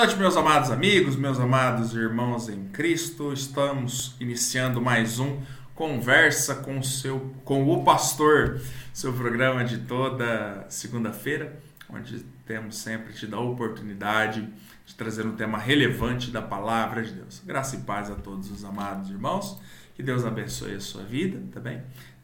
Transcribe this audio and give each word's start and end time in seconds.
Noite, 0.00 0.16
meus 0.16 0.34
amados 0.34 0.70
amigos, 0.70 1.14
meus 1.14 1.38
amados 1.38 1.94
irmãos 1.94 2.48
em 2.48 2.68
Cristo. 2.68 3.34
Estamos 3.34 4.16
iniciando 4.18 4.80
mais 4.80 5.18
um 5.18 5.42
Conversa 5.74 6.54
com, 6.54 6.82
seu, 6.82 7.34
com 7.44 7.68
o 7.68 7.84
Pastor, 7.84 8.62
seu 8.94 9.12
programa 9.12 9.62
de 9.62 9.76
toda 9.76 10.64
segunda-feira, 10.70 11.60
onde 11.86 12.20
temos 12.46 12.78
sempre 12.78 13.12
te 13.12 13.26
dar 13.26 13.36
a 13.36 13.40
oportunidade 13.42 14.48
de 14.86 14.94
trazer 14.94 15.26
um 15.26 15.36
tema 15.36 15.58
relevante 15.58 16.30
da 16.30 16.40
palavra 16.40 17.02
de 17.02 17.12
Deus. 17.12 17.42
Graça 17.44 17.76
e 17.76 17.80
paz 17.80 18.10
a 18.10 18.14
todos 18.14 18.50
os 18.50 18.64
amados 18.64 19.10
irmãos. 19.10 19.60
Que 19.94 20.02
Deus 20.02 20.24
abençoe 20.24 20.76
a 20.76 20.80
sua 20.80 21.02
vida, 21.02 21.42
tá? 21.52 21.60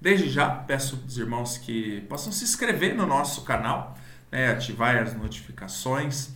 Desde 0.00 0.30
já 0.30 0.48
peço 0.48 0.98
aos 1.04 1.18
irmãos 1.18 1.58
que 1.58 2.00
possam 2.08 2.32
se 2.32 2.42
inscrever 2.42 2.96
no 2.96 3.06
nosso 3.06 3.42
canal, 3.42 3.98
né, 4.32 4.48
ativar 4.48 4.96
as 4.96 5.14
notificações 5.14 6.34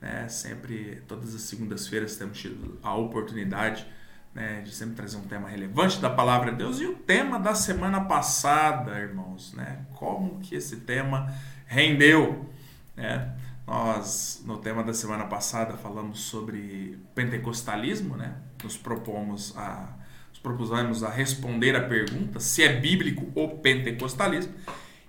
né? 0.00 0.28
Sempre, 0.28 1.02
todas 1.06 1.34
as 1.34 1.42
segundas-feiras, 1.42 2.16
temos 2.16 2.38
tido 2.38 2.78
a 2.82 2.94
oportunidade 2.94 3.86
né, 4.34 4.60
de 4.60 4.72
sempre 4.72 4.94
trazer 4.94 5.16
um 5.16 5.22
tema 5.22 5.48
relevante 5.48 6.00
da 6.00 6.08
palavra 6.08 6.52
de 6.52 6.58
Deus. 6.58 6.80
E 6.80 6.86
o 6.86 6.94
tema 6.94 7.38
da 7.38 7.54
semana 7.54 8.02
passada, 8.02 8.98
irmãos, 8.98 9.52
né? 9.54 9.84
como 9.94 10.38
que 10.40 10.54
esse 10.54 10.76
tema 10.78 11.32
rendeu? 11.66 12.48
Né? 12.96 13.34
Nós, 13.66 14.42
no 14.46 14.58
tema 14.58 14.82
da 14.82 14.94
semana 14.94 15.24
passada, 15.24 15.76
falamos 15.76 16.20
sobre 16.20 16.98
pentecostalismo, 17.14 18.16
né? 18.16 18.36
nos 18.62 18.76
propomos 18.76 19.56
a 19.56 19.96
nos 20.30 20.38
propusemos 20.38 21.02
a 21.02 21.10
responder 21.10 21.74
a 21.74 21.88
pergunta 21.88 22.38
se 22.38 22.62
é 22.62 22.78
bíblico 22.78 23.26
o 23.34 23.48
pentecostalismo. 23.58 24.54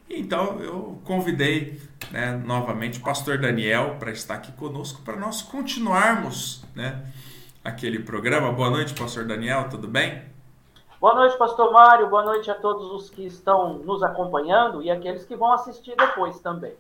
Então 0.10 0.60
eu 0.60 1.00
convidei 1.06 1.80
né, 2.12 2.32
novamente 2.44 3.00
o 3.00 3.04
pastor 3.04 3.38
Daniel 3.38 3.98
para 4.00 4.12
estar 4.12 4.36
aqui 4.36 4.52
conosco 4.54 5.02
para 5.04 5.16
nós 5.16 5.42
continuarmos 5.42 6.64
né, 6.76 7.06
aquele 7.64 8.00
programa. 8.00 8.52
Boa 8.52 8.70
noite, 8.72 8.94
pastor 8.94 9.26
Daniel, 9.26 9.70
tudo 9.70 9.88
bem? 9.88 10.24
Boa 11.00 11.16
noite, 11.16 11.38
pastor 11.38 11.72
Mário. 11.72 12.10
Boa 12.10 12.24
noite 12.24 12.50
a 12.52 12.56
todos 12.56 12.92
os 12.92 13.10
que 13.10 13.26
estão 13.26 13.78
nos 13.80 14.04
acompanhando 14.04 14.82
e 14.82 14.90
aqueles 14.90 15.24
que 15.24 15.36
vão 15.36 15.54
assistir 15.54 15.96
depois 15.96 16.40
também. 16.40 16.74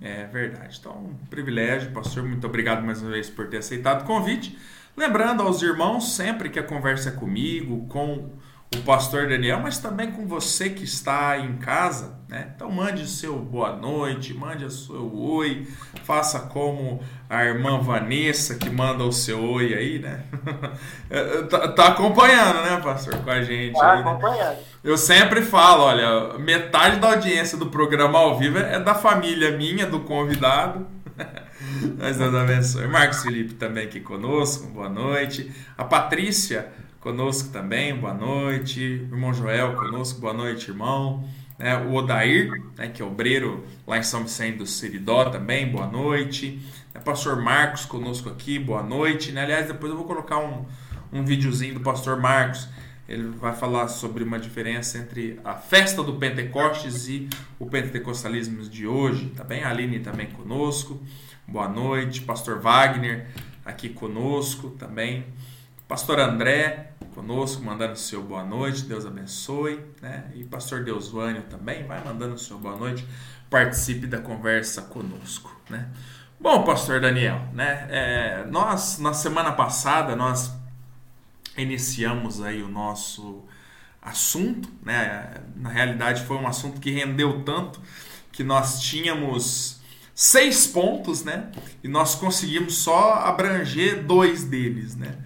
É 0.00 0.24
verdade. 0.24 0.78
Então, 0.80 0.92
um 0.92 1.26
privilégio, 1.28 1.92
pastor. 1.92 2.22
Muito 2.22 2.46
obrigado 2.46 2.82
mais 2.82 3.02
uma 3.02 3.10
vez 3.10 3.28
por 3.28 3.48
ter 3.48 3.58
aceitado 3.58 4.02
o 4.02 4.06
convite. 4.06 4.58
Lembrando 4.96 5.42
aos 5.42 5.60
irmãos 5.60 6.14
sempre 6.14 6.48
que 6.48 6.58
a 6.58 6.62
conversa 6.62 7.10
é 7.10 7.12
comigo, 7.12 7.86
com 7.88 8.30
o 8.72 8.82
pastor 8.82 9.28
Daniel, 9.28 9.58
mas 9.58 9.78
também 9.78 10.12
com 10.12 10.26
você 10.26 10.70
que 10.70 10.84
está 10.84 11.36
em 11.36 11.56
casa, 11.56 12.20
né? 12.28 12.52
Então 12.54 12.70
mande 12.70 13.02
o 13.02 13.06
seu 13.06 13.36
boa 13.36 13.74
noite, 13.74 14.32
mande 14.32 14.64
o 14.64 14.70
seu 14.70 15.12
oi, 15.12 15.66
faça 16.04 16.38
como 16.38 17.02
a 17.28 17.44
irmã 17.44 17.80
Vanessa 17.80 18.54
que 18.54 18.70
manda 18.70 19.02
o 19.02 19.12
seu 19.12 19.42
oi 19.42 19.74
aí, 19.74 19.98
né? 19.98 20.22
tá, 21.50 21.68
tá, 21.68 21.88
acompanhando, 21.88 22.62
né, 22.62 22.80
pastor, 22.80 23.16
com 23.16 23.30
a 23.30 23.42
gente 23.42 23.74
tá 23.74 23.92
aí, 23.92 24.04
né? 24.04 24.08
acompanhando. 24.08 24.58
Eu 24.84 24.96
sempre 24.96 25.42
falo, 25.42 25.82
olha, 25.82 26.38
metade 26.38 27.00
da 27.00 27.08
audiência 27.08 27.58
do 27.58 27.66
programa 27.66 28.20
ao 28.20 28.38
vivo 28.38 28.58
é 28.58 28.78
da 28.78 28.94
família 28.94 29.50
minha, 29.56 29.84
do 29.84 30.00
convidado. 30.00 30.86
Mas 31.98 32.16
Deus 32.16 32.34
abençoe. 32.34 32.86
Marcos 32.86 33.22
Felipe 33.22 33.54
também 33.54 33.84
aqui 33.84 34.00
conosco, 34.00 34.68
boa 34.68 34.88
noite. 34.88 35.50
A 35.76 35.84
Patrícia 35.84 36.68
conosco 37.00 37.48
também, 37.48 37.96
boa 37.96 38.12
noite. 38.12 38.80
Irmão 38.80 39.32
Joel 39.32 39.74
conosco, 39.74 40.20
boa 40.20 40.34
noite, 40.34 40.70
irmão. 40.70 41.26
É, 41.58 41.74
o 41.74 41.94
Odair, 41.94 42.50
né, 42.76 42.88
que 42.88 43.02
é 43.02 43.04
obreiro 43.04 43.64
lá 43.86 43.98
em 43.98 44.02
São 44.02 44.22
Vicente 44.22 44.58
do 44.58 44.66
Seridó 44.66 45.24
também, 45.30 45.70
boa 45.70 45.86
noite. 45.86 46.60
É, 46.94 46.98
pastor 46.98 47.40
Marcos 47.40 47.86
conosco 47.86 48.28
aqui, 48.28 48.58
boa 48.58 48.82
noite. 48.82 49.32
Né? 49.32 49.42
Aliás, 49.42 49.66
depois 49.66 49.90
eu 49.90 49.96
vou 49.96 50.06
colocar 50.06 50.38
um, 50.38 50.66
um 51.10 51.24
videozinho 51.24 51.74
do 51.74 51.80
pastor 51.80 52.20
Marcos. 52.20 52.68
Ele 53.08 53.28
vai 53.28 53.54
falar 53.54 53.88
sobre 53.88 54.22
uma 54.22 54.38
diferença 54.38 54.98
entre 54.98 55.40
a 55.42 55.54
festa 55.54 56.02
do 56.02 56.14
Pentecostes 56.14 57.08
e 57.08 57.28
o 57.58 57.66
pentecostalismo 57.66 58.62
de 58.62 58.86
hoje, 58.86 59.32
tá 59.34 59.42
bem? 59.42 59.64
A 59.64 59.70
Aline 59.70 59.98
também 59.98 60.28
conosco, 60.28 61.02
boa 61.48 61.68
noite. 61.68 62.20
Pastor 62.20 62.60
Wagner 62.60 63.26
aqui 63.64 63.88
conosco 63.88 64.70
também. 64.78 65.24
Pastor 65.90 66.20
André 66.20 66.92
conosco, 67.16 67.64
mandando 67.64 67.94
o 67.94 67.96
seu 67.96 68.22
boa 68.22 68.44
noite, 68.44 68.84
Deus 68.84 69.04
abençoe. 69.04 69.84
Né? 70.00 70.30
E 70.36 70.44
Pastor 70.44 70.84
Deusvânio 70.84 71.42
também 71.50 71.84
vai 71.84 72.00
mandando 72.04 72.36
o 72.36 72.38
seu 72.38 72.56
boa 72.58 72.76
noite, 72.76 73.04
participe 73.50 74.06
da 74.06 74.18
conversa 74.18 74.82
conosco. 74.82 75.50
Né? 75.68 75.88
Bom, 76.38 76.62
Pastor 76.62 77.00
Daniel, 77.00 77.40
né? 77.52 77.88
É, 77.90 78.46
nós, 78.48 79.00
na 79.00 79.12
semana 79.12 79.50
passada, 79.50 80.14
nós 80.14 80.52
iniciamos 81.56 82.40
aí 82.40 82.62
o 82.62 82.68
nosso 82.68 83.42
assunto, 84.00 84.68
né? 84.84 85.42
Na 85.56 85.70
realidade, 85.70 86.22
foi 86.24 86.36
um 86.36 86.46
assunto 86.46 86.80
que 86.80 86.92
rendeu 86.92 87.42
tanto 87.42 87.80
que 88.30 88.44
nós 88.44 88.80
tínhamos 88.80 89.80
seis 90.14 90.68
pontos, 90.68 91.24
né? 91.24 91.50
E 91.82 91.88
nós 91.88 92.14
conseguimos 92.14 92.76
só 92.78 93.14
abranger 93.14 94.04
dois 94.04 94.44
deles, 94.44 94.94
né? 94.94 95.18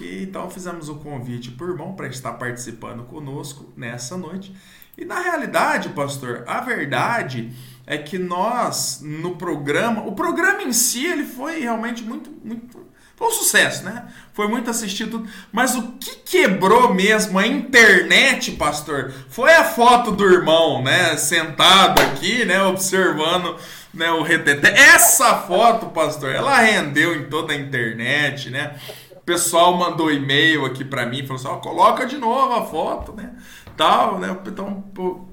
E 0.00 0.22
então 0.24 0.50
fizemos 0.50 0.88
o 0.88 0.96
convite 0.96 1.50
por 1.50 1.68
irmão 1.68 1.94
para 1.94 2.08
estar 2.08 2.32
participando 2.32 3.04
conosco 3.04 3.72
nessa 3.76 4.16
noite. 4.16 4.54
E 4.96 5.04
na 5.04 5.20
realidade, 5.20 5.90
pastor, 5.90 6.44
a 6.46 6.60
verdade 6.60 7.52
é 7.86 7.98
que 7.98 8.18
nós 8.18 9.00
no 9.02 9.36
programa, 9.36 10.02
o 10.06 10.12
programa 10.12 10.62
em 10.62 10.72
si 10.72 11.06
ele 11.06 11.24
foi 11.24 11.60
realmente 11.60 12.02
muito 12.02 12.30
muito 12.44 12.90
foi 13.20 13.28
um 13.28 13.32
sucesso, 13.32 13.84
né? 13.84 14.06
Foi 14.32 14.48
muito 14.48 14.70
assistido, 14.70 15.26
mas 15.52 15.74
o 15.74 15.92
que 16.00 16.16
quebrou 16.24 16.94
mesmo 16.94 17.38
a 17.38 17.46
internet, 17.46 18.52
pastor, 18.52 19.12
foi 19.28 19.52
a 19.52 19.62
foto 19.62 20.10
do 20.10 20.24
irmão, 20.24 20.82
né, 20.82 21.14
sentado 21.18 22.00
aqui, 22.00 22.46
né, 22.46 22.62
observando 22.62 23.58
né, 23.92 24.10
o 24.10 24.22
retetê. 24.22 24.68
Essa 24.68 25.34
foto, 25.34 25.88
pastor, 25.88 26.34
ela 26.34 26.56
rendeu 26.60 27.14
em 27.14 27.24
toda 27.24 27.52
a 27.52 27.56
internet, 27.56 28.48
né? 28.48 28.76
Pessoal 29.30 29.76
mandou 29.76 30.10
e-mail 30.10 30.66
aqui 30.66 30.84
para 30.84 31.06
mim, 31.06 31.22
falou 31.22 31.36
assim, 31.36 31.46
ó, 31.46 31.56
coloca 31.58 32.04
de 32.04 32.18
novo 32.18 32.52
a 32.52 32.66
foto, 32.66 33.12
né? 33.12 33.32
Tal, 33.76 34.18
né? 34.18 34.36
Então, 34.44 34.82
pô, 34.92 35.24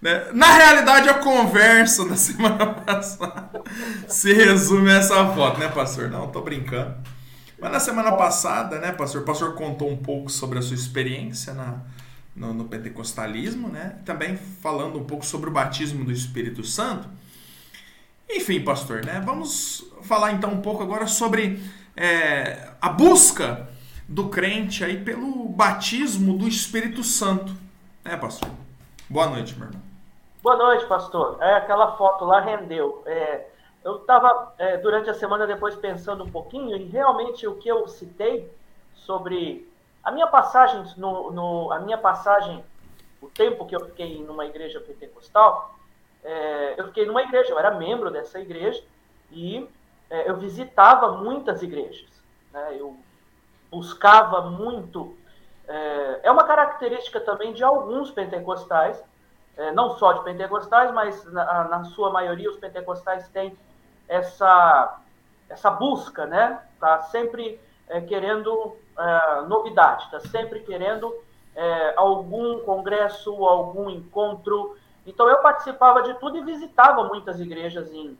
né? 0.00 0.26
Na 0.34 0.52
realidade, 0.52 1.08
a 1.08 1.14
conversa 1.14 2.06
da 2.06 2.16
semana 2.16 2.66
passada 2.66 3.62
se 4.06 4.34
resume 4.34 4.90
a 4.90 4.96
essa 4.96 5.32
foto, 5.32 5.58
né, 5.58 5.68
pastor? 5.68 6.10
Não, 6.10 6.28
tô 6.28 6.42
brincando. 6.42 6.94
Mas 7.58 7.72
na 7.72 7.80
semana 7.80 8.12
passada, 8.12 8.78
né, 8.78 8.92
pastor? 8.92 9.22
O 9.22 9.24
pastor 9.24 9.54
contou 9.54 9.90
um 9.90 9.96
pouco 9.96 10.30
sobre 10.30 10.58
a 10.58 10.62
sua 10.62 10.74
experiência 10.74 11.54
na, 11.54 11.78
no, 12.36 12.52
no 12.52 12.64
pentecostalismo, 12.66 13.68
né? 13.68 13.96
Também 14.04 14.36
falando 14.36 14.98
um 14.98 15.04
pouco 15.04 15.24
sobre 15.24 15.48
o 15.48 15.52
batismo 15.52 16.04
do 16.04 16.12
Espírito 16.12 16.62
Santo. 16.62 17.08
Enfim, 18.28 18.60
pastor, 18.60 19.02
né? 19.02 19.22
Vamos 19.24 19.82
falar 20.02 20.32
então 20.32 20.52
um 20.52 20.60
pouco 20.60 20.82
agora 20.82 21.06
sobre 21.06 21.58
é, 21.96 22.70
a 22.80 22.88
busca 22.88 23.68
do 24.08 24.28
crente 24.28 24.84
aí 24.84 25.02
pelo 25.02 25.48
batismo 25.48 26.36
do 26.36 26.48
Espírito 26.48 27.02
Santo. 27.04 27.52
É, 28.04 28.16
pastor? 28.16 28.50
Boa 29.08 29.26
noite, 29.26 29.54
meu 29.56 29.68
irmão. 29.68 29.82
Boa 30.42 30.56
noite, 30.56 30.86
pastor. 30.86 31.36
É, 31.40 31.54
aquela 31.54 31.96
foto 31.96 32.24
lá 32.24 32.40
rendeu. 32.40 33.02
É, 33.06 33.46
eu 33.84 33.96
estava, 33.96 34.54
é, 34.58 34.76
durante 34.78 35.10
a 35.10 35.14
semana, 35.14 35.46
depois 35.46 35.74
pensando 35.76 36.24
um 36.24 36.30
pouquinho, 36.30 36.76
e 36.76 36.84
realmente 36.84 37.46
o 37.46 37.56
que 37.56 37.68
eu 37.68 37.86
citei 37.88 38.50
sobre 38.94 39.68
a 40.02 40.10
minha 40.10 40.26
passagem, 40.26 40.82
no, 40.96 41.30
no, 41.30 41.72
a 41.72 41.78
minha 41.78 41.98
passagem, 41.98 42.64
o 43.20 43.28
tempo 43.28 43.66
que 43.66 43.76
eu 43.76 43.84
fiquei 43.86 44.22
numa 44.22 44.46
igreja 44.46 44.80
pentecostal, 44.80 45.74
é, 46.24 46.74
eu 46.78 46.86
fiquei 46.86 47.06
numa 47.06 47.22
igreja, 47.22 47.50
eu 47.50 47.58
era 47.58 47.74
membro 47.74 48.10
dessa 48.10 48.40
igreja, 48.40 48.82
e 49.30 49.68
eu 50.10 50.36
visitava 50.36 51.12
muitas 51.12 51.62
igrejas. 51.62 52.08
Né? 52.52 52.76
Eu 52.78 52.96
buscava 53.70 54.42
muito. 54.50 55.16
É, 55.68 56.20
é, 56.24 56.30
uma 56.30 56.44
característica 56.44 57.20
também 57.20 57.52
de 57.52 57.62
alguns 57.62 58.10
pentecostais, 58.10 59.02
é, 59.56 59.70
não 59.72 59.96
só 59.96 60.12
de 60.12 60.24
pentecostais, 60.24 60.92
mas 60.92 61.24
na, 61.32 61.64
na, 61.64 61.84
sua 61.84 62.10
maioria 62.10 62.50
os 62.50 62.56
pentecostais 62.56 63.28
têm 63.28 63.56
essa, 64.08 64.98
essa 65.48 65.70
busca, 65.70 66.26
né? 66.26 66.60
Tá 66.80 67.02
sempre 67.02 67.60
é, 67.88 68.00
querendo 68.00 68.76
é, 68.98 69.42
novidade, 69.42 70.04
está 70.04 70.18
sempre 70.20 70.60
querendo 70.60 71.14
é, 71.54 71.94
algum 71.96 72.60
congresso, 72.60 73.32
algum 73.44 73.88
encontro. 73.88 74.76
Então 75.06 75.28
eu 75.28 75.38
participava 75.38 76.02
de 76.02 76.14
tudo 76.14 76.36
e 76.36 76.44
visitava 76.44 77.04
muitas 77.04 77.38
igrejas 77.38 77.92
em 77.92 78.18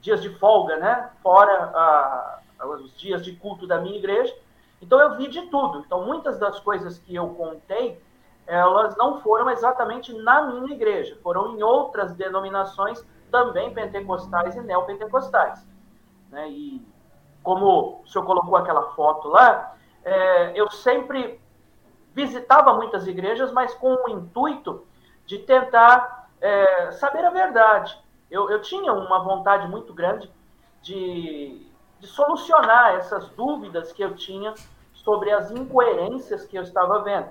dias 0.00 0.22
de 0.22 0.30
folga, 0.38 0.76
né? 0.76 1.10
Fora 1.22 1.52
a, 1.74 2.40
os 2.66 2.96
dias 2.96 3.22
de 3.22 3.36
culto 3.36 3.66
da 3.66 3.80
minha 3.80 3.96
igreja. 3.96 4.34
Então 4.80 4.98
eu 4.98 5.16
vi 5.16 5.28
de 5.28 5.42
tudo. 5.42 5.80
Então 5.80 6.04
muitas 6.04 6.38
das 6.38 6.58
coisas 6.60 6.98
que 6.98 7.14
eu 7.14 7.28
contei, 7.30 8.02
elas 8.46 8.96
não 8.96 9.20
foram 9.20 9.50
exatamente 9.50 10.12
na 10.12 10.42
minha 10.42 10.74
igreja, 10.74 11.18
foram 11.22 11.56
em 11.56 11.62
outras 11.62 12.12
denominações 12.14 13.04
também 13.30 13.72
pentecostais 13.72 14.56
e 14.56 14.60
neopentecostais, 14.60 15.64
né? 16.30 16.48
E 16.50 16.84
como 17.42 18.02
o 18.02 18.08
senhor 18.08 18.24
colocou 18.24 18.56
aquela 18.56 18.90
foto 18.92 19.28
lá, 19.28 19.74
é, 20.04 20.52
eu 20.54 20.70
sempre 20.70 21.40
visitava 22.14 22.74
muitas 22.74 23.06
igrejas, 23.06 23.52
mas 23.52 23.72
com 23.74 23.94
o 23.94 24.08
intuito 24.08 24.86
de 25.26 25.38
tentar 25.38 26.28
é, 26.40 26.90
saber 26.92 27.24
a 27.24 27.30
verdade. 27.30 27.96
Eu, 28.30 28.50
eu 28.50 28.62
tinha 28.62 28.92
uma 28.92 29.22
vontade 29.24 29.66
muito 29.66 29.92
grande 29.92 30.30
de, 30.82 31.66
de 31.98 32.06
solucionar 32.06 32.94
essas 32.94 33.28
dúvidas 33.30 33.92
que 33.92 34.02
eu 34.02 34.14
tinha 34.14 34.54
sobre 34.94 35.30
as 35.30 35.50
incoerências 35.50 36.46
que 36.46 36.56
eu 36.56 36.62
estava 36.62 37.00
vendo. 37.00 37.28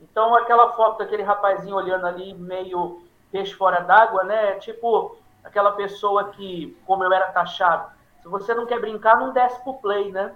Então, 0.00 0.34
aquela 0.36 0.72
foto 0.72 0.98
daquele 0.98 1.22
rapazinho 1.22 1.76
olhando 1.76 2.06
ali, 2.06 2.32
meio 2.34 3.02
peixe 3.30 3.52
fora 3.54 3.80
d'água, 3.80 4.24
né? 4.24 4.54
Tipo 4.54 5.16
aquela 5.42 5.72
pessoa 5.72 6.30
que, 6.30 6.76
como 6.86 7.04
eu 7.04 7.12
era 7.12 7.32
taxado, 7.32 7.90
se 8.22 8.28
você 8.28 8.54
não 8.54 8.66
quer 8.66 8.80
brincar, 8.80 9.18
não 9.18 9.32
desce 9.32 9.62
pro 9.62 9.74
play, 9.74 10.12
né? 10.12 10.34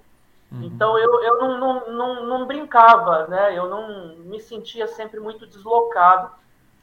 Uhum. 0.50 0.62
Então, 0.65 0.99
eu, 0.99 1.23
eu 1.23 1.38
não, 1.38 1.58
não, 1.58 1.93
não, 1.93 2.26
não 2.26 2.47
brincava, 2.47 3.26
né? 3.26 3.56
Eu 3.56 3.69
não 3.69 4.17
me 4.17 4.41
sentia 4.41 4.87
sempre 4.87 5.20
muito 5.20 5.47
deslocado, 5.47 6.31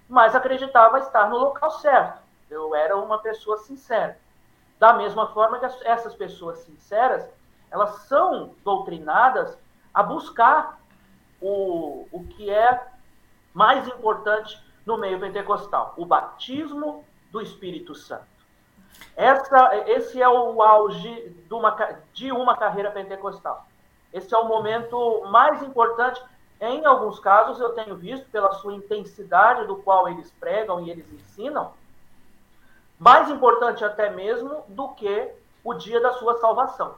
mas 0.07 0.35
acreditava 0.35 0.99
estar 0.99 1.29
no 1.29 1.37
local 1.37 1.71
certo. 1.71 2.21
Eu 2.49 2.75
era 2.75 2.97
uma 2.97 3.19
pessoa 3.19 3.57
sincera. 3.57 4.17
Da 4.79 4.93
mesma 4.93 5.27
forma 5.27 5.59
que 5.59 5.65
essas 5.85 6.15
pessoas 6.15 6.59
sinceras, 6.59 7.29
elas 7.69 8.03
são 8.07 8.55
doutrinadas 8.63 9.57
a 9.93 10.01
buscar 10.01 10.79
o, 11.41 12.07
o 12.11 12.23
que 12.25 12.49
é 12.49 12.87
mais 13.53 13.87
importante 13.87 14.61
no 14.85 14.97
meio 14.97 15.19
pentecostal, 15.19 15.93
o 15.97 16.05
batismo 16.05 17.05
do 17.31 17.41
Espírito 17.41 17.93
Santo. 17.93 18.27
Essa, 19.15 19.75
esse 19.87 20.21
é 20.21 20.27
o 20.27 20.61
auge 20.61 21.29
de 21.29 21.53
uma, 21.53 21.71
de 22.13 22.31
uma 22.31 22.55
carreira 22.57 22.91
pentecostal. 22.91 23.65
Esse 24.13 24.33
é 24.33 24.37
o 24.37 24.47
momento 24.47 25.25
mais 25.27 25.61
importante. 25.61 26.21
Em 26.59 26.85
alguns 26.85 27.19
casos, 27.19 27.59
eu 27.59 27.69
tenho 27.73 27.95
visto, 27.95 28.29
pela 28.29 28.51
sua 28.53 28.73
intensidade 28.73 29.67
do 29.67 29.77
qual 29.77 30.09
eles 30.09 30.31
pregam 30.39 30.81
e 30.81 30.89
eles 30.89 31.11
ensinam, 31.13 31.73
mais 32.99 33.29
importante 33.29 33.83
até 33.85 34.09
mesmo 34.09 34.63
do 34.67 34.89
que 34.89 35.31
o 35.63 35.73
dia 35.73 36.01
da 36.01 36.11
sua 36.13 36.37
salvação. 36.37 36.95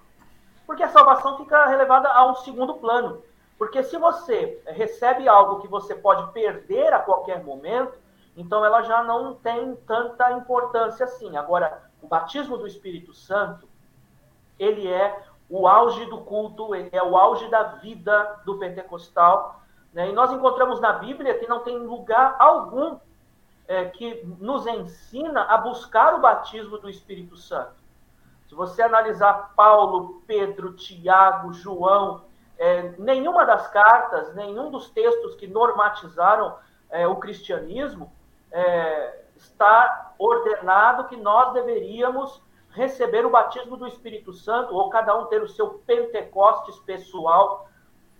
Porque 0.65 0.81
a 0.81 0.89
salvação 0.89 1.37
fica 1.37 1.67
relevada 1.67 2.09
a 2.09 2.25
um 2.25 2.35
segundo 2.35 2.73
plano. 2.75 3.21
Porque 3.57 3.83
se 3.83 3.95
você 3.97 4.59
recebe 4.65 5.27
algo 5.27 5.61
que 5.61 5.67
você 5.67 5.93
pode 5.93 6.31
perder 6.31 6.91
a 6.91 6.99
qualquer 6.99 7.43
momento, 7.43 7.93
então 8.35 8.65
ela 8.65 8.81
já 8.81 9.03
não 9.03 9.35
tem 9.35 9.75
tanta 9.87 10.31
importância 10.31 11.05
assim. 11.05 11.37
Agora, 11.37 11.83
o 12.01 12.07
batismo 12.07 12.57
do 12.57 12.65
Espírito 12.65 13.13
Santo, 13.13 13.69
ele 14.57 14.87
é 14.87 15.15
o 15.47 15.67
auge 15.67 16.05
do 16.05 16.21
culto, 16.21 16.73
ele 16.73 16.89
é 16.91 17.03
o 17.03 17.15
auge 17.15 17.47
da 17.49 17.63
vida 17.63 18.39
do 18.45 18.57
pentecostal. 18.57 19.61
Né? 19.93 20.09
E 20.09 20.13
nós 20.13 20.31
encontramos 20.31 20.79
na 20.79 20.93
Bíblia 20.93 21.37
que 21.37 21.47
não 21.47 21.59
tem 21.59 21.77
lugar 21.77 22.35
algum 22.39 22.97
é, 23.71 23.85
que 23.85 24.21
nos 24.37 24.67
ensina 24.67 25.43
a 25.43 25.57
buscar 25.57 26.15
o 26.15 26.19
batismo 26.19 26.77
do 26.77 26.89
Espírito 26.89 27.37
Santo. 27.37 27.71
Se 28.49 28.53
você 28.53 28.81
analisar 28.81 29.53
Paulo, 29.55 30.21
Pedro, 30.27 30.73
Tiago, 30.73 31.53
João, 31.53 32.25
é, 32.57 32.93
nenhuma 32.97 33.45
das 33.45 33.69
cartas, 33.69 34.35
nenhum 34.35 34.69
dos 34.69 34.89
textos 34.89 35.35
que 35.35 35.47
normatizaram 35.47 36.57
é, 36.89 37.07
o 37.07 37.15
cristianismo 37.15 38.11
é, 38.51 39.21
está 39.37 40.15
ordenado 40.19 41.07
que 41.07 41.15
nós 41.15 41.53
deveríamos 41.53 42.43
receber 42.71 43.25
o 43.25 43.29
batismo 43.29 43.77
do 43.77 43.87
Espírito 43.87 44.33
Santo, 44.33 44.75
ou 44.75 44.89
cada 44.89 45.17
um 45.17 45.27
ter 45.27 45.41
o 45.41 45.47
seu 45.47 45.81
Pentecostes 45.87 46.77
pessoal. 46.79 47.69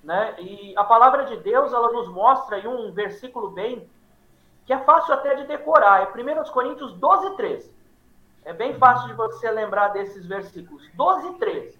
Né? 0.01 0.33
E 0.39 0.73
a 0.77 0.83
palavra 0.85 1.25
de 1.25 1.35
Deus 1.35 1.73
ela 1.73 1.91
nos 1.91 2.07
mostra 2.07 2.55
aí 2.55 2.65
um 2.65 2.93
versículo 2.93 3.49
bem 3.49 3.89
que 4.65 4.73
é 4.73 4.79
fácil 4.79 5.13
até 5.13 5.35
de 5.35 5.45
decorar, 5.45 6.01
é 6.01 6.05
1 6.05 6.51
Coríntios 6.51 6.93
12, 6.93 7.35
13. 7.35 7.73
É 8.43 8.53
bem 8.53 8.73
fácil 8.75 9.07
de 9.07 9.13
você 9.13 9.49
lembrar 9.51 9.89
desses 9.89 10.25
versículos. 10.25 10.89
12 10.93 11.27
e 11.27 11.33
13. 11.33 11.79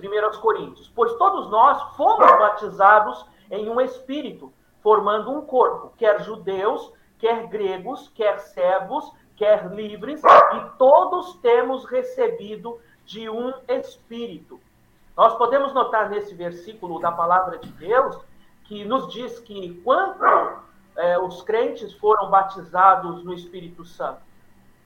1 0.00 0.40
Coríntios. 0.40 0.90
Pois 0.94 1.12
todos 1.14 1.50
nós 1.50 1.96
fomos 1.96 2.30
batizados 2.38 3.26
em 3.50 3.68
um 3.68 3.80
espírito, 3.80 4.52
formando 4.82 5.30
um 5.30 5.42
corpo, 5.42 5.92
quer 5.96 6.22
judeus, 6.22 6.92
quer 7.18 7.46
gregos, 7.48 8.08
quer 8.14 8.38
servos, 8.38 9.12
quer 9.36 9.70
livres, 9.72 10.22
e 10.22 10.78
todos 10.78 11.34
temos 11.36 11.84
recebido 11.84 12.78
de 13.04 13.28
um 13.28 13.52
espírito. 13.68 14.60
Nós 15.16 15.34
podemos 15.36 15.74
notar 15.74 16.08
nesse 16.08 16.34
versículo 16.34 16.98
da 16.98 17.12
palavra 17.12 17.58
de 17.58 17.70
Deus 17.72 18.18
que 18.64 18.84
nos 18.84 19.12
diz 19.12 19.38
que 19.40 19.80
quando 19.82 20.22
é, 20.96 21.18
os 21.18 21.42
crentes 21.42 21.92
foram 21.94 22.30
batizados 22.30 23.24
no 23.24 23.32
Espírito 23.32 23.84
Santo? 23.84 24.22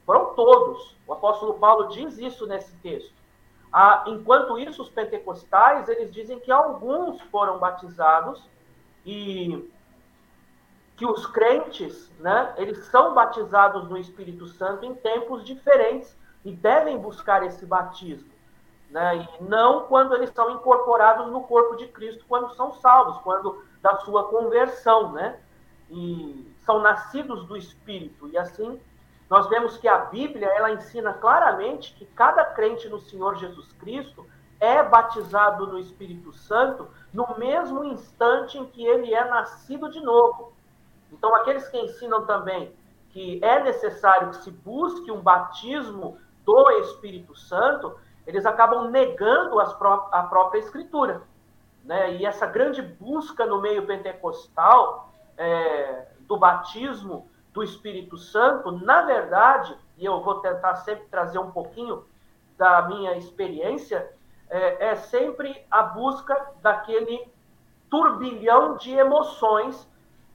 Foram 0.04 0.34
todos. 0.34 0.96
O 1.06 1.12
apóstolo 1.12 1.54
Paulo 1.54 1.88
diz 1.88 2.18
isso 2.18 2.46
nesse 2.46 2.72
texto. 2.76 3.12
Ah, 3.72 4.04
enquanto 4.06 4.58
isso, 4.58 4.82
os 4.82 4.88
pentecostais, 4.88 5.88
eles 5.88 6.12
dizem 6.12 6.38
que 6.38 6.52
alguns 6.52 7.20
foram 7.22 7.58
batizados 7.58 8.48
e 9.04 9.68
que 10.96 11.04
os 11.04 11.26
crentes, 11.26 12.08
né, 12.20 12.54
eles 12.56 12.86
são 12.86 13.14
batizados 13.14 13.88
no 13.88 13.98
Espírito 13.98 14.46
Santo 14.46 14.84
em 14.84 14.94
tempos 14.94 15.44
diferentes 15.44 16.16
e 16.44 16.52
devem 16.52 16.96
buscar 16.98 17.42
esse 17.42 17.66
batismo. 17.66 18.32
Né, 18.90 19.26
e 19.40 19.42
não 19.42 19.86
quando 19.86 20.14
eles 20.14 20.30
são 20.30 20.50
incorporados 20.50 21.32
no 21.32 21.42
corpo 21.42 21.74
de 21.74 21.88
Cristo, 21.88 22.24
quando 22.28 22.54
são 22.54 22.72
salvos, 22.74 23.18
quando 23.22 23.64
da 23.82 23.96
sua 23.96 24.28
conversão, 24.28 25.12
né? 25.12 25.40
E 25.90 26.54
são 26.64 26.80
nascidos 26.80 27.46
do 27.46 27.56
Espírito. 27.56 28.28
E 28.28 28.38
assim, 28.38 28.80
nós 29.28 29.48
vemos 29.48 29.76
que 29.76 29.88
a 29.88 29.98
Bíblia 29.98 30.48
ela 30.48 30.72
ensina 30.72 31.12
claramente 31.12 31.94
que 31.94 32.06
cada 32.06 32.44
crente 32.44 32.88
no 32.88 33.00
Senhor 33.00 33.36
Jesus 33.36 33.72
Cristo 33.74 34.26
é 34.60 34.82
batizado 34.82 35.66
no 35.66 35.78
Espírito 35.78 36.32
Santo 36.32 36.88
no 37.12 37.38
mesmo 37.38 37.84
instante 37.84 38.58
em 38.58 38.66
que 38.66 38.84
ele 38.84 39.14
é 39.14 39.24
nascido 39.28 39.90
de 39.90 40.00
novo. 40.00 40.52
Então, 41.12 41.34
aqueles 41.36 41.68
que 41.68 41.78
ensinam 41.78 42.24
também 42.26 42.74
que 43.10 43.38
é 43.44 43.62
necessário 43.62 44.30
que 44.30 44.36
se 44.38 44.50
busque 44.50 45.10
um 45.12 45.20
batismo 45.20 46.18
do 46.44 46.70
Espírito 46.80 47.36
Santo, 47.36 47.96
eles 48.26 48.44
acabam 48.44 48.90
negando 48.90 49.56
pró 49.78 50.08
a 50.10 50.24
própria 50.24 50.58
Escritura. 50.58 51.22
Né? 51.84 52.16
E 52.16 52.26
essa 52.26 52.46
grande 52.46 52.82
busca 52.82 53.46
no 53.46 53.60
meio 53.60 53.86
pentecostal 53.86 55.13
é, 55.36 56.08
do 56.20 56.36
batismo 56.36 57.28
do 57.52 57.62
Espírito 57.62 58.16
Santo, 58.16 58.72
na 58.72 59.02
verdade, 59.02 59.76
e 59.96 60.04
eu 60.04 60.20
vou 60.22 60.40
tentar 60.40 60.76
sempre 60.76 61.06
trazer 61.06 61.38
um 61.38 61.50
pouquinho 61.50 62.04
da 62.58 62.82
minha 62.88 63.16
experiência, 63.16 64.10
é, 64.50 64.88
é 64.88 64.96
sempre 64.96 65.64
a 65.70 65.82
busca 65.82 66.52
daquele 66.60 67.28
turbilhão 67.90 68.76
de 68.76 68.92
emoções 68.92 69.88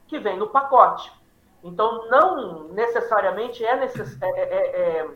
que 0.08 0.18
vem 0.20 0.38
no 0.38 0.48
pacote. 0.48 1.12
Então, 1.64 2.10
não 2.10 2.70
necessariamente 2.70 3.64
é, 3.64 3.76
necess... 3.76 4.18
É, 4.22 4.28
é, 4.28 4.44
é, 4.44 5.02
é, 5.02 5.10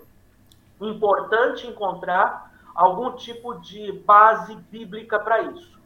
importante 0.82 1.66
encontrar 1.68 2.52
algum 2.76 3.16
tipo 3.16 3.56
de 3.62 3.92
base 3.92 4.56
bíblica 4.70 5.20
para 5.20 5.42
isso. 5.42 5.80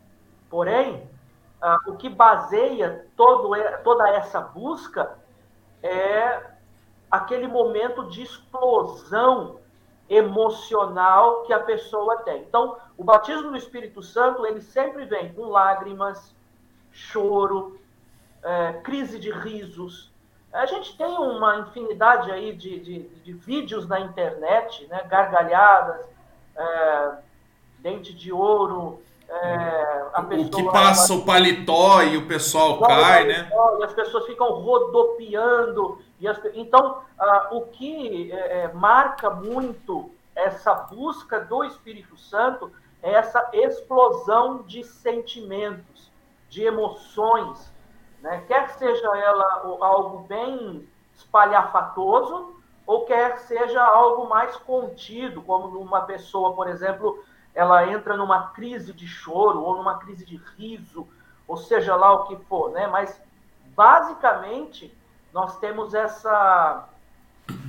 Porém, 0.50 1.08
ah, 1.62 1.80
o 1.88 1.96
que 1.96 2.10
baseia 2.10 3.08
todo, 3.16 3.52
toda 3.84 4.10
essa 4.10 4.40
busca 4.40 5.18
é 5.82 6.42
aquele 7.10 7.48
momento 7.48 8.10
de 8.10 8.22
explosão 8.22 9.60
emocional 10.10 11.44
que 11.44 11.54
a 11.54 11.60
pessoa 11.60 12.18
tem. 12.20 12.44
Então, 12.44 12.78
o 12.98 13.04
batismo 13.04 13.52
do 13.52 13.58
Espírito 13.58 14.02
Santo, 14.02 14.46
ele 14.46 14.62
sempre 14.62 15.06
vem 15.06 15.34
com 15.34 15.48
lágrimas, 15.48 16.36
choro, 16.92 17.80
é, 18.44 18.74
crise 18.84 19.20
de 19.20 19.32
risos. 19.32 20.12
A 20.54 20.66
gente 20.66 20.98
tem 20.98 21.18
uma 21.18 21.58
infinidade 21.58 22.32
aí 22.32 22.56
de, 22.56 22.80
de, 22.80 23.00
de 23.24 23.34
vídeos 23.34 23.88
na 23.88 24.00
internet, 24.00 24.88
né? 24.88 25.04
gargalhadas, 25.04 26.08
é, 26.56 27.18
dente 27.80 28.14
de 28.14 28.32
ouro, 28.32 29.02
é, 29.30 30.06
o 30.40 30.50
que 30.50 30.64
passa 30.72 31.14
ela... 31.14 31.22
o 31.22 31.26
paletó 31.26 32.02
e 32.02 32.18
o 32.18 32.28
pessoal 32.28 32.80
cai, 32.80 33.26
né? 33.26 33.50
E 33.80 33.84
as 33.84 33.94
pessoas 33.94 34.26
ficam 34.26 34.50
rodopiando. 34.54 36.00
E 36.20 36.28
as... 36.28 36.40
Então, 36.54 37.02
ah, 37.20 37.50
o 37.52 37.62
que 37.64 38.32
é, 38.32 38.64
é, 38.64 38.74
marca 38.74 39.30
muito 39.30 40.10
essa 40.36 40.74
busca 40.74 41.40
do 41.40 41.64
Espírito 41.64 42.18
Santo 42.18 42.72
é 43.02 43.14
essa 43.14 43.50
explosão 43.54 44.64
de 44.64 44.84
sentimentos, 44.84 46.12
de 46.50 46.64
emoções. 46.64 47.72
Né? 48.22 48.44
Quer 48.48 48.70
seja 48.70 49.08
ela 49.18 49.78
algo 49.82 50.20
bem 50.28 50.88
espalhafatoso, 51.16 52.56
ou 52.86 53.06
quer 53.06 53.38
seja 53.40 53.84
algo 53.84 54.30
mais 54.30 54.56
contido, 54.58 55.42
como 55.42 55.78
uma 55.80 56.02
pessoa, 56.02 56.54
por 56.54 56.70
exemplo, 56.70 57.24
ela 57.58 57.92
entra 57.92 58.16
numa 58.16 58.50
crise 58.50 58.94
de 58.94 59.08
choro 59.08 59.64
ou 59.64 59.78
numa 59.78 59.98
crise 59.98 60.24
de 60.24 60.38
riso, 60.56 61.08
ou 61.48 61.58
seja 61.58 61.96
lá 61.96 62.14
o 62.14 62.26
que 62.26 62.36
for, 62.46 62.70
né? 62.70 62.86
Mas 62.86 63.20
basicamente 63.76 64.96
nós 65.34 65.58
temos 65.58 65.96
essa 65.96 66.88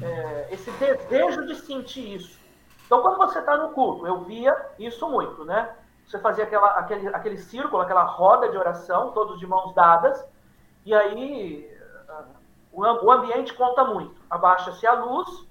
é, 0.02 0.49
esse 0.50 0.71
desejo 0.73 1.47
de 1.47 1.54
sentir 1.54 2.16
isso. 2.16 2.38
Então, 2.85 3.00
quando 3.00 3.16
você 3.16 3.38
está 3.38 3.57
no 3.57 3.71
culto, 3.71 4.07
eu 4.07 4.25
via 4.25 4.54
isso 4.78 5.09
muito, 5.09 5.42
né? 5.47 5.75
Você 6.07 6.18
fazia 6.18 6.45
aquela, 6.45 6.68
aquele, 6.73 7.09
aquele 7.09 7.38
círculo, 7.38 7.80
aquela 7.80 8.04
roda 8.04 8.50
de 8.50 8.59
oração, 8.59 9.12
todos 9.12 9.38
de 9.38 9.47
mãos 9.47 9.75
dadas, 9.75 10.23
e 10.85 10.95
aí 10.95 11.66
o, 12.71 12.83
o 12.83 13.11
ambiente 13.11 13.54
conta 13.54 13.85
muito. 13.85 14.21
Abaixa-se 14.28 14.87
a 14.87 14.92
luz, 14.92 15.47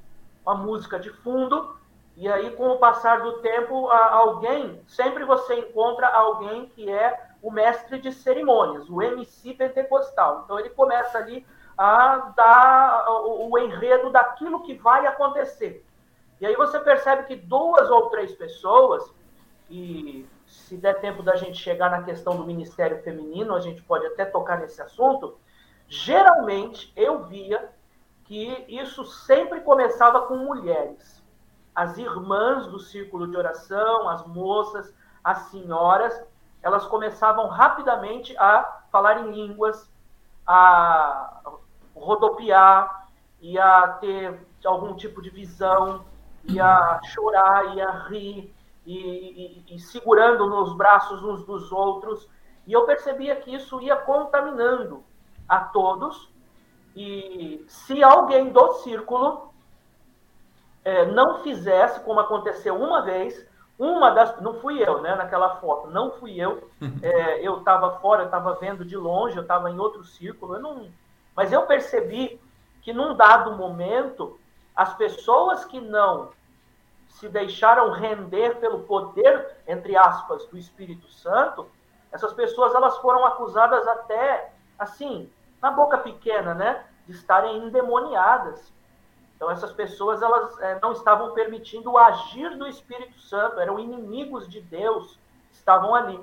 a 0.45 0.53
música 0.53 0.99
de 0.99 1.09
fundo, 1.09 1.75
e 2.19 2.27
aí, 2.27 2.49
com 2.55 2.67
o 2.71 2.79
passar 2.79 3.21
do 3.21 3.33
tempo, 3.41 3.89
alguém, 3.89 4.81
sempre 4.87 5.23
você 5.23 5.53
encontra 5.59 6.07
alguém 6.07 6.65
que 6.69 6.89
é 6.89 7.27
o 7.43 7.51
mestre 7.51 7.99
de 8.01 8.11
cerimônias, 8.11 8.89
o 8.89 9.03
MC 9.03 9.53
pentecostal. 9.53 10.41
Então, 10.43 10.59
ele 10.59 10.71
começa 10.71 11.19
ali 11.19 11.45
a 11.77 12.33
dar 12.35 13.05
o, 13.23 13.55
enredo 13.59 14.09
daquilo 14.09 14.63
que 14.63 14.73
vai 14.73 15.05
acontecer. 15.05 15.85
E 16.41 16.45
aí 16.47 16.55
você 16.55 16.79
percebe 16.79 17.27
que 17.27 17.35
duas 17.35 17.87
ou 17.91 18.09
três 18.09 18.33
pessoas, 18.33 19.13
e 19.69 20.27
se 20.47 20.75
der 20.75 20.99
tempo 20.99 21.21
da 21.21 21.35
gente 21.35 21.59
chegar 21.59 21.91
na 21.91 22.01
questão 22.01 22.35
do 22.35 22.45
ministério 22.45 22.99
feminino, 23.03 23.53
a 23.53 23.59
gente 23.59 23.83
pode 23.83 24.07
até 24.07 24.25
tocar 24.25 24.57
nesse 24.59 24.81
assunto. 24.81 25.37
Geralmente 25.87 26.91
eu 26.95 27.25
via 27.25 27.69
que 28.23 28.65
isso 28.67 29.05
sempre 29.05 29.61
começava 29.61 30.21
com 30.23 30.35
mulheres. 30.35 31.16
As 31.77 31.95
irmãs 31.95 32.65
do 32.65 32.79
círculo 32.79 33.27
de 33.27 33.37
oração, 33.37 34.09
as 34.09 34.25
moças, 34.25 34.91
as 35.23 35.37
senhoras, 35.51 36.19
elas 36.63 36.87
começavam 36.87 37.47
rapidamente 37.47 38.35
a 38.39 38.81
falar 38.91 39.21
em 39.21 39.31
línguas, 39.31 39.87
a 40.47 41.39
rodopiar, 41.95 43.07
ia 43.39 43.89
ter 44.01 44.43
algum 44.65 44.95
tipo 44.95 45.21
de 45.21 45.29
visão, 45.29 46.03
ia 46.45 46.99
chorar, 47.13 47.75
ia 47.75 47.91
rir, 47.91 48.51
e, 48.83 49.63
e, 49.69 49.75
e, 49.75 49.79
segurando 49.79 50.49
nos 50.49 50.75
braços 50.75 51.23
uns 51.23 51.45
dos 51.45 51.71
outros. 51.71 52.27
E 52.65 52.73
eu 52.73 52.87
percebia 52.87 53.35
que 53.35 53.53
isso 53.53 53.79
ia 53.81 53.97
contaminando 53.97 55.03
a 55.47 55.59
todos. 55.59 56.27
E 56.95 57.63
se 57.67 58.03
alguém 58.03 58.49
do 58.49 58.73
círculo 58.81 59.46
é, 60.83 61.05
não 61.05 61.43
fizesse, 61.43 61.99
como 62.01 62.19
aconteceu 62.19 62.75
uma 62.75 63.01
vez, 63.01 63.45
uma 63.77 64.09
das. 64.11 64.39
Não 64.41 64.55
fui 64.55 64.81
eu, 64.81 65.01
né, 65.01 65.15
naquela 65.15 65.57
foto, 65.57 65.89
não 65.89 66.11
fui 66.11 66.39
eu. 66.39 66.69
É, 67.01 67.45
eu 67.45 67.59
estava 67.59 67.99
fora, 67.99 68.23
eu 68.23 68.25
estava 68.25 68.55
vendo 68.55 68.85
de 68.85 68.95
longe, 68.95 69.35
eu 69.35 69.41
estava 69.41 69.69
em 69.69 69.79
outro 69.79 70.03
círculo. 70.03 70.55
Eu 70.55 70.61
não, 70.61 70.87
mas 71.35 71.51
eu 71.51 71.63
percebi 71.63 72.39
que 72.81 72.93
num 72.93 73.15
dado 73.15 73.55
momento, 73.55 74.39
as 74.75 74.93
pessoas 74.95 75.65
que 75.65 75.79
não 75.79 76.29
se 77.09 77.27
deixaram 77.27 77.91
render 77.91 78.59
pelo 78.59 78.81
poder, 78.81 79.57
entre 79.67 79.95
aspas, 79.95 80.45
do 80.45 80.57
Espírito 80.57 81.07
Santo, 81.09 81.67
essas 82.11 82.33
pessoas 82.33 82.73
elas 82.73 82.97
foram 82.99 83.25
acusadas 83.25 83.87
até, 83.87 84.51
assim, 84.77 85.29
na 85.61 85.71
boca 85.71 85.97
pequena, 85.97 86.53
né, 86.53 86.85
de 87.05 87.13
estarem 87.13 87.57
endemoniadas. 87.57 88.71
Então 89.37 89.51
essas 89.51 89.71
pessoas 89.71 90.21
elas 90.21 90.59
é, 90.59 90.79
não 90.81 90.91
estavam 90.91 91.31
permitindo 91.31 91.91
o 91.91 91.97
agir 91.97 92.57
do 92.57 92.67
Espírito 92.67 93.19
Santo, 93.19 93.59
eram 93.59 93.79
inimigos 93.79 94.49
de 94.49 94.59
Deus, 94.59 95.17
estavam 95.51 95.93
ali. 95.93 96.19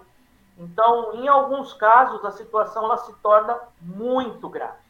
Então, 0.59 1.15
em 1.15 1.27
alguns 1.27 1.73
casos, 1.73 2.25
a 2.25 2.31
situação 2.33 2.85
ela 2.85 2.97
se 2.99 3.13
torna 3.15 3.59
muito 3.81 4.49
grave. 4.49 4.85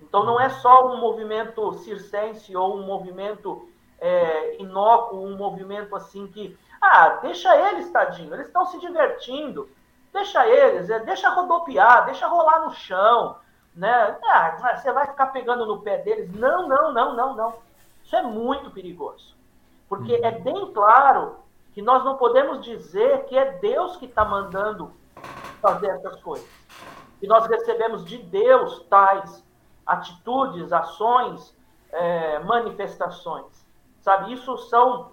Então 0.00 0.24
não 0.24 0.40
é 0.40 0.48
só 0.48 0.92
um 0.92 0.96
movimento 0.98 1.72
circense 1.74 2.56
ou 2.56 2.76
um 2.76 2.82
movimento 2.82 3.68
é, 4.00 4.60
inócuo, 4.60 5.24
um 5.24 5.36
movimento 5.36 5.94
assim 5.94 6.26
que, 6.26 6.58
ah, 6.80 7.20
deixa 7.22 7.54
eles, 7.70 7.90
tadinho, 7.90 8.34
eles 8.34 8.46
estão 8.46 8.66
se 8.66 8.78
divertindo, 8.78 9.68
deixa 10.12 10.46
eles, 10.46 10.90
é, 10.90 10.98
deixa 11.00 11.30
rodopiar, 11.30 12.06
deixa 12.06 12.26
rolar 12.26 12.60
no 12.64 12.72
chão, 12.72 13.36
né? 13.74 14.18
Ah, 14.24 14.76
você 14.76 14.92
vai 14.92 15.06
ficar 15.06 15.26
pegando 15.28 15.66
no 15.66 15.80
pé 15.80 15.98
deles. 15.98 16.32
Não, 16.34 16.68
não, 16.68 16.92
não, 16.92 17.14
não, 17.14 17.34
não. 17.34 17.54
Isso 18.04 18.14
é 18.14 18.22
muito 18.22 18.70
perigoso. 18.70 19.34
Porque 19.88 20.14
é 20.14 20.30
bem 20.30 20.72
claro 20.72 21.36
que 21.72 21.82
nós 21.82 22.04
não 22.04 22.16
podemos 22.16 22.64
dizer 22.64 23.24
que 23.24 23.36
é 23.36 23.58
Deus 23.58 23.96
que 23.96 24.06
está 24.06 24.24
mandando 24.24 24.92
fazer 25.60 25.88
essas 25.88 26.20
coisas. 26.22 26.48
Que 27.18 27.26
nós 27.26 27.46
recebemos 27.46 28.04
de 28.04 28.18
Deus 28.18 28.84
tais 28.88 29.44
atitudes, 29.86 30.72
ações, 30.72 31.56
é, 31.90 32.38
manifestações. 32.40 33.64
Sabe, 34.00 34.32
isso 34.32 34.56
são 34.68 35.12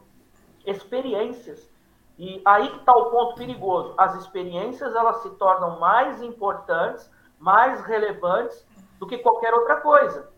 experiências. 0.65 1.69
E 2.17 2.41
aí 2.45 2.69
que 2.69 2.77
está 2.77 2.93
o 2.93 3.09
ponto 3.09 3.35
perigoso. 3.35 3.93
As 3.97 4.15
experiências 4.15 4.95
elas 4.95 5.23
se 5.23 5.29
tornam 5.31 5.79
mais 5.79 6.21
importantes, 6.21 7.09
mais 7.41 7.83
relevantes 7.85 8.65
do 8.99 9.07
que 9.07 9.17
qualquer 9.17 9.53
outra 9.53 9.77
coisa. 9.77 10.29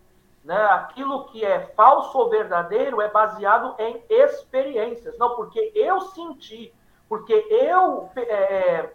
Né? 0.43 0.55
Aquilo 0.55 1.25
que 1.25 1.43
é 1.43 1.67
falso 1.75 2.17
ou 2.17 2.29
verdadeiro 2.29 3.01
é 3.01 3.09
baseado 3.09 3.75
em 3.77 4.01
experiências. 4.09 5.17
Não 5.19 5.35
porque 5.35 5.71
eu 5.75 6.01
senti, 6.01 6.73
porque 7.07 7.33
eu 7.33 8.09
é, 8.15 8.89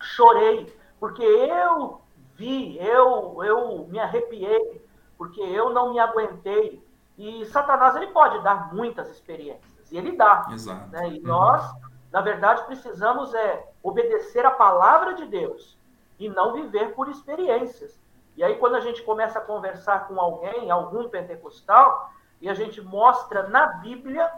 chorei, 0.00 0.74
porque 1.00 1.22
eu 1.22 2.00
vi, 2.34 2.78
eu, 2.78 3.42
eu 3.42 3.86
me 3.88 3.98
arrepiei, 3.98 4.84
porque 5.16 5.40
eu 5.40 5.70
não 5.70 5.92
me 5.92 5.98
aguentei. 5.98 6.86
E 7.18 7.44
Satanás 7.46 7.96
ele 7.96 8.08
pode 8.08 8.42
dar 8.42 8.74
muitas 8.74 9.10
experiências, 9.10 9.90
e 9.90 9.96
ele 9.96 10.12
dá. 10.12 10.46
Exato. 10.50 10.90
Né? 10.90 11.10
E 11.10 11.18
uhum. 11.20 11.26
nós, 11.26 11.62
na 12.10 12.20
verdade, 12.20 12.64
precisamos 12.64 13.34
é 13.34 13.68
obedecer 13.82 14.44
a 14.44 14.50
palavra 14.50 15.14
de 15.14 15.26
Deus 15.26 15.78
e 16.24 16.28
não 16.28 16.52
viver 16.52 16.94
por 16.94 17.08
experiências. 17.08 18.00
E 18.36 18.44
aí, 18.44 18.54
quando 18.56 18.76
a 18.76 18.80
gente 18.80 19.02
começa 19.02 19.40
a 19.40 19.42
conversar 19.42 20.06
com 20.06 20.20
alguém, 20.20 20.70
algum 20.70 21.08
pentecostal, 21.08 22.12
e 22.40 22.48
a 22.48 22.54
gente 22.54 22.80
mostra 22.80 23.48
na 23.48 23.66
Bíblia, 23.66 24.32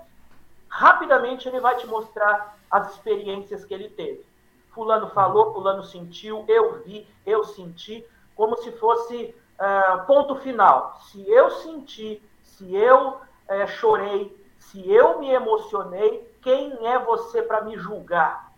rapidamente 0.66 1.46
ele 1.46 1.60
vai 1.60 1.76
te 1.76 1.86
mostrar 1.86 2.56
as 2.70 2.92
experiências 2.92 3.66
que 3.66 3.74
ele 3.74 3.90
teve. 3.90 4.24
Fulano 4.70 5.10
falou, 5.10 5.52
Fulano 5.52 5.84
sentiu, 5.84 6.44
eu 6.48 6.82
vi, 6.82 7.06
eu 7.24 7.44
senti, 7.44 8.04
como 8.34 8.56
se 8.56 8.72
fosse 8.72 9.34
uh, 9.60 10.06
ponto 10.06 10.36
final. 10.36 10.98
Se 11.02 11.30
eu 11.30 11.50
senti, 11.50 12.22
se 12.42 12.74
eu 12.74 13.10
uh, 13.10 13.68
chorei, 13.68 14.34
se 14.58 14.90
eu 14.90 15.20
me 15.20 15.30
emocionei, 15.30 16.34
quem 16.40 16.88
é 16.88 16.98
você 16.98 17.42
para 17.42 17.60
me 17.60 17.76
julgar? 17.76 18.52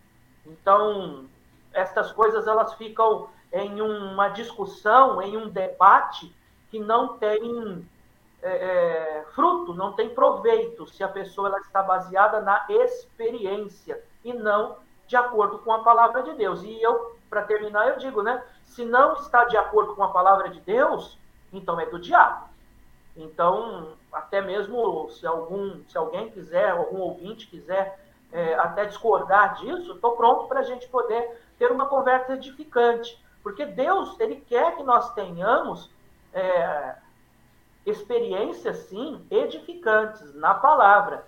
Então, 0.46 1.26
estas 1.76 2.10
coisas 2.12 2.46
elas 2.46 2.74
ficam 2.74 3.28
em 3.52 3.80
uma 3.80 4.28
discussão, 4.28 5.20
em 5.22 5.36
um 5.36 5.48
debate 5.48 6.34
que 6.70 6.78
não 6.78 7.16
tem 7.18 7.86
é, 8.42 8.48
é, 8.48 9.24
fruto, 9.34 9.74
não 9.74 9.92
tem 9.92 10.08
proveito, 10.08 10.86
se 10.86 11.04
a 11.04 11.08
pessoa 11.08 11.48
ela 11.48 11.58
está 11.58 11.82
baseada 11.82 12.40
na 12.40 12.64
experiência 12.68 14.02
e 14.24 14.32
não 14.32 14.76
de 15.06 15.16
acordo 15.16 15.58
com 15.58 15.72
a 15.72 15.82
palavra 15.82 16.22
de 16.22 16.32
Deus. 16.34 16.62
E 16.62 16.82
eu, 16.82 17.16
para 17.30 17.42
terminar, 17.42 17.88
eu 17.88 17.98
digo, 17.98 18.22
né? 18.22 18.42
Se 18.64 18.84
não 18.84 19.14
está 19.14 19.44
de 19.44 19.56
acordo 19.56 19.94
com 19.94 20.02
a 20.02 20.10
palavra 20.10 20.48
de 20.48 20.60
Deus, 20.60 21.18
então 21.52 21.78
é 21.78 21.86
do 21.86 21.98
diabo. 21.98 22.48
Então, 23.16 23.92
até 24.12 24.40
mesmo 24.40 25.08
se 25.10 25.26
algum, 25.26 25.82
se 25.88 25.96
alguém 25.96 26.30
quiser, 26.30 26.70
algum 26.70 26.98
ouvinte 26.98 27.46
quiser 27.46 27.98
é, 28.32 28.54
até 28.54 28.84
discordar 28.84 29.54
disso, 29.54 29.92
estou 29.92 30.16
pronto 30.16 30.46
para 30.46 30.60
a 30.60 30.64
gente 30.64 30.86
poder 30.88 31.45
ter 31.58 31.70
uma 31.70 31.86
conversa 31.86 32.34
edificante. 32.34 33.22
Porque 33.42 33.64
Deus, 33.64 34.18
Ele 34.18 34.36
quer 34.36 34.76
que 34.76 34.82
nós 34.82 35.12
tenhamos 35.14 35.90
é, 36.32 36.96
experiências, 37.84 38.76
sim, 38.88 39.26
edificantes 39.30 40.34
na 40.34 40.54
palavra. 40.54 41.26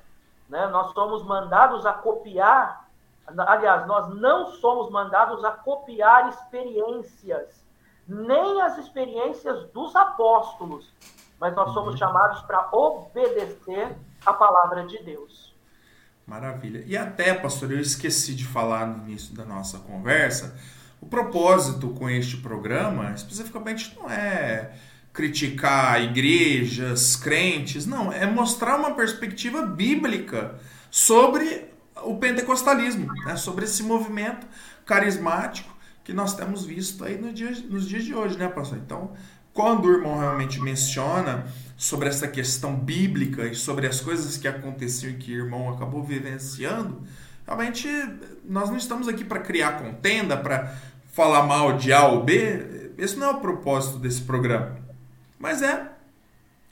Né? 0.49 0.67
Nós 0.69 0.93
somos 0.93 1.23
mandados 1.25 1.87
a 1.87 1.93
copiar 1.93 2.89
Aliás, 3.37 3.87
nós 3.87 4.09
não 4.15 4.53
somos 4.53 4.91
mandados 4.91 5.45
a 5.45 5.51
copiar 5.51 6.31
experiências, 6.31 7.63
nem 8.07 8.63
as 8.63 8.79
experiências 8.79 9.69
dos 9.71 9.95
apóstolos, 9.95 10.91
mas 11.39 11.55
nós 11.55 11.73
somos 11.73 11.91
uhum. 11.91 11.99
chamados 11.99 12.41
para 12.43 12.69
obedecer 12.73 13.95
a 14.25 14.33
palavra 14.33 14.87
de 14.87 15.03
Deus. 15.03 15.48
Maravilha. 16.29 16.85
E 16.87 16.95
até, 16.95 17.33
pastor, 17.33 17.73
eu 17.73 17.81
esqueci 17.81 18.35
de 18.35 18.45
falar 18.45 18.87
no 18.87 19.09
início 19.09 19.35
da 19.35 19.47
nossa 19.47 19.79
conversa, 19.79 20.55
o 21.01 21.07
propósito 21.07 21.89
com 21.91 22.11
este 22.11 22.37
programa, 22.37 23.13
especificamente, 23.15 23.97
não 23.97 24.11
é 24.11 24.73
criticar 25.11 26.03
igrejas, 26.03 27.17
crentes, 27.17 27.87
não, 27.87 28.13
é 28.13 28.27
mostrar 28.27 28.77
uma 28.77 28.91
perspectiva 28.91 29.63
bíblica 29.63 30.57
sobre 30.91 31.65
o 32.03 32.19
pentecostalismo, 32.19 33.11
né? 33.25 33.35
sobre 33.37 33.65
esse 33.65 33.83
movimento 33.83 34.47
carismático 34.85 35.75
que 36.05 36.13
nós 36.13 36.37
temos 36.37 36.63
visto 36.63 37.05
aí 37.05 37.17
no 37.17 37.33
dia, 37.33 37.51
nos 37.71 37.89
dias 37.89 38.05
de 38.05 38.15
hoje, 38.15 38.37
né, 38.37 38.49
pastor? 38.49 38.79
Então, 38.79 39.15
quando 39.59 39.87
o 39.87 39.93
irmão 39.93 40.21
realmente 40.21 40.61
menciona 40.61 41.47
sobre 41.77 42.09
essa 42.09 42.29
questão 42.29 42.77
bíblica 42.77 43.45
e 43.45 43.57
sobre 43.57 43.89
as 43.89 44.01
coisas 44.01 44.37
que 44.37 44.47
aconteciam 44.47 45.11
e 45.11 45.17
que 45.17 45.33
o 45.33 45.47
irmão 45.47 45.69
acabou 45.69 46.01
vivenciando, 46.01 47.03
realmente 47.45 47.89
nós 48.49 48.71
não 48.71 48.77
estamos 48.77 49.09
aqui 49.09 49.25
para 49.25 49.41
criar 49.41 49.73
contenda, 49.73 50.37
para 50.37 50.77
falar 51.13 51.43
mal 51.43 51.77
de 51.77 51.93
A 51.93 52.07
ou 52.07 52.23
B. 52.23 52.93
Esse 52.97 53.17
não 53.17 53.27
é 53.27 53.31
o 53.31 53.41
propósito 53.41 53.99
desse 53.99 54.21
programa. 54.21 54.77
Mas 55.41 55.61
é, 55.61 55.91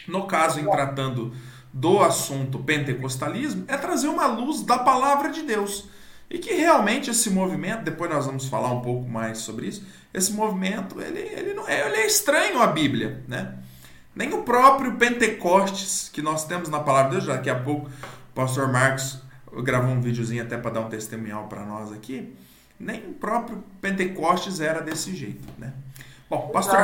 no 0.06 0.28
caso, 0.28 0.60
em 0.60 0.70
tratando 0.70 1.34
do 1.72 1.98
assunto 1.98 2.60
pentecostalismo, 2.60 3.64
é 3.66 3.76
trazer 3.76 4.06
uma 4.06 4.28
luz 4.28 4.62
da 4.62 4.78
palavra 4.78 5.30
de 5.30 5.42
Deus. 5.42 5.88
E 6.28 6.38
que 6.38 6.52
realmente 6.54 7.10
esse 7.10 7.30
movimento, 7.30 7.84
depois 7.84 8.10
nós 8.10 8.26
vamos 8.26 8.48
falar 8.48 8.72
um 8.72 8.80
pouco 8.80 9.08
mais 9.08 9.38
sobre 9.38 9.66
isso, 9.66 9.86
esse 10.12 10.32
movimento 10.32 11.00
ele, 11.00 11.20
ele, 11.20 11.54
não 11.54 11.68
é, 11.68 11.86
ele 11.86 11.96
é 11.96 12.06
estranho 12.06 12.60
à 12.60 12.66
Bíblia. 12.66 13.22
Né? 13.28 13.54
Nem 14.14 14.32
o 14.32 14.42
próprio 14.42 14.96
Pentecostes 14.96 16.10
que 16.12 16.22
nós 16.22 16.44
temos 16.44 16.68
na 16.68 16.80
palavra 16.80 17.10
de 17.10 17.16
Deus, 17.16 17.26
daqui 17.26 17.50
a 17.50 17.54
pouco 17.54 17.88
o 17.88 18.34
pastor 18.34 18.72
Marcos 18.72 19.20
gravou 19.62 19.90
um 19.90 20.00
videozinho 20.00 20.42
até 20.42 20.56
para 20.56 20.72
dar 20.72 20.80
um 20.80 20.88
testemunhal 20.88 21.46
para 21.48 21.64
nós 21.64 21.92
aqui, 21.92 22.34
nem 22.78 23.00
o 23.08 23.14
próprio 23.14 23.62
Pentecostes 23.80 24.60
era 24.60 24.80
desse 24.80 25.14
jeito. 25.14 25.46
Né? 25.58 25.72
Bom, 26.28 26.48
pastor, 26.48 26.78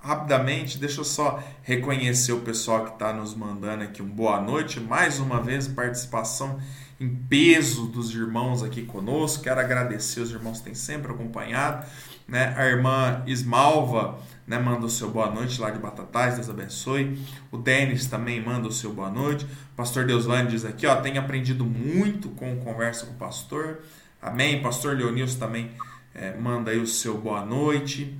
rapidamente, 0.00 0.78
deixa 0.78 1.00
eu 1.00 1.04
só 1.04 1.42
reconhecer 1.62 2.32
o 2.32 2.40
pessoal 2.40 2.84
que 2.84 2.92
está 2.92 3.12
nos 3.12 3.34
mandando 3.34 3.84
aqui 3.84 4.02
um 4.02 4.08
boa 4.08 4.40
noite. 4.40 4.78
Mais 4.78 5.18
uma 5.18 5.40
vez, 5.40 5.66
participação 5.66 6.60
em 7.00 7.08
peso 7.08 7.86
dos 7.86 8.14
irmãos 8.14 8.62
aqui 8.62 8.82
conosco. 8.82 9.42
Quero 9.42 9.60
agradecer 9.60 10.20
os 10.20 10.30
irmãos 10.30 10.58
que 10.58 10.64
têm 10.64 10.74
sempre 10.74 11.12
acompanhado. 11.12 11.86
Né? 12.26 12.54
A 12.56 12.66
irmã 12.66 13.22
Ismalva 13.26 14.18
né, 14.46 14.58
manda 14.58 14.86
o 14.86 14.90
seu 14.90 15.10
boa 15.10 15.30
noite 15.30 15.60
lá 15.60 15.70
de 15.70 15.78
Batatais, 15.78 16.36
Deus 16.36 16.48
abençoe. 16.48 17.18
O 17.50 17.58
Denis 17.58 18.06
também 18.06 18.42
manda 18.42 18.68
o 18.68 18.72
seu 18.72 18.92
boa 18.92 19.10
noite. 19.10 19.44
O 19.44 19.76
pastor 19.76 20.06
Deusvane 20.06 20.48
diz 20.48 20.64
aqui, 20.64 20.86
ó, 20.86 20.96
tem 20.96 21.18
aprendido 21.18 21.64
muito 21.64 22.28
com 22.30 22.56
conversa 22.56 23.06
com 23.06 23.12
o 23.12 23.16
pastor. 23.16 23.80
Amém. 24.22 24.62
Pastor 24.62 24.96
Leonilson 24.96 25.38
também 25.38 25.70
é, 26.14 26.34
manda 26.36 26.70
aí 26.70 26.78
o 26.78 26.86
seu 26.86 27.18
boa 27.18 27.44
noite. 27.44 28.16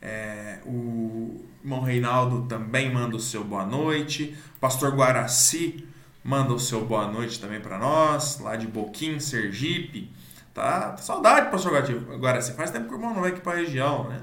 É, 0.00 0.58
o 0.64 1.44
irmão 1.64 1.80
Reinaldo 1.80 2.42
também 2.42 2.92
manda 2.92 3.16
o 3.16 3.20
seu 3.20 3.42
boa 3.42 3.66
noite. 3.66 4.36
Pastor 4.60 4.94
Guaraci 4.94 5.87
manda 6.28 6.52
o 6.52 6.58
seu 6.58 6.84
boa 6.84 7.10
noite 7.10 7.40
também 7.40 7.58
para 7.58 7.78
nós, 7.78 8.38
lá 8.38 8.54
de 8.54 8.66
Boquim, 8.66 9.18
Sergipe. 9.18 10.12
Tá? 10.52 10.94
Saudade, 10.98 11.50
pastor 11.50 11.72
Guaraci. 12.18 12.52
Faz 12.52 12.70
tempo 12.70 12.86
que 12.86 12.92
o 12.92 12.96
irmão 12.98 13.14
não 13.14 13.22
vai 13.22 13.30
aqui 13.30 13.40
para 13.40 13.52
a 13.52 13.56
região, 13.56 14.06
né? 14.10 14.20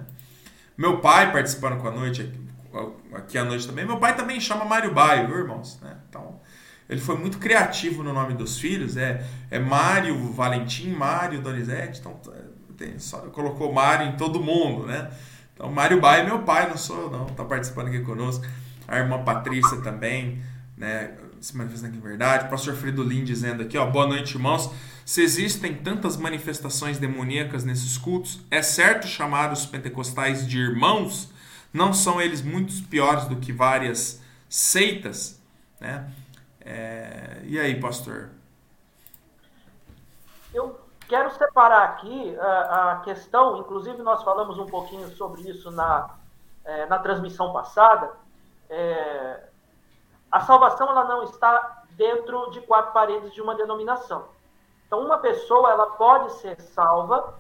Meu 0.78 1.00
pai 1.00 1.32
participando 1.32 1.82
com 1.82 1.88
a 1.88 1.92
noite 1.92 2.22
aqui, 2.22 2.40
aqui 3.12 3.38
à 3.40 3.44
noite 3.44 3.66
também. 3.66 3.88
Meu 3.88 3.98
pai 3.98 4.16
também 4.16 4.40
chama 4.40 4.66
Mário 4.66 4.94
Baio, 4.94 5.26
viu, 5.26 5.38
irmãos? 5.38 5.80
Né? 5.82 5.98
Então, 6.08 6.40
ele 6.88 7.02
foi 7.02 7.18
muito 7.18 7.40
criativo 7.40 8.04
no 8.04 8.14
nome 8.14 8.36
dos 8.36 8.60
filhos. 8.60 8.98
É, 8.98 9.26
é 9.50 9.58
Mário 9.58 10.32
Valentim, 10.32 10.92
Mário 10.92 11.42
Donizete. 11.42 12.02
Então, 12.02 12.20
tem, 12.78 13.00
só, 13.00 13.18
colocou 13.30 13.74
Mário 13.74 14.10
em 14.10 14.16
todo 14.16 14.40
mundo, 14.40 14.86
né? 14.86 15.10
Então, 15.56 15.72
Mário 15.72 16.00
Baio 16.00 16.22
é 16.22 16.26
meu 16.26 16.44
pai, 16.44 16.70
não 16.70 16.78
sou 16.78 17.10
não. 17.10 17.26
Tá 17.26 17.44
participando 17.44 17.88
aqui 17.88 18.02
conosco. 18.02 18.46
A 18.88 19.00
irmã 19.00 19.24
Patrícia 19.24 19.82
também, 19.82 20.44
né? 20.78 21.16
Se 21.46 21.56
manifestando 21.56 21.92
aqui 21.92 22.00
em 22.00 22.02
verdade. 22.02 22.48
O 22.48 22.50
pastor 22.50 22.74
Fridolin 22.74 23.24
dizendo 23.24 23.62
aqui, 23.62 23.78
ó. 23.78 23.86
Boa 23.86 24.08
noite, 24.08 24.34
irmãos. 24.34 24.68
Se 25.06 25.22
existem 25.22 25.76
tantas 25.76 26.18
manifestações 26.18 26.98
demoníacas 26.98 27.64
nesses 27.64 28.00
cultos, 28.00 28.40
é 28.50 28.64
certo 28.64 29.06
chamar 29.06 29.54
os 29.54 29.64
pentecostais 29.64 30.48
de 30.48 30.58
irmãos? 30.58 31.32
Não 31.72 31.94
são 31.94 32.20
eles 32.20 32.42
muito 32.42 32.74
piores 32.90 33.26
do 33.26 33.36
que 33.36 33.54
várias 33.54 34.20
seitas? 34.50 35.40
Né? 35.80 36.10
É... 36.62 37.42
E 37.44 37.60
aí, 37.60 37.80
pastor? 37.80 38.32
Eu 40.52 40.80
quero 41.08 41.32
separar 41.38 41.84
aqui 41.90 42.36
a, 42.40 42.94
a, 42.94 43.02
questão, 43.02 43.60
inclusive 43.60 44.02
nós 44.02 44.24
falamos 44.24 44.58
um 44.58 44.66
pouquinho 44.66 45.08
sobre 45.16 45.48
isso 45.48 45.70
na, 45.70 46.10
é, 46.64 46.88
na 46.88 46.98
transmissão 46.98 47.54
passada. 47.54 48.14
É, 48.68 49.50
a 50.36 50.42
salvação 50.42 50.90
ela 50.90 51.06
não 51.06 51.24
está 51.24 51.84
dentro 51.92 52.52
de 52.52 52.60
quatro 52.60 52.92
paredes 52.92 53.34
de 53.34 53.42
uma 53.42 53.56
denominação. 53.56 54.26
Então, 54.86 55.00
uma 55.00 55.18
pessoa 55.18 55.72
ela 55.72 55.92
pode 55.92 56.34
ser 56.34 56.60
salva 56.60 57.40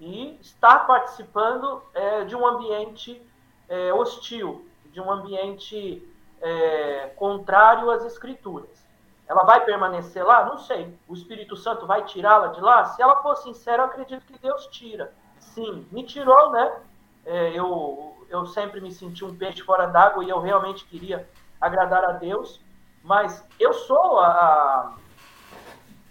e 0.00 0.36
estar 0.40 0.88
participando 0.88 1.80
é, 1.94 2.24
de 2.24 2.34
um 2.34 2.44
ambiente 2.44 3.22
é, 3.68 3.92
hostil, 3.92 4.68
de 4.86 5.00
um 5.00 5.08
ambiente 5.08 6.02
é, 6.40 7.12
contrário 7.14 7.92
às 7.92 8.04
escrituras. 8.04 8.84
Ela 9.28 9.44
vai 9.44 9.64
permanecer 9.64 10.26
lá? 10.26 10.46
Não 10.46 10.58
sei. 10.58 10.98
O 11.06 11.14
Espírito 11.14 11.56
Santo 11.56 11.86
vai 11.86 12.06
tirá-la 12.06 12.48
de 12.48 12.60
lá? 12.60 12.86
Se 12.86 13.00
ela 13.00 13.22
for 13.22 13.36
sincera, 13.36 13.84
eu 13.84 13.86
acredito 13.86 14.26
que 14.26 14.36
Deus 14.40 14.66
tira. 14.66 15.12
Sim, 15.38 15.86
me 15.92 16.02
tirou, 16.02 16.50
né? 16.50 16.76
É, 17.24 17.52
eu, 17.52 18.16
eu 18.28 18.46
sempre 18.46 18.80
me 18.80 18.90
senti 18.90 19.24
um 19.24 19.36
peixe 19.36 19.62
fora 19.62 19.86
d'água 19.86 20.24
e 20.24 20.28
eu 20.28 20.40
realmente 20.40 20.84
queria 20.86 21.24
agradar 21.60 22.04
a 22.04 22.12
Deus. 22.12 22.60
Mas 23.02 23.44
eu 23.58 23.72
sou 23.72 24.18
a, 24.18 24.26
a, 24.26 24.94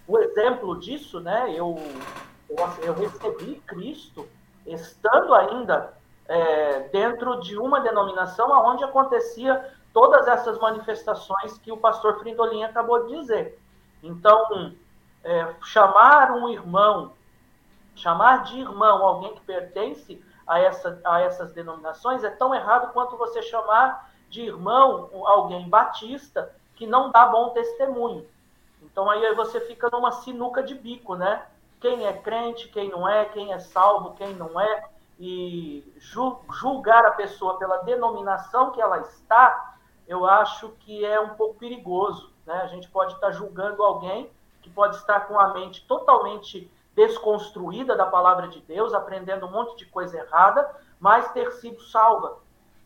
o 0.06 0.18
exemplo 0.18 0.78
disso, 0.78 1.20
né? 1.20 1.52
Eu, 1.54 1.76
eu, 2.48 2.56
eu 2.82 2.94
recebi 2.94 3.62
Cristo 3.66 4.26
estando 4.66 5.34
ainda 5.34 5.94
é, 6.28 6.80
dentro 6.88 7.40
de 7.40 7.56
uma 7.58 7.80
denominação 7.80 8.50
onde 8.66 8.82
acontecia 8.82 9.72
todas 9.92 10.26
essas 10.26 10.58
manifestações 10.58 11.58
que 11.58 11.72
o 11.72 11.76
pastor 11.76 12.18
Frindolin 12.18 12.64
acabou 12.64 13.06
de 13.06 13.18
dizer. 13.18 13.58
Então, 14.02 14.74
é, 15.24 15.54
chamar 15.62 16.32
um 16.32 16.48
irmão, 16.48 17.12
chamar 17.94 18.44
de 18.44 18.60
irmão 18.60 19.04
alguém 19.04 19.34
que 19.34 19.40
pertence 19.40 20.22
a, 20.46 20.60
essa, 20.60 21.00
a 21.04 21.20
essas 21.20 21.52
denominações 21.52 22.22
é 22.22 22.30
tão 22.30 22.54
errado 22.54 22.92
quanto 22.92 23.16
você 23.16 23.42
chamar 23.42 24.10
de 24.28 24.42
irmão 24.42 25.10
alguém 25.26 25.68
batista 25.68 26.54
que 26.74 26.86
não 26.86 27.10
dá 27.10 27.26
bom 27.26 27.50
testemunho. 27.50 28.26
Então 28.82 29.08
aí 29.10 29.34
você 29.34 29.60
fica 29.60 29.88
numa 29.90 30.12
sinuca 30.12 30.62
de 30.62 30.74
bico, 30.74 31.14
né? 31.14 31.46
Quem 31.80 32.06
é 32.06 32.12
crente, 32.12 32.68
quem 32.68 32.88
não 32.88 33.08
é, 33.08 33.24
quem 33.26 33.52
é 33.52 33.58
salvo, 33.58 34.14
quem 34.14 34.34
não 34.34 34.60
é, 34.60 34.84
e 35.18 35.84
julgar 36.50 37.04
a 37.06 37.12
pessoa 37.12 37.58
pela 37.58 37.78
denominação 37.78 38.70
que 38.70 38.80
ela 38.80 38.98
está, 39.00 39.76
eu 40.06 40.26
acho 40.26 40.70
que 40.80 41.04
é 41.04 41.18
um 41.20 41.30
pouco 41.30 41.54
perigoso. 41.54 42.32
Né? 42.44 42.54
A 42.54 42.66
gente 42.66 42.88
pode 42.88 43.14
estar 43.14 43.30
julgando 43.32 43.82
alguém 43.82 44.30
que 44.62 44.70
pode 44.70 44.96
estar 44.96 45.20
com 45.20 45.38
a 45.38 45.54
mente 45.54 45.86
totalmente 45.86 46.70
desconstruída 46.94 47.94
da 47.94 48.06
palavra 48.06 48.48
de 48.48 48.60
Deus, 48.60 48.94
aprendendo 48.94 49.46
um 49.46 49.50
monte 49.50 49.76
de 49.76 49.86
coisa 49.86 50.18
errada, 50.18 50.68
mas 50.98 51.30
ter 51.32 51.50
sido 51.52 51.80
salva. 51.82 52.38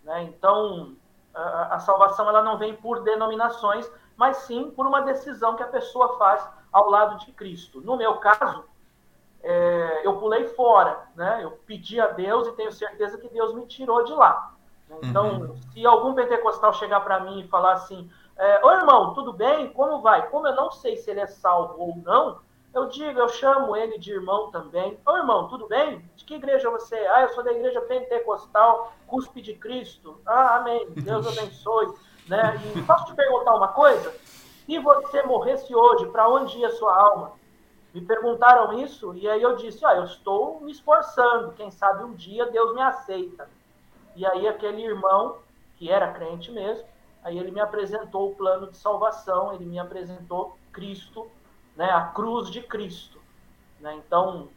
Né? 0.02 0.24
Então, 0.24 0.94
a, 1.34 1.74
a 1.76 1.78
salvação 1.80 2.28
ela 2.28 2.42
não 2.42 2.58
vem 2.58 2.74
por 2.74 3.02
denominações, 3.02 3.90
mas 4.16 4.38
sim 4.38 4.70
por 4.70 4.86
uma 4.86 5.02
decisão 5.02 5.56
que 5.56 5.62
a 5.62 5.68
pessoa 5.68 6.18
faz 6.18 6.46
ao 6.72 6.88
lado 6.90 7.18
de 7.24 7.32
Cristo. 7.32 7.80
No 7.80 7.96
meu 7.96 8.16
caso, 8.16 8.64
é, 9.42 10.06
eu 10.06 10.18
pulei 10.18 10.48
fora, 10.48 11.08
né? 11.14 11.40
Eu 11.42 11.52
pedi 11.66 12.00
a 12.00 12.08
Deus 12.08 12.46
e 12.48 12.52
tenho 12.52 12.72
certeza 12.72 13.18
que 13.18 13.28
Deus 13.28 13.54
me 13.54 13.66
tirou 13.66 14.04
de 14.04 14.12
lá. 14.12 14.52
Então, 15.02 15.40
uhum. 15.40 15.56
se 15.72 15.86
algum 15.86 16.14
pentecostal 16.14 16.72
chegar 16.74 17.00
para 17.00 17.20
mim 17.20 17.40
e 17.40 17.48
falar 17.48 17.74
assim, 17.74 18.10
é, 18.36 18.64
ô 18.64 18.70
irmão, 18.72 19.14
tudo 19.14 19.32
bem? 19.32 19.72
Como 19.72 20.02
vai? 20.02 20.28
Como 20.28 20.46
eu 20.46 20.54
não 20.54 20.70
sei 20.70 20.96
se 20.96 21.10
ele 21.10 21.20
é 21.20 21.26
salvo 21.26 21.80
ou 21.80 21.96
não, 21.96 22.40
eu 22.72 22.86
digo, 22.88 23.18
eu 23.18 23.28
chamo 23.28 23.76
ele 23.76 23.98
de 23.98 24.12
irmão 24.12 24.50
também. 24.50 24.98
Ô 25.04 25.16
irmão, 25.16 25.48
tudo 25.48 25.66
bem? 25.66 25.98
De 26.14 26.24
que 26.24 26.34
igreja 26.34 26.70
você 26.70 26.94
é? 26.94 27.08
Ah, 27.08 27.22
eu 27.22 27.28
sou 27.30 27.42
da 27.42 27.52
igreja 27.52 27.80
pentecostal, 27.82 28.92
cuspe 29.06 29.42
de 29.42 29.54
Cristo. 29.54 30.20
Ah, 30.24 30.56
amém. 30.56 30.88
Deus 30.90 31.26
abençoe. 31.38 31.92
Né? 32.28 32.54
E 32.76 32.82
posso 32.82 33.06
te 33.06 33.14
perguntar 33.14 33.56
uma 33.56 33.68
coisa? 33.68 34.14
Se 34.66 34.78
você 34.78 35.22
morresse 35.24 35.74
hoje, 35.74 36.06
para 36.06 36.28
onde 36.28 36.58
ia 36.58 36.70
sua 36.70 36.96
alma? 36.96 37.32
Me 37.92 38.00
perguntaram 38.00 38.72
isso 38.78 39.12
e 39.16 39.28
aí 39.28 39.42
eu 39.42 39.56
disse, 39.56 39.84
ah, 39.84 39.96
eu 39.96 40.04
estou 40.04 40.60
me 40.60 40.70
esforçando. 40.70 41.52
Quem 41.52 41.72
sabe 41.72 42.04
um 42.04 42.14
dia 42.14 42.46
Deus 42.46 42.72
me 42.72 42.80
aceita. 42.80 43.48
E 44.14 44.24
aí 44.24 44.46
aquele 44.46 44.82
irmão, 44.82 45.38
que 45.76 45.90
era 45.90 46.12
crente 46.12 46.52
mesmo, 46.52 46.84
aí 47.24 47.36
ele 47.36 47.50
me 47.50 47.60
apresentou 47.60 48.30
o 48.30 48.34
plano 48.36 48.70
de 48.70 48.76
salvação, 48.76 49.52
ele 49.52 49.64
me 49.64 49.78
apresentou 49.78 50.56
Cristo, 50.72 51.28
né, 51.80 51.90
a 51.90 52.02
cruz 52.02 52.50
de 52.50 52.60
Cristo. 52.60 53.18
Né? 53.80 53.98
Então, 54.06 54.48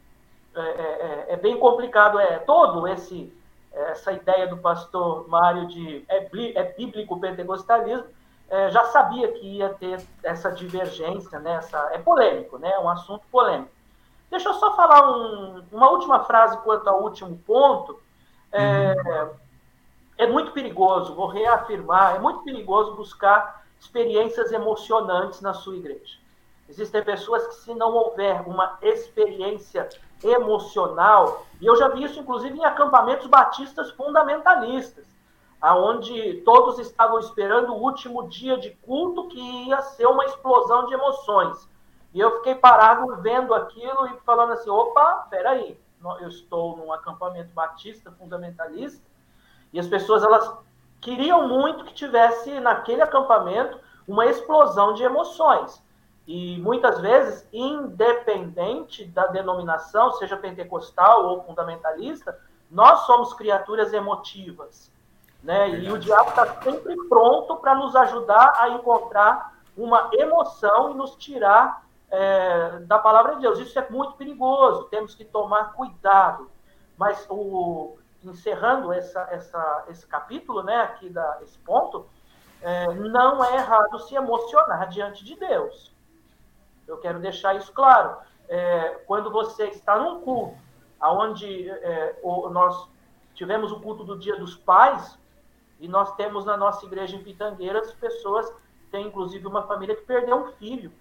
é, 0.54 0.60
é, 0.60 0.66
é, 0.66 1.26
é 1.30 1.36
bem 1.38 1.58
complicado, 1.58 2.20
é 2.20 2.38
todo 2.38 2.86
esse 2.86 3.32
essa 3.72 4.12
ideia 4.12 4.46
do 4.46 4.58
pastor 4.58 5.26
Mário 5.26 5.66
de 5.66 6.04
é, 6.08 6.28
é 6.54 6.62
bíblico 6.74 7.18
pentecostalismo, 7.18 8.06
é, 8.48 8.70
já 8.70 8.84
sabia 8.84 9.32
que 9.32 9.56
ia 9.56 9.70
ter 9.70 10.00
essa 10.22 10.52
divergência, 10.52 11.40
né? 11.40 11.54
Essa, 11.54 11.90
é 11.92 11.98
polêmico, 11.98 12.56
né? 12.56 12.78
Um 12.78 12.88
assunto 12.88 13.24
polêmico. 13.32 13.72
Deixa 14.30 14.50
eu 14.50 14.54
só 14.54 14.76
falar 14.76 15.10
um, 15.10 15.64
uma 15.72 15.90
última 15.90 16.22
frase 16.22 16.56
quanto 16.58 16.88
ao 16.88 17.02
último 17.02 17.36
ponto. 17.38 17.98
É, 18.52 18.94
uhum. 18.94 19.30
é 20.18 20.26
muito 20.28 20.52
perigoso, 20.52 21.16
vou 21.16 21.26
reafirmar, 21.26 22.14
é 22.14 22.18
muito 22.20 22.44
perigoso 22.44 22.94
buscar 22.94 23.64
experiências 23.80 24.52
emocionantes 24.52 25.40
na 25.40 25.52
sua 25.52 25.74
igreja. 25.74 26.23
Existem 26.68 27.02
pessoas 27.02 27.46
que, 27.46 27.54
se 27.56 27.74
não 27.74 27.92
houver 27.94 28.42
uma 28.46 28.78
experiência 28.80 29.88
emocional, 30.22 31.44
e 31.60 31.66
eu 31.66 31.76
já 31.76 31.88
vi 31.88 32.04
isso 32.04 32.18
inclusive 32.18 32.58
em 32.58 32.64
acampamentos 32.64 33.26
batistas 33.26 33.90
fundamentalistas, 33.90 35.06
aonde 35.60 36.42
todos 36.44 36.78
estavam 36.78 37.18
esperando 37.18 37.72
o 37.72 37.82
último 37.82 38.28
dia 38.28 38.56
de 38.58 38.70
culto 38.82 39.28
que 39.28 39.40
ia 39.68 39.80
ser 39.82 40.06
uma 40.06 40.24
explosão 40.24 40.86
de 40.86 40.94
emoções. 40.94 41.68
E 42.12 42.20
eu 42.20 42.36
fiquei 42.36 42.54
parado 42.54 43.16
vendo 43.20 43.52
aquilo 43.52 44.06
e 44.06 44.20
falando 44.20 44.52
assim: 44.52 44.70
opa, 44.70 45.26
peraí, 45.28 45.78
eu 46.20 46.28
estou 46.28 46.76
num 46.76 46.92
acampamento 46.92 47.52
batista 47.52 48.10
fundamentalista 48.12 49.04
e 49.72 49.80
as 49.80 49.88
pessoas 49.88 50.22
elas 50.22 50.50
queriam 51.00 51.48
muito 51.48 51.84
que 51.84 51.92
tivesse 51.92 52.60
naquele 52.60 53.02
acampamento 53.02 53.78
uma 54.06 54.26
explosão 54.26 54.94
de 54.94 55.02
emoções. 55.02 55.82
E 56.26 56.58
muitas 56.58 57.00
vezes, 57.00 57.46
independente 57.52 59.04
da 59.04 59.26
denominação, 59.26 60.12
seja 60.12 60.36
pentecostal 60.36 61.26
ou 61.26 61.42
fundamentalista, 61.44 62.38
nós 62.70 63.00
somos 63.00 63.34
criaturas 63.34 63.92
emotivas. 63.92 64.90
Né? 65.42 65.80
E 65.80 65.92
o 65.92 65.98
diabo 65.98 66.30
está 66.30 66.62
sempre 66.62 66.96
pronto 67.08 67.56
para 67.56 67.74
nos 67.74 67.94
ajudar 67.94 68.54
a 68.58 68.70
encontrar 68.70 69.54
uma 69.76 70.08
emoção 70.14 70.90
e 70.90 70.94
nos 70.94 71.14
tirar 71.16 71.84
é, 72.10 72.78
da 72.80 72.98
palavra 72.98 73.34
de 73.34 73.42
Deus. 73.42 73.58
Isso 73.58 73.78
é 73.78 73.86
muito 73.90 74.14
perigoso, 74.14 74.84
temos 74.84 75.14
que 75.14 75.24
tomar 75.24 75.74
cuidado. 75.74 76.50
Mas 76.96 77.26
o, 77.28 77.98
encerrando 78.22 78.92
essa, 78.92 79.28
essa, 79.30 79.84
esse 79.88 80.06
capítulo, 80.06 80.62
né, 80.62 80.76
aqui 80.82 81.10
da, 81.10 81.38
esse 81.42 81.58
ponto, 81.58 82.06
é, 82.62 82.94
não 82.94 83.44
é 83.44 83.56
errado 83.56 83.98
se 84.00 84.14
emocionar 84.14 84.88
diante 84.88 85.24
de 85.24 85.36
Deus. 85.36 85.93
Eu 86.86 86.98
quero 86.98 87.18
deixar 87.18 87.54
isso 87.56 87.72
claro. 87.72 88.16
É, 88.48 89.02
quando 89.06 89.30
você 89.30 89.68
está 89.68 89.98
num 89.98 90.20
culto, 90.20 90.56
onde 91.00 91.68
é, 91.70 92.16
nós 92.50 92.88
tivemos 93.34 93.72
o 93.72 93.80
culto 93.80 94.04
do 94.04 94.18
Dia 94.18 94.36
dos 94.36 94.56
Pais, 94.56 95.18
e 95.80 95.88
nós 95.88 96.14
temos 96.14 96.44
na 96.44 96.56
nossa 96.56 96.84
igreja 96.86 97.16
em 97.16 97.22
Pitangueiras 97.22 97.92
pessoas, 97.92 98.50
tem 98.90 99.06
inclusive 99.06 99.46
uma 99.46 99.62
família 99.62 99.96
que 99.96 100.02
perdeu 100.02 100.36
um 100.36 100.52
filho. 100.52 100.92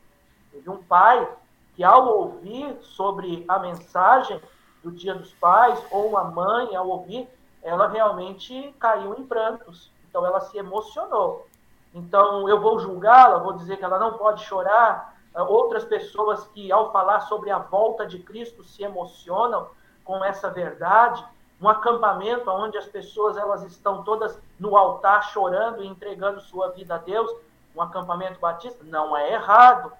Teve 0.51 0.69
um 0.69 0.83
pai 0.83 1.27
que, 1.75 1.83
ao 1.83 2.07
ouvir 2.07 2.77
sobre 2.81 3.45
a 3.47 3.59
mensagem 3.59 4.41
do 4.83 4.91
Dia 4.91 5.15
dos 5.15 5.33
Pais, 5.35 5.79
ou 5.91 6.09
uma 6.09 6.23
mãe, 6.23 6.75
ao 6.75 6.87
ouvir, 6.87 7.29
ela 7.61 7.87
realmente 7.87 8.75
caiu 8.79 9.15
em 9.17 9.25
prantos. 9.25 9.91
Então, 10.09 10.25
ela 10.25 10.41
se 10.41 10.57
emocionou. 10.57 11.47
Então, 11.93 12.49
eu 12.49 12.59
vou 12.59 12.79
julgá-la, 12.79 13.37
vou 13.37 13.53
dizer 13.53 13.77
que 13.77 13.85
ela 13.85 13.99
não 13.99 14.17
pode 14.17 14.43
chorar. 14.43 15.12
Ah, 15.33 15.43
outras 15.43 15.83
pessoas 15.83 16.45
que, 16.47 16.71
ao 16.71 16.91
falar 16.91 17.21
sobre 17.21 17.49
a 17.49 17.57
volta 17.57 18.05
de 18.05 18.19
Cristo, 18.19 18.63
se 18.63 18.83
emocionam 18.83 19.67
com 20.03 20.23
essa 20.23 20.49
verdade. 20.49 21.23
Um 21.61 21.69
acampamento 21.69 22.49
onde 22.49 22.77
as 22.77 22.85
pessoas 22.85 23.37
elas 23.37 23.63
estão 23.63 24.03
todas 24.03 24.37
no 24.59 24.75
altar 24.75 25.23
chorando 25.31 25.81
e 25.83 25.87
entregando 25.87 26.41
sua 26.41 26.69
vida 26.71 26.95
a 26.95 26.97
Deus. 26.97 27.31
Um 27.75 27.81
acampamento 27.81 28.39
batista 28.39 28.83
não 28.83 29.15
é 29.15 29.33
errado. 29.33 29.91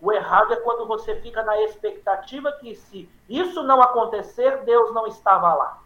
O 0.00 0.10
errado 0.12 0.52
é 0.52 0.56
quando 0.56 0.86
você 0.86 1.14
fica 1.20 1.44
na 1.44 1.60
expectativa 1.62 2.50
que, 2.52 2.74
se 2.74 3.08
isso 3.28 3.62
não 3.62 3.80
acontecer, 3.80 4.64
Deus 4.64 4.92
não 4.92 5.06
estava 5.06 5.54
lá. 5.54 5.78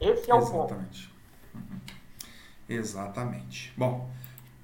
Esse 0.00 0.30
é 0.30 0.34
o 0.34 0.38
Exatamente. 0.38 1.08
ponto. 1.08 1.18
Uhum. 1.54 1.80
Exatamente. 2.68 3.74
Bom, 3.76 4.08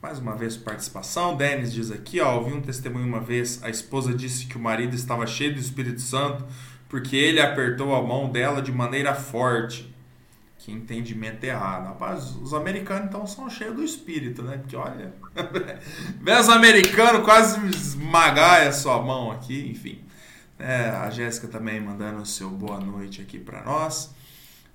mais 0.04 0.18
uma 0.18 0.34
vez 0.34 0.54
participação. 0.54 1.34
Denis 1.34 1.72
diz 1.72 1.90
aqui, 1.90 2.20
ó, 2.20 2.36
ouvi 2.36 2.52
um 2.52 2.60
testemunho 2.60 3.06
uma 3.06 3.20
vez, 3.20 3.64
a 3.64 3.70
esposa 3.70 4.12
disse 4.12 4.44
que 4.44 4.54
o 4.54 4.60
marido 4.60 4.94
estava 4.94 5.26
cheio 5.26 5.54
do 5.54 5.58
Espírito 5.58 6.02
Santo 6.02 6.44
porque 6.90 7.16
ele 7.16 7.40
apertou 7.40 7.94
a 7.94 8.02
mão 8.02 8.30
dela 8.30 8.60
de 8.60 8.70
maneira 8.70 9.14
forte. 9.14 9.94
Que 10.58 10.70
entendimento 10.70 11.42
errado. 11.44 11.86
Rapaz, 11.86 12.36
os 12.36 12.52
americanos 12.52 13.06
então 13.06 13.26
são 13.26 13.48
cheios 13.48 13.74
do 13.74 13.82
espírito, 13.82 14.42
né? 14.42 14.58
Porque 14.58 14.76
olha, 14.76 15.14
vê 16.20 16.32
os 16.32 16.50
americanos 16.50 17.24
quase 17.24 17.66
esmagar 17.66 18.66
a 18.66 18.72
sua 18.72 19.00
mão 19.00 19.30
aqui, 19.30 19.70
enfim. 19.70 20.04
É, 20.58 20.90
a 20.90 21.08
Jéssica 21.08 21.48
também 21.48 21.80
mandando 21.80 22.20
o 22.20 22.26
seu 22.26 22.50
boa 22.50 22.78
noite 22.78 23.22
aqui 23.22 23.38
para 23.38 23.62
nós. 23.62 24.14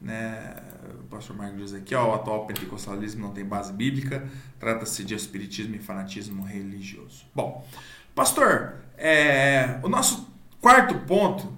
Né? 0.02 0.56
O 1.02 1.04
pastor 1.04 1.36
Marco 1.36 1.58
diz 1.58 1.74
aqui, 1.74 1.94
ó, 1.94 2.12
o 2.12 2.14
atual 2.14 2.46
pentecostalismo 2.46 3.22
não 3.22 3.34
tem 3.34 3.44
base 3.44 3.74
bíblica, 3.74 4.28
trata-se 4.60 5.04
de 5.04 5.14
espiritismo 5.14 5.76
e 5.76 5.80
fanatismo 5.80 6.44
religioso. 6.44 7.26
Bom, 7.36 7.68
pastor, 8.16 8.76
é, 8.98 9.80
o 9.84 9.90
nosso 9.90 10.32
quarto 10.62 10.96
ponto, 11.00 11.52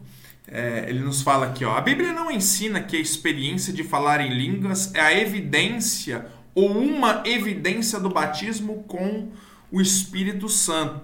é, 0.47 0.85
ele 0.87 0.99
nos 0.99 1.21
fala 1.21 1.47
aqui, 1.47 1.63
ó, 1.63 1.75
a 1.75 1.81
Bíblia 1.81 2.13
não 2.13 2.31
ensina 2.31 2.81
que 2.81 2.97
a 2.97 2.99
experiência 2.99 3.71
de 3.71 3.83
falar 3.83 4.21
em 4.21 4.33
línguas 4.33 4.93
é 4.95 5.01
a 5.01 5.13
evidência 5.13 6.25
ou 6.53 6.69
uma 6.71 7.23
evidência 7.25 7.99
do 7.99 8.09
batismo 8.09 8.83
com 8.83 9.31
o 9.71 9.79
Espírito 9.79 10.49
Santo. 10.49 11.01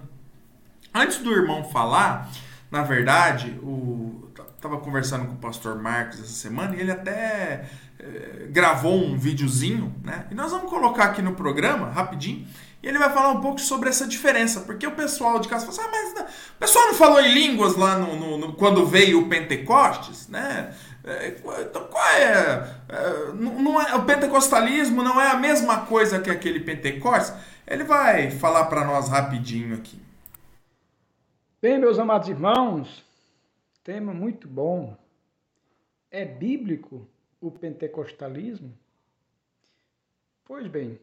Antes 0.92 1.18
do 1.18 1.32
irmão 1.32 1.64
falar, 1.64 2.30
na 2.70 2.82
verdade, 2.82 3.58
o 3.62 4.27
estava 4.58 4.76
conversando 4.78 5.26
com 5.26 5.34
o 5.34 5.36
pastor 5.36 5.80
Marcos 5.80 6.18
essa 6.18 6.32
semana 6.32 6.74
e 6.74 6.80
ele 6.80 6.90
até 6.90 7.64
eh, 7.98 8.48
gravou 8.50 8.92
um 8.92 9.16
videozinho, 9.16 9.94
né? 10.02 10.26
E 10.30 10.34
nós 10.34 10.50
vamos 10.50 10.68
colocar 10.68 11.04
aqui 11.04 11.22
no 11.22 11.34
programa, 11.34 11.90
rapidinho, 11.90 12.44
e 12.82 12.88
ele 12.88 12.98
vai 12.98 13.08
falar 13.10 13.30
um 13.30 13.40
pouco 13.40 13.60
sobre 13.60 13.88
essa 13.88 14.06
diferença, 14.06 14.60
porque 14.60 14.84
o 14.84 14.92
pessoal 14.92 15.38
de 15.38 15.48
casa 15.48 15.64
fala 15.64 15.78
assim, 15.78 15.88
ah, 15.88 15.90
mas 15.90 16.14
não, 16.14 16.22
o 16.24 16.58
pessoal 16.58 16.86
não 16.88 16.94
falou 16.94 17.20
em 17.20 17.32
línguas 17.32 17.76
lá 17.76 17.96
no, 17.98 18.16
no, 18.16 18.36
no 18.36 18.52
quando 18.54 18.84
veio 18.84 19.20
o 19.20 19.28
Pentecostes, 19.28 20.28
né? 20.28 20.74
É, 21.04 21.36
então, 21.60 21.84
qual 21.84 22.04
é, 22.04 22.68
é, 22.88 23.32
não 23.34 23.80
é? 23.80 23.94
O 23.94 24.04
pentecostalismo 24.04 25.02
não 25.02 25.20
é 25.20 25.28
a 25.28 25.36
mesma 25.36 25.86
coisa 25.86 26.20
que 26.20 26.28
aquele 26.28 26.60
Pentecostes? 26.60 27.32
Ele 27.66 27.84
vai 27.84 28.30
falar 28.30 28.66
para 28.66 28.84
nós 28.84 29.08
rapidinho 29.08 29.74
aqui. 29.74 29.98
Bem, 31.62 31.78
meus 31.78 31.98
amados 31.98 32.28
irmãos, 32.28 33.07
Tema 33.88 34.12
muito 34.12 34.46
bom. 34.46 34.94
É 36.10 36.22
bíblico 36.22 37.08
o 37.40 37.50
pentecostalismo? 37.50 38.78
Pois 40.44 40.66
bem, 40.66 41.00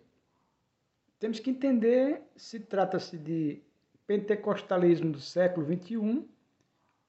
temos 1.17 1.39
que 1.39 1.49
entender 1.49 2.21
se 2.35 2.59
trata-se 2.59 3.17
de 3.17 3.59
pentecostalismo 4.05 5.13
do 5.13 5.19
século 5.19 5.65
XXI 5.65 6.29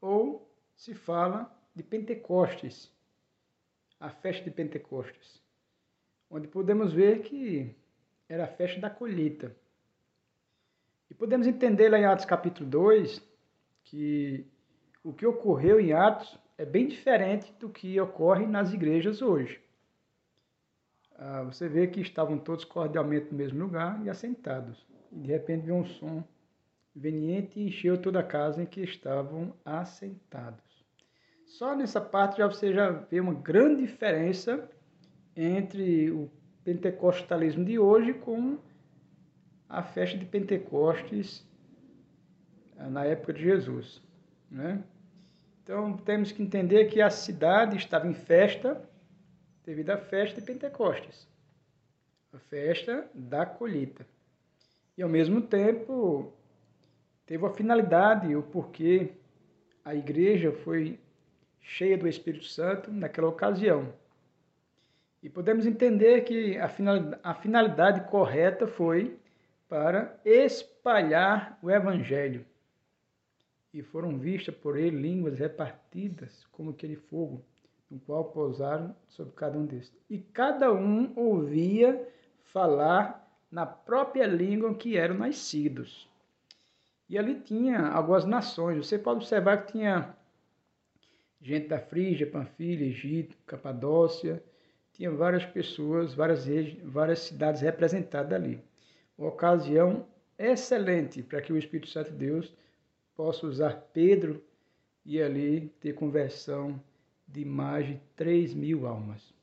ou 0.01 0.51
se 0.75 0.95
fala 0.95 1.55
de 1.75 1.83
Pentecostes, 1.83 2.91
a 4.01 4.09
festa 4.09 4.45
de 4.45 4.53
Pentecostes, 4.53 5.43
onde 6.31 6.49
podemos 6.49 6.95
ver 6.95 7.21
que 7.21 7.77
era 8.31 8.45
a 8.45 8.49
festa 8.49 8.81
da 8.81 8.89
colheita. 8.89 9.55
E 11.11 11.15
podemos 11.15 11.47
entender 11.47 11.91
lá 11.91 11.99
em 11.99 12.07
Atos 12.07 12.25
capítulo 12.25 12.67
2 12.67 13.23
que 13.85 14.51
o 15.07 15.13
que 15.13 15.25
ocorreu 15.25 15.79
em 15.79 15.93
Atos 15.93 16.37
é 16.59 16.65
bem 16.65 16.89
diferente 16.89 17.55
do 17.61 17.69
que 17.69 18.01
ocorre 18.01 18.45
nas 18.45 18.73
igrejas 18.73 19.23
hoje. 19.23 19.61
Ah, 21.17 21.45
você 21.45 21.69
vê 21.69 21.87
que 21.87 22.01
estavam 22.01 22.37
todos 22.37 22.65
cordialmente 22.65 23.31
no 23.31 23.39
mesmo 23.39 23.63
lugar 23.63 24.05
e 24.05 24.11
assentados. 24.11 24.85
E 25.13 25.21
de 25.21 25.29
repente 25.31 25.65
veio 25.65 25.77
um 25.77 25.85
som 25.85 26.25
veniente 26.93 27.61
e 27.61 27.69
encheu 27.69 27.97
toda 28.03 28.19
a 28.19 28.25
casa 28.25 28.61
em 28.61 28.67
que 28.67 28.81
estavam 28.81 29.55
assentados. 29.65 30.85
Só 31.45 31.77
nessa 31.77 32.01
parte 32.01 32.39
já 32.39 32.49
você 32.49 32.73
já 32.73 32.91
vê 32.91 33.21
uma 33.21 33.35
grande 33.35 33.83
diferença 33.83 34.69
entre 35.37 36.11
o 36.11 36.29
pentecostalismo 36.65 37.65
de 37.65 37.79
hoje 37.79 38.13
com 38.13 38.59
a 39.69 39.85
festa 39.85 40.19
de 40.19 40.27
Pentecostes 40.27 41.49
ah, 42.77 42.91
na 42.91 43.05
época 43.05 43.33
de 43.33 43.45
Jesus, 43.45 44.03
né? 44.51 44.83
Então 45.67 45.97
temos 45.97 46.31
que 46.31 46.41
entender 46.41 46.85
que 46.85 47.03
a 47.03 47.11
cidade 47.11 47.77
estava 47.77 48.07
em 48.07 48.15
festa 48.15 48.81
devido 49.65 49.91
à 49.91 49.97
festa 49.97 50.41
de 50.41 50.47
Pentecostes, 50.47 51.29
a 52.33 52.39
festa 52.39 53.11
da 53.13 53.45
colheita. 53.45 54.07
E 54.97 55.03
ao 55.03 55.09
mesmo 55.09 55.43
tempo 55.43 56.33
teve 57.27 57.45
a 57.45 57.51
finalidade, 57.51 58.37
o 58.37 58.45
porquê 58.45 59.11
a 59.85 59.93
igreja 59.93 60.53
foi 60.53 61.01
cheia 61.61 61.99
do 61.99 62.07
Espírito 62.07 62.45
Santo 62.45 62.93
naquela 62.93 63.27
ocasião. 63.27 63.93
E 65.21 65.29
podemos 65.29 65.67
entender 65.67 66.21
que 66.21 66.57
a 66.59 67.35
finalidade 67.35 68.09
correta 68.09 68.69
foi 68.69 69.19
para 69.69 70.17
espalhar 70.25 71.59
o 71.61 71.69
evangelho. 71.69 72.47
E 73.77 73.83
foram 73.83 74.19
vistas 74.19 74.55
por 74.55 74.79
ele 74.79 74.97
línguas 74.97 75.39
repartidas 75.39 76.47
como 76.51 76.71
aquele 76.71 76.97
fogo, 76.97 77.45
no 77.91 78.01
qual 78.01 78.25
pousaram 78.25 78.97
sobre 79.07 79.35
cada 79.35 79.59
um 79.59 79.67
destes. 79.67 79.93
E 80.09 80.19
cada 80.19 80.73
um 80.73 81.13
ouvia 81.15 82.09
falar 82.45 83.31
na 83.51 83.67
própria 83.67 84.27
língua 84.27 84.75
que 84.75 84.97
eram 84.97 85.19
nascidos. 85.19 86.09
E 87.07 87.19
ali 87.19 87.39
tinha 87.39 87.89
algumas 87.89 88.25
nações. 88.25 88.79
Você 88.79 88.99
pode 88.99 89.19
observar 89.19 89.67
que 89.67 89.73
tinha 89.73 90.17
gente 91.43 91.69
da 91.69 91.79
Frígia, 91.79 92.31
Panfilha, 92.31 92.87
Egito, 92.87 93.37
Capadócia, 93.45 94.43
tinha 94.95 95.11
várias 95.11 95.45
pessoas, 95.45 96.15
várias, 96.15 96.47
várias 96.83 97.19
cidades 97.19 97.61
representadas 97.61 98.33
ali. 98.33 98.59
Uma 99.19 99.29
ocasião 99.29 100.07
excelente 100.39 101.23
para 101.23 101.43
que 101.43 101.53
o 101.53 101.59
Espírito 101.59 101.91
Santo 101.91 102.11
de 102.13 102.17
Deus 102.17 102.55
possa 103.17 103.47
usar 103.47 103.89
Pedro 103.93 104.45
e 105.05 105.21
ali 105.21 105.69
ter 105.81 105.95
conversão 105.95 106.81
de 107.27 107.45
mais 107.45 107.87
de 107.87 108.01
3 108.15 108.55
mil 108.55 108.87
almas. 108.87 109.35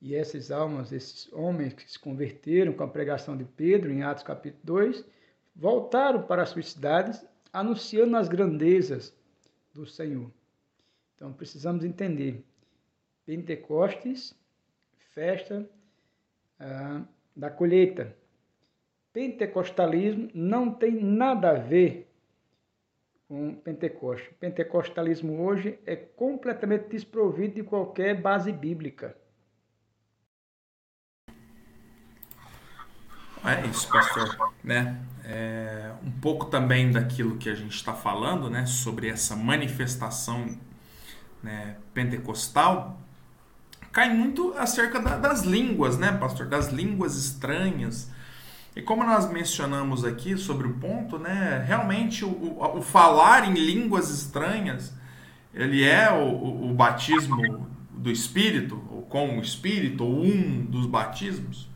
E 0.00 0.14
essas 0.14 0.50
almas, 0.50 0.92
esses 0.92 1.30
homens 1.32 1.74
que 1.74 1.90
se 1.90 1.98
converteram 1.98 2.72
com 2.72 2.82
a 2.82 2.88
pregação 2.88 3.36
de 3.36 3.44
Pedro, 3.44 3.92
em 3.92 4.02
Atos 4.02 4.22
capítulo 4.22 4.62
2, 4.64 5.04
voltaram 5.54 6.22
para 6.22 6.42
as 6.42 6.50
suas 6.50 6.70
cidades, 6.70 7.22
anunciando 7.52 8.16
as 8.16 8.28
grandezas 8.28 9.14
do 9.74 9.84
Senhor. 9.84 10.30
Então 11.14 11.32
precisamos 11.34 11.84
entender: 11.84 12.42
Pentecostes, 13.26 14.34
festa 15.12 15.68
ah, 16.58 17.02
da 17.36 17.50
colheita. 17.50 18.16
Pentecostalismo 19.12 20.30
não 20.32 20.72
tem 20.72 20.92
nada 20.92 21.50
a 21.50 21.54
ver 21.54 22.09
com 23.30 23.54
Pentecoste. 23.54 24.28
Pentecostalismo 24.40 25.40
hoje 25.44 25.78
é 25.86 25.94
completamente 25.94 26.88
desprovido 26.88 27.54
de 27.54 27.62
qualquer 27.62 28.20
base 28.20 28.50
bíblica. 28.50 29.16
É 33.44 33.64
isso, 33.68 33.88
pastor. 33.88 34.52
Né? 34.64 35.00
É, 35.24 35.92
um 36.02 36.10
pouco 36.10 36.46
também 36.46 36.90
daquilo 36.90 37.36
que 37.36 37.48
a 37.48 37.54
gente 37.54 37.72
está 37.76 37.94
falando, 37.94 38.50
né, 38.50 38.66
sobre 38.66 39.08
essa 39.08 39.36
manifestação 39.36 40.58
né, 41.40 41.76
pentecostal, 41.94 43.00
cai 43.92 44.12
muito 44.12 44.54
acerca 44.58 44.98
da, 44.98 45.16
das 45.16 45.42
línguas, 45.42 45.96
né, 45.96 46.10
pastor? 46.18 46.48
Das 46.48 46.70
línguas 46.70 47.14
estranhas. 47.14 48.10
E 48.74 48.80
como 48.80 49.02
nós 49.04 49.28
mencionamos 49.28 50.04
aqui 50.04 50.38
sobre 50.38 50.66
o 50.66 50.78
ponto, 50.78 51.18
né, 51.18 51.64
realmente 51.66 52.24
o, 52.24 52.28
o, 52.28 52.78
o 52.78 52.82
falar 52.82 53.48
em 53.48 53.54
línguas 53.54 54.10
estranhas, 54.10 54.94
ele 55.52 55.84
é 55.84 56.10
o, 56.12 56.70
o, 56.70 56.74
batismo 56.74 57.66
do 57.90 58.10
Espírito, 58.10 58.80
ou 58.90 59.02
com 59.02 59.38
o 59.38 59.40
Espírito, 59.40 60.04
ou 60.04 60.10
um 60.10 60.64
dos 60.64 60.86
batismos? 60.86 61.68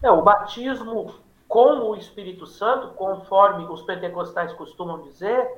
É, 0.00 0.10
o 0.10 0.22
batismo 0.22 1.12
com 1.48 1.90
o 1.90 1.96
Espírito 1.96 2.46
Santo, 2.46 2.94
conforme 2.94 3.64
os 3.64 3.82
pentecostais 3.82 4.52
costumam 4.52 5.02
dizer, 5.02 5.50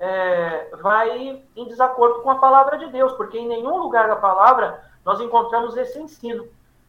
é, 0.00 0.68
vai 0.82 1.40
em 1.54 1.68
desacordo 1.68 2.20
com 2.22 2.30
a 2.30 2.38
palavra 2.38 2.76
de 2.78 2.88
Deus, 2.88 3.12
porque 3.12 3.38
em 3.38 3.46
nenhum 3.46 3.78
lugar 3.78 4.08
da 4.08 4.16
palavra 4.16 4.82
nós 5.04 5.20
encontramos 5.20 5.76
esse 5.76 5.98
ensino. 6.00 6.48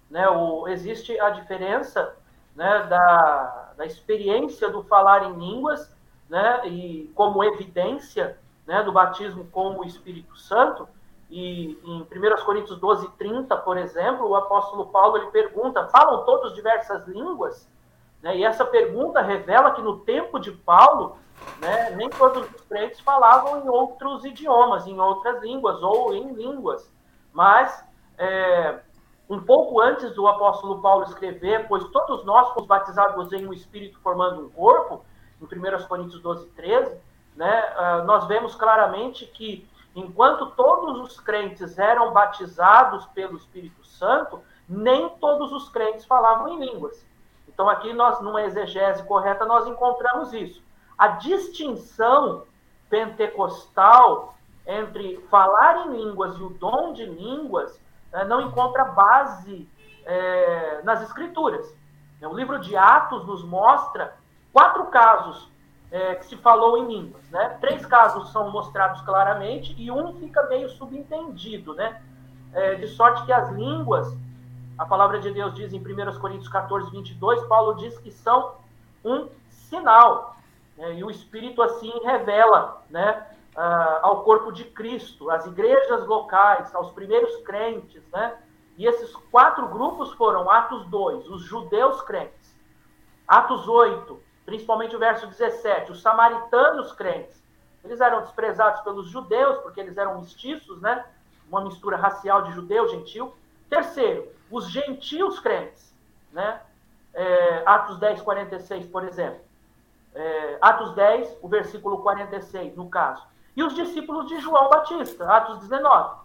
Né? 0.09 0.27
O, 0.27 0.67
existe 0.67 1.17
a 1.19 1.29
diferença 1.29 2.15
né, 2.57 2.87
da, 2.89 3.73
da 3.77 3.85
experiência 3.85 4.67
do 4.67 4.83
falar 4.83 5.23
em 5.25 5.33
línguas, 5.33 5.95
né, 6.27 6.67
e 6.67 7.11
como 7.13 7.43
evidência 7.43 8.37
né, 8.65 8.81
do 8.81 8.91
batismo 8.91 9.45
com 9.51 9.77
o 9.77 9.85
Espírito 9.85 10.35
Santo, 10.35 10.89
e 11.29 11.77
em 11.83 12.01
1 12.01 12.45
Coríntios 12.45 12.79
12, 12.79 13.09
30, 13.11 13.55
por 13.57 13.77
exemplo, 13.77 14.27
o 14.27 14.35
apóstolo 14.35 14.87
Paulo 14.87 15.17
ele 15.17 15.27
pergunta: 15.27 15.87
falam 15.87 16.25
todos 16.25 16.55
diversas 16.55 17.05
línguas? 17.07 17.69
Né? 18.23 18.37
E 18.37 18.45
essa 18.45 18.65
pergunta 18.65 19.21
revela 19.21 19.71
que 19.71 19.81
no 19.81 19.99
tempo 19.99 20.39
de 20.39 20.51
Paulo, 20.51 21.17
né, 21.59 21.91
nem 21.91 22.09
todos 22.09 22.49
os 22.49 22.61
crentes 22.61 23.01
falavam 23.01 23.61
em 23.61 23.69
outros 23.69 24.25
idiomas, 24.25 24.87
em 24.87 24.99
outras 24.99 25.43
línguas 25.43 25.83
ou 25.83 26.15
em 26.15 26.33
línguas. 26.33 26.89
Mas, 27.33 27.85
é, 28.17 28.79
um 29.29 29.39
pouco 29.41 29.81
antes 29.81 30.13
do 30.13 30.27
apóstolo 30.27 30.81
Paulo 30.81 31.03
escrever, 31.03 31.67
pois 31.67 31.83
todos 31.89 32.23
nós 32.25 32.49
fomos 32.53 32.67
batizados 32.67 33.31
em 33.33 33.45
um 33.45 33.53
espírito 33.53 33.99
formando 33.99 34.45
um 34.45 34.49
corpo, 34.49 35.03
em 35.41 35.45
1 35.45 35.87
Coríntios 35.87 36.21
12, 36.21 36.47
13, 36.49 36.95
né, 37.35 37.73
ah, 37.75 38.03
nós 38.05 38.25
vemos 38.25 38.55
claramente 38.55 39.25
que 39.25 39.67
Enquanto 39.97 40.51
todos 40.51 40.99
os 40.99 41.19
crentes 41.19 41.79
eram 41.79 42.13
batizados 42.13 43.07
pelo 43.07 43.35
Espírito 43.35 43.83
Santo, 43.83 44.43
nem 44.69 45.09
todos 45.17 45.51
os 45.51 45.69
crentes 45.69 46.05
falavam 46.05 46.49
em 46.49 46.59
línguas. 46.59 47.03
Então 47.47 47.67
aqui 47.67 47.91
nós, 47.93 48.21
numa 48.21 48.43
exegese 48.43 49.01
correta, 49.07 49.43
nós 49.43 49.65
encontramos 49.65 50.31
isso. 50.33 50.61
A 50.95 51.07
distinção 51.07 52.43
pentecostal 52.91 54.35
entre 54.67 55.17
falar 55.31 55.87
em 55.87 55.97
línguas 55.97 56.37
e 56.37 56.43
o 56.43 56.51
dom 56.51 56.93
de 56.93 57.03
línguas 57.03 57.81
eh, 58.11 58.25
não 58.25 58.41
encontra 58.41 58.85
base 58.85 59.67
é, 60.05 60.81
nas 60.83 61.01
escrituras. 61.01 61.73
O 62.21 62.33
livro 62.33 62.59
de 62.59 62.75
Atos 62.75 63.25
nos 63.27 63.43
mostra 63.43 64.15
quatro 64.51 64.85
casos 64.85 65.51
é, 65.91 66.15
que 66.15 66.25
se 66.25 66.37
falou 66.37 66.77
em 66.77 66.87
línguas. 66.87 67.29
Né? 67.29 67.57
Três 67.61 67.85
casos 67.85 68.31
são 68.31 68.49
mostrados 68.49 69.01
claramente 69.01 69.75
e 69.77 69.91
um 69.91 70.13
fica 70.19 70.43
meio 70.47 70.69
subentendido, 70.69 71.73
né? 71.75 72.01
É, 72.53 72.75
de 72.75 72.87
sorte 72.87 73.25
que 73.25 73.31
as 73.31 73.51
línguas, 73.51 74.15
a 74.77 74.85
palavra 74.85 75.19
de 75.19 75.31
Deus 75.31 75.53
diz 75.53 75.73
em 75.73 75.79
1 75.79 76.19
Coríntios 76.19 76.47
14, 76.47 76.89
22, 76.89 77.43
Paulo 77.43 77.75
diz 77.75 77.99
que 77.99 78.09
são 78.09 78.55
um 79.03 79.27
sinal. 79.49 80.35
Né? 80.77 80.95
E 80.95 81.03
o 81.03 81.11
Espírito 81.11 81.61
assim 81.61 81.91
revela 82.03 82.81
né, 82.89 83.27
ao 84.01 84.23
corpo 84.23 84.51
de 84.51 84.63
Cristo, 84.65 85.31
às 85.31 85.45
igrejas 85.47 86.05
locais, 86.05 86.73
aos 86.75 86.91
primeiros 86.91 87.35
crentes. 87.37 88.03
Né? 88.11 88.37
E 88.77 88.85
esses 88.85 89.15
quatro 89.31 89.67
grupos 89.67 90.13
foram 90.13 90.49
Atos 90.49 90.85
2, 90.87 91.27
os 91.29 91.41
judeus 91.41 92.01
crentes. 92.01 92.55
Atos 93.27 93.67
8, 93.67 94.21
principalmente 94.45 94.95
o 94.95 94.99
verso 94.99 95.27
17, 95.27 95.91
os 95.91 96.01
samaritanos 96.01 96.93
crentes. 96.93 97.43
Eles 97.83 97.99
eram 97.99 98.21
desprezados 98.21 98.81
pelos 98.81 99.09
judeus, 99.09 99.57
porque 99.59 99.79
eles 99.79 99.97
eram 99.97 100.19
mestiços, 100.19 100.79
né? 100.81 101.05
Uma 101.49 101.61
mistura 101.61 101.97
racial 101.97 102.43
de 102.43 102.51
judeu, 102.51 102.87
gentil. 102.89 103.33
Terceiro, 103.69 104.31
os 104.51 104.69
gentios 104.69 105.39
crentes, 105.39 105.93
né? 106.31 106.61
É, 107.13 107.63
Atos 107.65 107.97
10, 107.97 108.21
46, 108.21 108.85
por 108.87 109.03
exemplo. 109.03 109.39
É, 110.13 110.57
Atos 110.61 110.93
10, 110.93 111.39
o 111.41 111.47
versículo 111.47 112.03
46, 112.03 112.75
no 112.75 112.89
caso. 112.89 113.25
E 113.57 113.63
os 113.63 113.73
discípulos 113.73 114.27
de 114.27 114.39
João 114.39 114.69
Batista, 114.69 115.25
Atos 115.25 115.57
19, 115.61 116.19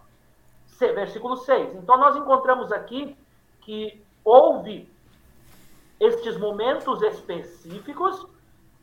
versículo 0.93 1.35
6. 1.35 1.73
Então, 1.73 1.97
nós 1.97 2.15
encontramos 2.15 2.71
aqui 2.71 3.17
que 3.61 4.05
houve 4.23 4.87
estes 5.99 6.37
momentos 6.37 7.01
específicos, 7.01 8.27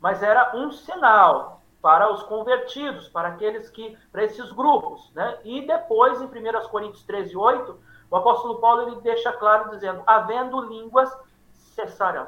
mas 0.01 0.21
era 0.21 0.57
um 0.57 0.73
sinal 0.73 1.63
para 1.81 2.13
os 2.13 2.25
convertidos, 2.25 3.09
para 3.09 3.29
aqueles 3.29 3.71
que, 3.71 3.97
para 4.11 4.25
esses 4.25 4.51
grupos, 4.51 5.13
né? 5.15 5.39
E 5.45 5.65
depois, 5.65 6.21
em 6.21 6.25
1 6.25 6.69
Coríntios 6.71 7.05
13, 7.05 7.37
8, 7.37 7.79
o 8.11 8.17
apóstolo 8.17 8.59
Paulo 8.59 8.83
ele 8.83 9.01
deixa 9.01 9.33
claro 9.33 9.71
dizendo: 9.71 10.03
havendo 10.05 10.61
línguas, 10.63 11.17
cessarão. 11.53 12.27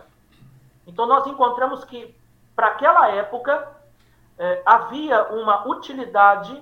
Então, 0.86 1.04
nós 1.04 1.26
encontramos 1.26 1.84
que, 1.84 2.16
para 2.54 2.68
aquela 2.68 3.08
época, 3.08 3.81
eh, 4.42 4.60
havia 4.66 5.22
uma 5.28 5.68
utilidade 5.68 6.60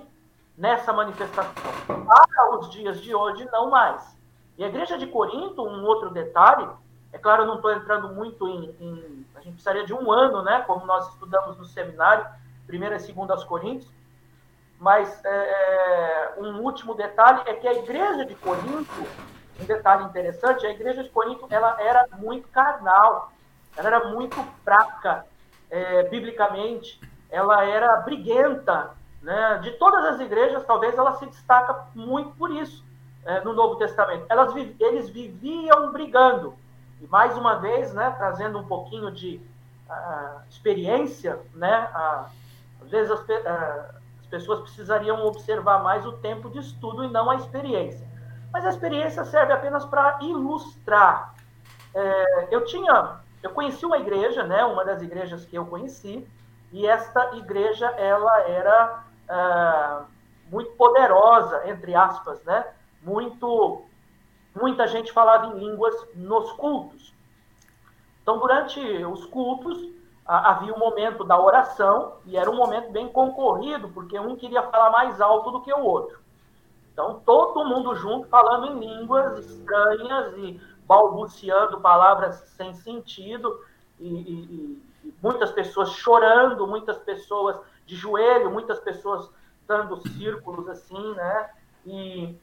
nessa 0.55 0.93
manifestação. 0.93 1.71
Para 1.87 2.55
os 2.55 2.69
dias 2.69 3.01
de 3.01 3.15
hoje, 3.15 3.43
não 3.51 3.71
mais. 3.71 4.15
E 4.55 4.63
a 4.63 4.67
igreja 4.67 4.99
de 4.99 5.07
Corinto, 5.07 5.63
um 5.65 5.83
outro 5.83 6.11
detalhe, 6.11 6.69
é 7.11 7.17
claro, 7.17 7.41
eu 7.41 7.47
não 7.47 7.55
estou 7.55 7.71
entrando 7.71 8.09
muito 8.09 8.47
em, 8.47 8.75
em, 8.79 9.25
A 9.33 9.39
gente 9.39 9.53
precisaria 9.53 9.83
de 9.83 9.95
um 9.95 10.11
ano, 10.11 10.43
né? 10.43 10.61
Como 10.67 10.85
nós 10.85 11.07
estudamos 11.09 11.57
no 11.57 11.65
seminário, 11.65 12.23
primeira 12.67 12.97
e 12.97 12.99
segunda 12.99 13.35
Coríntios. 13.47 13.91
Mas 14.79 15.19
é, 15.25 15.29
é, 15.29 16.35
um 16.37 16.59
último 16.61 16.93
detalhe 16.93 17.41
é 17.47 17.55
que 17.55 17.67
a 17.67 17.73
igreja 17.73 18.23
de 18.25 18.35
Corinto, 18.35 19.07
um 19.59 19.65
detalhe 19.65 20.03
interessante, 20.03 20.67
a 20.67 20.69
igreja 20.69 21.01
de 21.01 21.09
Corinto 21.09 21.47
ela 21.49 21.81
era 21.81 22.07
muito 22.19 22.47
carnal, 22.49 23.31
ela 23.75 23.87
era 23.87 24.09
muito 24.09 24.35
fraca 24.63 25.25
é, 25.71 26.03
biblicamente, 26.03 26.99
ela 27.31 27.63
era 27.63 27.95
briguenta. 27.97 28.91
Né? 29.21 29.59
De 29.63 29.71
todas 29.71 30.03
as 30.05 30.19
igrejas, 30.19 30.65
talvez 30.65 30.97
ela 30.97 31.13
se 31.13 31.25
destaca 31.25 31.85
muito 31.95 32.31
por 32.31 32.51
isso 32.51 32.83
é, 33.25 33.41
no 33.41 33.53
Novo 33.53 33.75
Testamento. 33.77 34.25
Elas, 34.29 34.53
eles 34.79 35.09
viviam 35.09 35.91
brigando 35.91 36.55
E 36.99 37.07
mais 37.07 37.37
uma 37.37 37.55
vez, 37.55 37.93
né, 37.93 38.13
trazendo 38.17 38.59
um 38.59 38.65
pouquinho 38.65 39.11
de 39.11 39.41
uh, 39.89 40.41
experiência, 40.49 41.39
né, 41.53 41.89
uh, 41.93 42.25
às 42.83 42.89
vezes 42.89 43.11
as, 43.11 43.19
uh, 43.19 43.95
as, 44.19 44.27
pessoas 44.27 44.61
precisariam 44.61 45.25
observar 45.25 45.83
mais 45.83 46.05
o 46.05 46.13
tempo 46.13 46.49
de 46.49 46.59
estudo 46.59 47.03
e 47.03 47.09
não 47.09 47.29
a 47.29 47.35
experiência. 47.35 48.07
Mas 48.51 48.65
a 48.65 48.69
experiência 48.69 49.23
serve 49.23 49.53
apenas 49.53 49.85
para 49.85 50.19
ilustrar. 50.21 51.33
É, 51.93 52.47
eu 52.51 52.65
tinha, 52.65 53.19
eu 53.43 53.49
conheci 53.51 53.85
uma 53.85 53.97
igreja, 53.97 54.43
né, 54.43 54.63
uma 54.63 54.83
das 54.83 55.01
igrejas 55.01 55.45
que 55.45 55.55
eu 55.55 55.65
conheci, 55.65 56.27
e 56.71 56.87
esta 56.87 57.35
igreja 57.35 57.87
ela 57.97 58.41
era 58.47 59.03
ah, 59.27 60.05
muito 60.49 60.71
poderosa, 60.71 61.69
entre 61.69 61.95
aspas, 61.95 62.41
né? 62.43 62.65
Muito, 63.01 63.83
muita 64.55 64.87
gente 64.87 65.11
falava 65.11 65.47
em 65.47 65.59
línguas 65.59 65.95
nos 66.15 66.51
cultos. 66.53 67.13
Então, 68.21 68.37
durante 68.37 68.79
os 69.05 69.25
cultos, 69.25 69.89
havia 70.25 70.73
um 70.73 70.79
momento 70.79 71.23
da 71.23 71.39
oração, 71.39 72.13
e 72.25 72.37
era 72.37 72.49
um 72.49 72.55
momento 72.55 72.91
bem 72.91 73.07
concorrido, 73.07 73.89
porque 73.89 74.19
um 74.19 74.35
queria 74.35 74.63
falar 74.63 74.91
mais 74.91 75.19
alto 75.19 75.51
do 75.51 75.61
que 75.61 75.73
o 75.73 75.83
outro. 75.83 76.19
Então, 76.93 77.21
todo 77.25 77.65
mundo 77.65 77.95
junto 77.95 78.27
falando 78.27 78.67
em 78.67 78.79
línguas 78.79 79.39
estranhas 79.39 80.37
e 80.37 80.61
balbuciando 80.85 81.81
palavras 81.81 82.35
sem 82.57 82.73
sentido, 82.73 83.59
e, 83.99 84.07
e 84.07 84.90
muitas 85.21 85.51
pessoas 85.51 85.91
chorando, 85.91 86.67
muitas 86.67 86.97
pessoas 86.97 87.57
de 87.85 87.95
joelho, 87.95 88.51
muitas 88.51 88.79
pessoas 88.79 89.29
dando 89.67 89.97
círculos 90.09 90.67
assim, 90.67 91.13
né? 91.13 91.49
E 91.85 92.35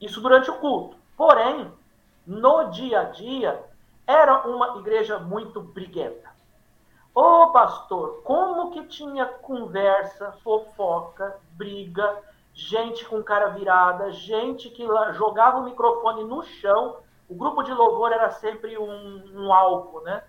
isso 0.00 0.20
durante 0.20 0.50
o 0.50 0.58
culto. 0.58 0.96
Porém, 1.16 1.70
no 2.26 2.70
dia 2.70 3.00
a 3.00 3.04
dia, 3.04 3.62
era 4.06 4.46
uma 4.46 4.78
igreja 4.78 5.18
muito 5.18 5.60
briguenta. 5.60 6.30
Ô 7.14 7.48
pastor, 7.48 8.22
como 8.22 8.70
que 8.70 8.84
tinha 8.84 9.26
conversa, 9.26 10.32
fofoca, 10.44 11.38
briga, 11.52 12.18
gente 12.54 13.04
com 13.04 13.22
cara 13.22 13.48
virada, 13.48 14.12
gente 14.12 14.70
que 14.70 14.86
jogava 15.12 15.58
o 15.58 15.64
microfone 15.64 16.24
no 16.24 16.42
chão. 16.42 16.98
O 17.28 17.34
grupo 17.34 17.62
de 17.62 17.72
louvor 17.72 18.12
era 18.12 18.30
sempre 18.30 18.76
um, 18.78 19.24
um 19.34 20.00
né? 20.02 20.22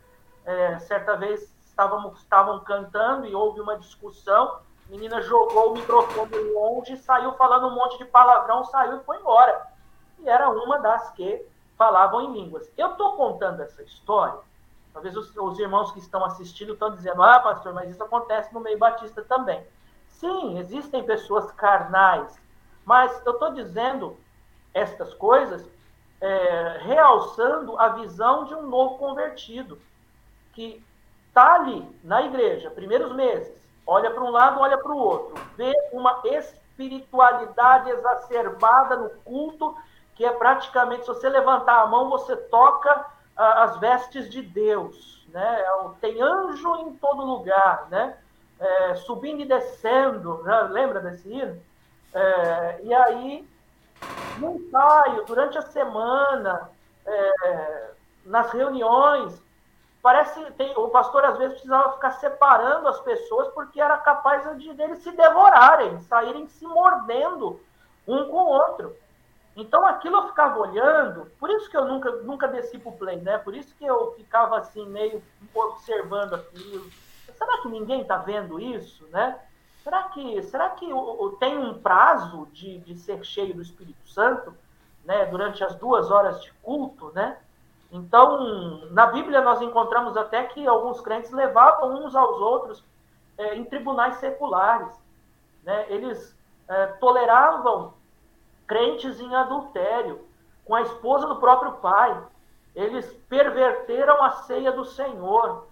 É, 0.44 0.80
certa 0.80 1.16
vez 1.16 1.51
estavam 2.16 2.60
cantando 2.62 3.26
e 3.26 3.36
houve 3.36 3.60
uma 3.62 3.78
discussão 3.78 4.60
a 4.88 4.94
menina 4.94 5.22
jogou 5.22 5.72
o 5.72 5.74
microfone 5.74 6.38
longe, 6.52 6.98
saiu 6.98 7.32
falando 7.36 7.68
um 7.68 7.76
monte 7.76 7.98
de 7.98 8.04
palavrão, 8.04 8.66
saiu 8.66 8.98
e 8.98 9.04
foi 9.06 9.18
embora. 9.20 9.66
E 10.20 10.28
era 10.28 10.50
uma 10.50 10.80
das 10.80 11.12
que 11.12 11.46
falavam 11.78 12.22
em 12.22 12.34
línguas. 12.34 12.70
Eu 12.78 12.92
estou 12.92 13.16
contando 13.16 13.62
essa 13.62 13.82
história, 13.84 14.38
talvez 14.92 15.16
os, 15.16 15.34
os, 15.34 15.58
irmãos 15.60 15.94
que 15.94 16.00
estão 16.00 16.26
assistindo 16.26 16.74
estão 16.74 16.94
dizendo, 16.94 17.24
ah, 17.24 17.40
pastor, 17.40 17.74
mas 17.74 17.90
isso 17.90 18.04
acontece 18.04 18.54
no 18.54 18.60
meio 18.60 18.78
batista 18.78 19.24
também. 19.24 19.66
Sim, 20.10 20.60
existem 20.60 21.06
pessoas 21.06 21.50
carnais, 21.54 22.38
mas 22.84 23.26
eu 23.26 23.32
estou 23.32 23.54
dizendo 23.54 24.18
estas 24.74 25.14
coisas 25.14 25.66
é, 26.20 26.80
realçando 26.82 27.80
a 27.80 27.88
visão 27.88 28.44
de 28.44 28.54
um 28.54 28.64
novo 28.64 28.98
convertido, 28.98 29.80
que 30.52 30.86
está 31.32 31.56
ali 31.56 31.88
na 32.04 32.22
igreja, 32.24 32.70
primeiros 32.70 33.14
meses, 33.16 33.50
olha 33.88 34.12
para 34.12 34.24
um 34.24 34.30
lado, 34.30 34.60
olha 34.60 34.78
para 34.78 34.92
o 34.92 34.98
outro, 34.98 35.42
vê 35.56 35.72
uma 35.94 36.22
espiritualidade 36.26 37.90
exacerbada 37.90 38.98
no 38.98 39.10
culto, 39.24 39.76
que 40.14 40.26
é 40.26 40.32
praticamente, 40.32 41.02
se 41.02 41.08
você 41.08 41.30
levantar 41.30 41.82
a 41.82 41.88
mão, 41.88 42.10
você 42.10 42.36
toca 42.36 43.06
ah, 43.38 43.64
as 43.64 43.80
vestes 43.80 44.30
de 44.30 44.42
Deus, 44.42 45.26
né? 45.30 45.62
É 45.62 45.90
tem 46.02 46.22
anjo 46.22 46.76
em 46.76 46.94
todo 46.96 47.26
lugar, 47.26 47.88
né? 47.90 48.18
É, 48.60 48.96
subindo 48.96 49.42
e 49.42 49.46
descendo, 49.46 50.44
né? 50.44 50.62
lembra 50.70 51.00
desse 51.00 51.28
hino? 51.28 51.60
É, 52.14 52.80
e 52.84 52.94
aí, 52.94 53.48
no 54.38 54.58
ensaio, 54.58 55.26
durante 55.26 55.58
a 55.58 55.64
semana, 55.64 56.70
é, 57.06 57.90
nas 58.26 58.52
reuniões, 58.52 59.42
Parece 60.02 60.44
tem, 60.54 60.74
o 60.78 60.90
pastor 60.90 61.24
às 61.24 61.38
vezes 61.38 61.54
precisava 61.54 61.94
ficar 61.94 62.12
separando 62.12 62.88
as 62.88 63.00
pessoas 63.02 63.50
porque 63.50 63.80
era 63.80 63.98
capaz 63.98 64.58
de 64.58 64.74
deles 64.74 65.00
se 65.00 65.12
devorarem, 65.12 66.00
saírem 66.02 66.48
se 66.48 66.66
mordendo 66.66 67.60
um 68.08 68.26
com 68.26 68.38
o 68.38 68.48
outro. 68.48 68.96
Então 69.56 69.86
aquilo 69.86 70.18
eu 70.18 70.28
ficava 70.30 70.58
olhando, 70.58 71.26
por 71.40 71.50
isso 71.52 71.70
que 71.70 71.78
eu 71.78 71.86
nunca, 71.86 72.12
nunca 72.24 72.48
desci 72.48 72.80
pro 72.80 72.94
play, 72.94 73.18
né? 73.18 73.38
Por 73.38 73.54
isso 73.54 73.76
que 73.76 73.86
eu 73.86 74.14
ficava 74.14 74.58
assim, 74.58 74.88
meio 74.88 75.22
observando 75.54 76.34
aquilo. 76.34 76.90
Será 77.36 77.62
que 77.62 77.68
ninguém 77.68 78.02
está 78.02 78.18
vendo 78.18 78.60
isso, 78.60 79.06
né? 79.08 79.40
Será 79.84 80.04
que, 80.04 80.42
será 80.44 80.70
que 80.70 80.88
tem 81.40 81.58
um 81.58 81.80
prazo 81.80 82.48
de, 82.52 82.80
de 82.80 82.96
ser 82.96 83.24
cheio 83.24 83.54
do 83.54 83.62
Espírito 83.62 84.08
Santo, 84.08 84.56
né? 85.04 85.26
Durante 85.26 85.64
as 85.64 85.76
duas 85.76 86.10
horas 86.10 86.42
de 86.42 86.52
culto, 86.64 87.12
né? 87.14 87.38
Então, 87.92 88.88
na 88.92 89.08
Bíblia 89.08 89.42
nós 89.42 89.62
encontramos 89.62 90.16
até 90.16 90.46
que 90.46 90.66
alguns 90.66 91.02
crentes 91.02 91.32
levavam 91.32 92.06
uns 92.06 92.16
aos 92.16 92.40
outros 92.40 92.84
é, 93.38 93.56
em 93.56 93.66
tribunais 93.66 94.16
seculares. 94.16 94.90
Né? 95.64 95.86
Eles 95.90 96.36
é, 96.70 96.88
toleravam 97.00 97.94
crentes 98.66 99.20
em 99.20 99.36
adultério 99.36 100.26
com 100.64 100.74
a 100.74 100.82
esposa 100.82 101.28
do 101.28 101.36
próprio 101.36 101.74
pai. 101.74 102.24
Eles 102.74 103.12
perverteram 103.28 104.24
a 104.24 104.32
ceia 104.32 104.72
do 104.72 104.86
Senhor, 104.86 105.68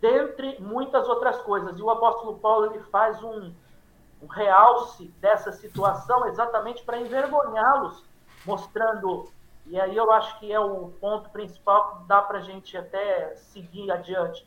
dentre 0.00 0.60
muitas 0.60 1.08
outras 1.08 1.38
coisas. 1.42 1.76
E 1.76 1.82
o 1.82 1.90
apóstolo 1.90 2.38
Paulo 2.38 2.66
ele 2.66 2.84
faz 2.84 3.20
um, 3.20 3.52
um 4.22 4.26
realce 4.28 5.06
dessa 5.20 5.50
situação 5.50 6.28
exatamente 6.28 6.84
para 6.84 7.00
envergonhá-los, 7.00 8.04
mostrando 8.46 9.28
e 9.66 9.80
aí 9.80 9.96
eu 9.96 10.12
acho 10.12 10.38
que 10.38 10.52
é 10.52 10.60
o 10.60 10.88
ponto 11.00 11.30
principal 11.30 11.96
que 11.96 12.04
dá 12.04 12.20
para 12.20 12.38
a 12.38 12.42
gente 12.42 12.76
até 12.76 13.34
seguir 13.36 13.90
adiante. 13.90 14.46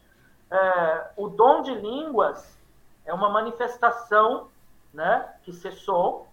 É, 0.50 1.12
o 1.18 1.28
dom 1.28 1.62
de 1.64 1.74
línguas 1.74 2.58
é 3.06 3.14
uma 3.14 3.30
manifestação 3.30 4.50
né, 4.94 5.34
que 5.44 5.52
cessou, 5.52 6.28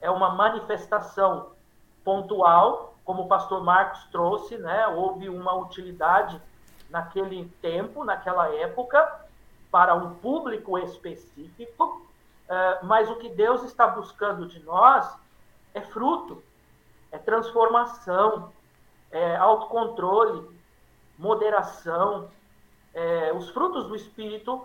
é 0.00 0.10
uma 0.10 0.30
manifestação 0.30 1.50
pontual, 2.04 2.94
como 3.04 3.22
o 3.22 3.28
pastor 3.28 3.62
Marcos 3.62 4.04
trouxe, 4.12 4.56
né, 4.56 4.86
houve 4.88 5.28
uma 5.28 5.54
utilidade 5.54 6.40
naquele 6.88 7.48
tempo, 7.60 8.04
naquela 8.04 8.54
época, 8.54 9.26
para 9.70 9.94
um 9.94 10.14
público 10.14 10.78
específico, 10.78 12.06
é, 12.48 12.78
mas 12.82 13.10
o 13.10 13.16
que 13.16 13.28
Deus 13.28 13.62
está 13.64 13.86
buscando 13.86 14.46
de 14.46 14.60
nós 14.60 15.18
é 15.74 15.80
fruto, 15.80 16.42
é 17.12 17.18
transformação, 17.18 18.52
é 19.10 19.36
autocontrole, 19.36 20.48
moderação, 21.18 22.30
é, 22.94 23.32
os 23.32 23.50
frutos 23.50 23.86
do 23.86 23.94
Espírito 23.94 24.64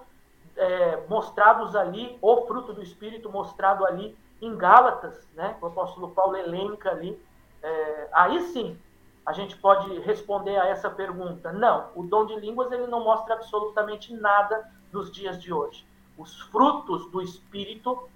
é, 0.55 1.03
mostrados 1.07 1.75
ali, 1.75 2.17
o 2.21 2.45
fruto 2.45 2.73
do 2.73 2.81
Espírito 2.81 3.29
mostrado 3.29 3.85
ali 3.85 4.17
em 4.41 4.55
Gálatas, 4.55 5.27
né? 5.33 5.57
O 5.61 5.67
apóstolo 5.67 6.09
Paulo 6.09 6.35
elenca 6.35 6.91
ali. 6.91 7.19
É, 7.61 8.09
aí 8.13 8.39
sim, 8.51 8.79
a 9.25 9.33
gente 9.33 9.57
pode 9.57 9.99
responder 9.99 10.57
a 10.57 10.67
essa 10.67 10.89
pergunta. 10.89 11.51
Não, 11.51 11.89
o 11.95 12.03
dom 12.03 12.25
de 12.25 12.35
línguas 12.35 12.71
ele 12.71 12.87
não 12.87 13.03
mostra 13.03 13.35
absolutamente 13.35 14.13
nada 14.13 14.69
nos 14.91 15.11
dias 15.11 15.41
de 15.41 15.51
hoje. 15.51 15.85
Os 16.17 16.39
frutos 16.41 17.09
do 17.11 17.21
Espírito 17.21 18.07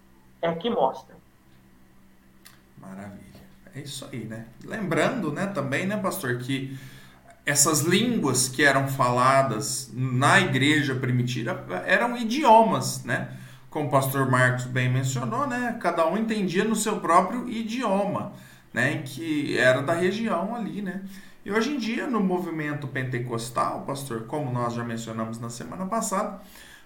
é 0.41 0.53
que 0.53 0.69
mostram. 0.69 1.17
Maravilha. 2.77 3.38
É 3.75 3.81
isso 3.81 4.07
aí, 4.11 4.25
né? 4.25 4.45
Lembrando, 4.63 5.31
né, 5.31 5.47
também, 5.47 5.85
né, 5.85 5.97
pastor, 5.97 6.37
que 6.37 6.77
essas 7.45 7.81
línguas 7.81 8.47
que 8.47 8.63
eram 8.63 8.87
faladas 8.87 9.89
na 9.93 10.39
igreja 10.39 10.93
primitiva 10.95 11.65
eram 11.85 12.15
idiomas, 12.15 13.03
né? 13.03 13.29
Como 13.69 13.87
o 13.87 13.91
pastor 13.91 14.29
Marcos 14.29 14.65
bem 14.65 14.91
mencionou, 14.91 15.47
né? 15.47 15.77
Cada 15.79 16.07
um 16.07 16.17
entendia 16.17 16.63
no 16.63 16.75
seu 16.75 16.99
próprio 16.99 17.49
idioma, 17.49 18.33
né? 18.73 19.01
Que 19.03 19.57
era 19.57 19.81
da 19.81 19.93
região 19.93 20.55
ali, 20.55 20.81
né? 20.81 21.01
E 21.43 21.51
hoje 21.51 21.71
em 21.71 21.77
dia, 21.79 22.05
no 22.05 22.19
movimento 22.19 22.87
pentecostal, 22.87 23.81
pastor, 23.81 24.25
como 24.25 24.51
nós 24.51 24.73
já 24.73 24.83
mencionamos 24.83 25.39
na 25.39 25.49
semana 25.49 25.85
passada, 25.85 26.41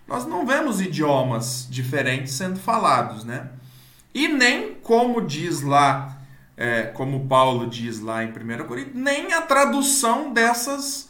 nós 0.08 0.26
não 0.26 0.46
vemos 0.46 0.80
idiomas 0.80 1.68
diferentes 1.70 2.34
sendo 2.34 2.60
falados, 2.60 3.26
né? 3.26 3.50
E 4.14 4.28
nem, 4.28 4.76
como 4.76 5.26
diz 5.26 5.62
lá 5.62 6.23
é, 6.56 6.84
como 6.84 7.28
Paulo 7.28 7.68
diz 7.68 8.00
lá 8.00 8.24
em 8.24 8.30
1 8.30 8.68
Coríntios, 8.68 8.96
nem 8.96 9.34
a 9.34 9.42
tradução 9.42 10.32
dessas, 10.32 11.10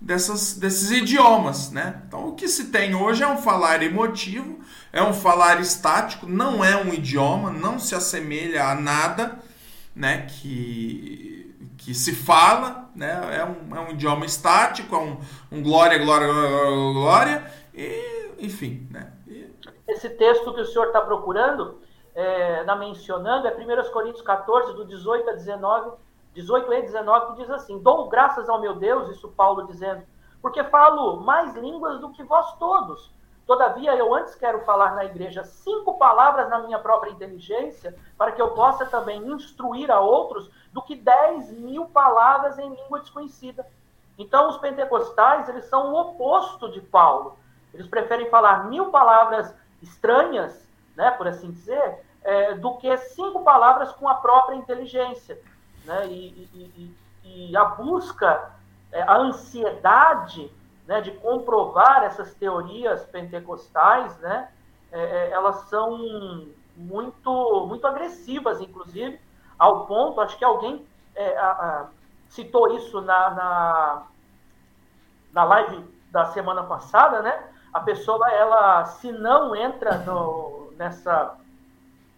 dessas, 0.00 0.54
desses 0.54 0.90
idiomas. 0.90 1.70
Né? 1.70 2.02
Então, 2.06 2.28
o 2.28 2.34
que 2.34 2.48
se 2.48 2.66
tem 2.66 2.94
hoje 2.94 3.22
é 3.22 3.28
um 3.28 3.38
falar 3.38 3.82
emotivo, 3.82 4.60
é 4.92 5.02
um 5.02 5.14
falar 5.14 5.60
estático, 5.60 6.26
não 6.26 6.64
é 6.64 6.76
um 6.76 6.92
idioma, 6.92 7.50
não 7.50 7.78
se 7.78 7.94
assemelha 7.94 8.66
a 8.68 8.74
nada 8.74 9.38
né, 9.94 10.26
que, 10.28 11.54
que 11.78 11.94
se 11.94 12.14
fala, 12.14 12.90
né? 12.94 13.38
É 13.38 13.44
um, 13.44 13.76
é 13.76 13.80
um 13.80 13.90
idioma 13.90 14.26
estático, 14.26 14.94
é 14.94 14.98
um, 14.98 15.18
um 15.52 15.62
glória, 15.62 15.98
glória, 15.98 16.26
glória, 16.26 16.92
glória, 16.92 17.52
e, 17.72 18.30
enfim, 18.38 18.88
né? 18.90 19.12
E... 19.26 19.46
Esse 19.86 20.10
texto 20.10 20.52
que 20.52 20.60
o 20.60 20.64
senhor 20.64 20.86
está 20.86 21.00
procurando, 21.00 21.80
é, 22.14 22.64
na 22.64 22.76
mencionando, 22.76 23.46
é 23.46 23.50
1 23.50 23.92
Coríntios 23.92 24.22
14, 24.22 24.74
do 24.74 24.84
18 24.84 25.30
a 25.30 25.32
19, 25.32 25.92
18 26.34 26.72
e 26.72 26.82
19, 26.82 27.26
que 27.26 27.42
diz 27.42 27.50
assim: 27.50 27.78
Dou 27.78 28.08
graças 28.08 28.48
ao 28.48 28.60
meu 28.60 28.74
Deus, 28.74 29.08
isso 29.08 29.28
Paulo 29.28 29.66
dizendo, 29.66 30.02
porque 30.40 30.62
falo 30.64 31.20
mais 31.20 31.54
línguas 31.54 32.00
do 32.00 32.10
que 32.10 32.22
vós 32.22 32.52
todos 32.56 33.14
Todavia, 33.46 33.94
eu 33.94 34.14
antes 34.14 34.34
quero 34.34 34.60
falar 34.64 34.94
na 34.94 35.04
igreja 35.04 35.44
cinco 35.44 35.98
palavras 35.98 36.48
na 36.48 36.60
minha 36.60 36.78
própria 36.78 37.10
inteligência, 37.10 37.94
para 38.16 38.32
que 38.32 38.40
eu 38.40 38.52
possa 38.52 38.86
também 38.86 39.18
instruir 39.28 39.90
a 39.90 40.00
outros, 40.00 40.50
do 40.72 40.80
que 40.80 40.96
dez 40.96 41.50
mil 41.52 41.86
palavras 41.86 42.58
em 42.58 42.74
língua 42.74 43.00
desconhecida. 43.00 43.66
Então, 44.16 44.48
os 44.48 44.56
pentecostais, 44.58 45.48
eles 45.48 45.66
são 45.66 45.92
o 45.92 46.00
oposto 46.00 46.70
de 46.70 46.80
Paulo. 46.80 47.36
Eles 47.74 47.86
preferem 47.86 48.30
falar 48.30 48.64
mil 48.68 48.86
palavras 48.86 49.54
estranhas, 49.82 50.63
né, 50.96 51.10
por 51.12 51.26
assim 51.26 51.50
dizer, 51.50 52.04
é, 52.22 52.54
do 52.54 52.74
que 52.76 52.96
cinco 52.96 53.42
palavras 53.42 53.92
com 53.92 54.08
a 54.08 54.14
própria 54.14 54.56
inteligência. 54.56 55.38
Né? 55.84 56.06
E, 56.06 56.48
e, 56.54 56.96
e, 57.24 57.56
a 57.56 57.64
busca, 57.64 58.52
é, 58.90 59.02
a 59.02 59.16
ansiedade 59.16 60.50
né, 60.86 61.00
de 61.00 61.10
comprovar 61.12 62.04
essas 62.04 62.34
teorias 62.34 63.04
pentecostais, 63.04 64.16
né, 64.18 64.48
é, 64.92 65.02
é, 65.02 65.30
elas 65.30 65.68
são 65.68 66.46
muito, 66.76 67.66
muito 67.66 67.86
agressivas, 67.86 68.60
inclusive, 68.60 69.20
ao 69.58 69.86
ponto, 69.86 70.20
acho 70.20 70.36
que 70.36 70.44
alguém 70.44 70.86
é, 71.14 71.36
a, 71.36 71.50
a, 71.50 71.86
citou 72.28 72.74
isso 72.74 73.00
na, 73.00 73.30
na, 73.30 74.02
na 75.32 75.44
live 75.44 75.84
da 76.10 76.26
semana 76.26 76.62
passada, 76.64 77.22
né? 77.22 77.50
A 77.72 77.80
pessoa, 77.80 78.30
ela, 78.30 78.84
se 78.84 79.10
não 79.10 79.54
entra 79.54 79.98
no, 79.98 80.63
nessa 80.76 81.36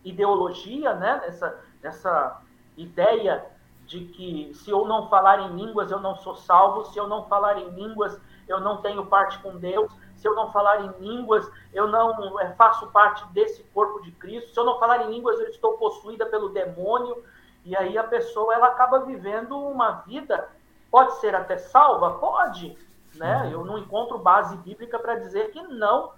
ideologia, 0.04 0.94
né? 0.94 1.22
Nessa, 1.24 1.58
nessa 1.82 2.42
ideia 2.76 3.44
de 3.86 4.04
que 4.06 4.52
se 4.54 4.70
eu 4.70 4.84
não 4.84 5.08
falar 5.08 5.40
em 5.40 5.56
línguas 5.56 5.90
eu 5.90 6.00
não 6.00 6.16
sou 6.16 6.34
salvo, 6.34 6.84
se 6.86 6.98
eu 6.98 7.06
não 7.06 7.26
falar 7.26 7.58
em 7.58 7.70
línguas 7.70 8.20
eu 8.48 8.60
não 8.60 8.80
tenho 8.80 9.06
parte 9.06 9.38
com 9.40 9.56
Deus, 9.56 9.90
se 10.16 10.26
eu 10.26 10.34
não 10.34 10.50
falar 10.50 10.84
em 10.84 10.92
línguas, 11.00 11.50
eu 11.72 11.88
não 11.88 12.40
é, 12.40 12.52
faço 12.54 12.86
parte 12.88 13.24
desse 13.32 13.62
corpo 13.74 14.02
de 14.02 14.10
Cristo, 14.12 14.52
se 14.52 14.58
eu 14.58 14.64
não 14.64 14.78
falar 14.78 15.04
em 15.04 15.10
línguas, 15.10 15.38
eu 15.38 15.48
estou 15.48 15.76
possuída 15.76 16.26
pelo 16.26 16.48
demônio, 16.48 17.22
e 17.64 17.76
aí 17.76 17.98
a 17.98 18.04
pessoa 18.04 18.54
ela 18.54 18.68
acaba 18.68 19.00
vivendo 19.00 19.58
uma 19.58 20.02
vida, 20.06 20.48
pode 20.90 21.16
ser 21.16 21.34
até 21.34 21.58
salva? 21.58 22.12
Pode, 22.18 22.76
né? 23.14 23.42
Uhum. 23.42 23.50
Eu 23.50 23.64
não 23.64 23.78
encontro 23.78 24.18
base 24.18 24.56
bíblica 24.58 24.98
para 24.98 25.16
dizer 25.16 25.50
que 25.50 25.60
não, 25.62 26.12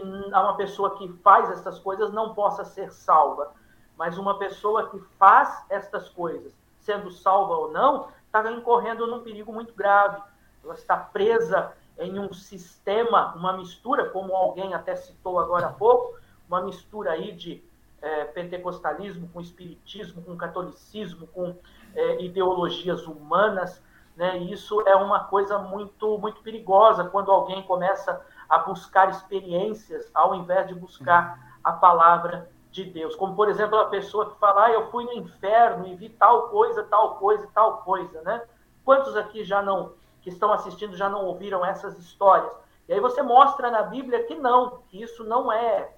que 0.00 0.34
uma 0.34 0.56
pessoa 0.56 0.96
que 0.96 1.08
faz 1.22 1.50
essas 1.50 1.78
coisas 1.78 2.12
não 2.12 2.34
possa 2.34 2.64
ser 2.64 2.92
salva, 2.92 3.52
mas 3.96 4.18
uma 4.18 4.38
pessoa 4.38 4.88
que 4.90 4.98
faz 5.18 5.64
estas 5.68 6.08
coisas, 6.08 6.52
sendo 6.78 7.10
salva 7.10 7.54
ou 7.54 7.72
não, 7.72 8.08
está 8.26 8.50
incorrendo 8.50 9.06
num 9.06 9.22
perigo 9.22 9.52
muito 9.52 9.74
grave 9.74 10.20
ela 10.68 10.74
está 10.74 10.96
presa 10.96 11.72
em 11.98 12.18
um 12.18 12.32
sistema, 12.32 13.34
uma 13.34 13.54
mistura, 13.54 14.10
como 14.10 14.34
alguém 14.34 14.74
até 14.74 14.94
citou 14.94 15.38
agora 15.38 15.66
há 15.66 15.72
pouco, 15.72 16.18
uma 16.46 16.60
mistura 16.62 17.12
aí 17.12 17.32
de 17.32 17.64
é, 18.00 18.24
pentecostalismo 18.24 19.28
com 19.28 19.40
espiritismo, 19.40 20.22
com 20.22 20.36
catolicismo, 20.36 21.26
com 21.28 21.56
é, 21.94 22.22
ideologias 22.22 23.06
humanas, 23.06 23.82
né? 24.16 24.38
E 24.38 24.52
isso 24.52 24.80
é 24.82 24.94
uma 24.94 25.24
coisa 25.24 25.58
muito 25.58 26.18
muito 26.18 26.42
perigosa 26.42 27.04
quando 27.04 27.30
alguém 27.30 27.62
começa 27.62 28.12
a 28.12 28.20
buscar 28.56 29.10
experiências 29.10 30.10
ao 30.14 30.34
invés 30.34 30.66
de 30.68 30.74
buscar 30.74 31.58
a 31.62 31.72
palavra 31.72 32.50
de 32.70 32.84
Deus. 32.84 33.14
Como 33.14 33.34
por 33.34 33.48
exemplo 33.48 33.78
a 33.78 33.88
pessoa 33.88 34.30
que 34.30 34.38
fala, 34.38 34.66
ah, 34.66 34.72
eu 34.72 34.90
fui 34.90 35.04
no 35.04 35.12
inferno 35.12 35.86
e 35.86 35.94
vi 35.94 36.08
tal 36.08 36.48
coisa, 36.48 36.82
tal 36.84 37.16
coisa, 37.16 37.46
tal 37.52 37.78
coisa, 37.78 38.22
né? 38.22 38.42
Quantos 38.84 39.16
aqui 39.16 39.44
já 39.44 39.60
não 39.60 39.92
que 40.22 40.30
estão 40.30 40.52
assistindo 40.52 40.96
já 40.96 41.08
não 41.08 41.24
ouviram 41.24 41.64
essas 41.64 41.98
histórias. 41.98 42.52
E 42.88 42.92
aí 42.92 43.00
você 43.00 43.22
mostra 43.22 43.70
na 43.70 43.82
Bíblia 43.82 44.24
que 44.24 44.34
não, 44.34 44.82
que 44.88 45.00
isso 45.02 45.24
não 45.24 45.52
é, 45.52 45.90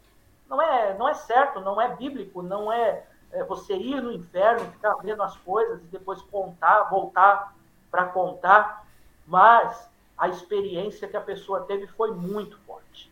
não 0.49 0.61
é, 0.61 0.97
não 0.99 1.09
é 1.09 1.15
certo, 1.15 1.61
não 1.61 1.81
é 1.81 1.95
bíblico, 1.95 2.43
não 2.43 2.73
é, 2.73 3.05
é 3.33 3.45
você 3.45 3.75
ir 3.75 4.03
no 4.03 4.13
inferno, 4.13 4.67
ficar 4.73 4.95
vendo 4.97 5.23
as 5.23 5.37
coisas 5.39 5.81
e 5.83 5.87
depois 5.87 6.21
contar, 6.23 6.85
voltar 6.85 7.55
para 7.91 8.07
contar, 8.07 8.85
mas 9.27 9.90
a 10.21 10.29
experiência 10.29 11.09
que 11.09 11.17
a 11.17 11.21
pessoa 11.21 11.63
teve 11.63 11.87
foi 11.87 12.13
muito 12.13 12.59
forte, 12.67 13.11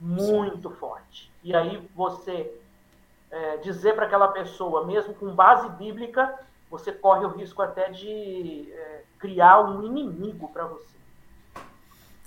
muito 0.00 0.70
Sim. 0.70 0.76
forte. 0.76 1.30
E 1.44 1.54
aí 1.54 1.86
você 1.94 2.50
é, 3.30 3.58
dizer 3.58 3.94
para 3.94 4.06
aquela 4.06 4.28
pessoa, 4.28 4.86
mesmo 4.86 5.12
com 5.12 5.34
base 5.34 5.68
bíblica, 5.68 6.34
você 6.70 6.90
corre 6.90 7.26
o 7.26 7.28
risco 7.28 7.60
até 7.60 7.90
de 7.90 8.72
é, 8.72 9.02
criar 9.18 9.60
um 9.60 9.84
inimigo 9.84 10.48
para 10.48 10.64
você. 10.64 10.96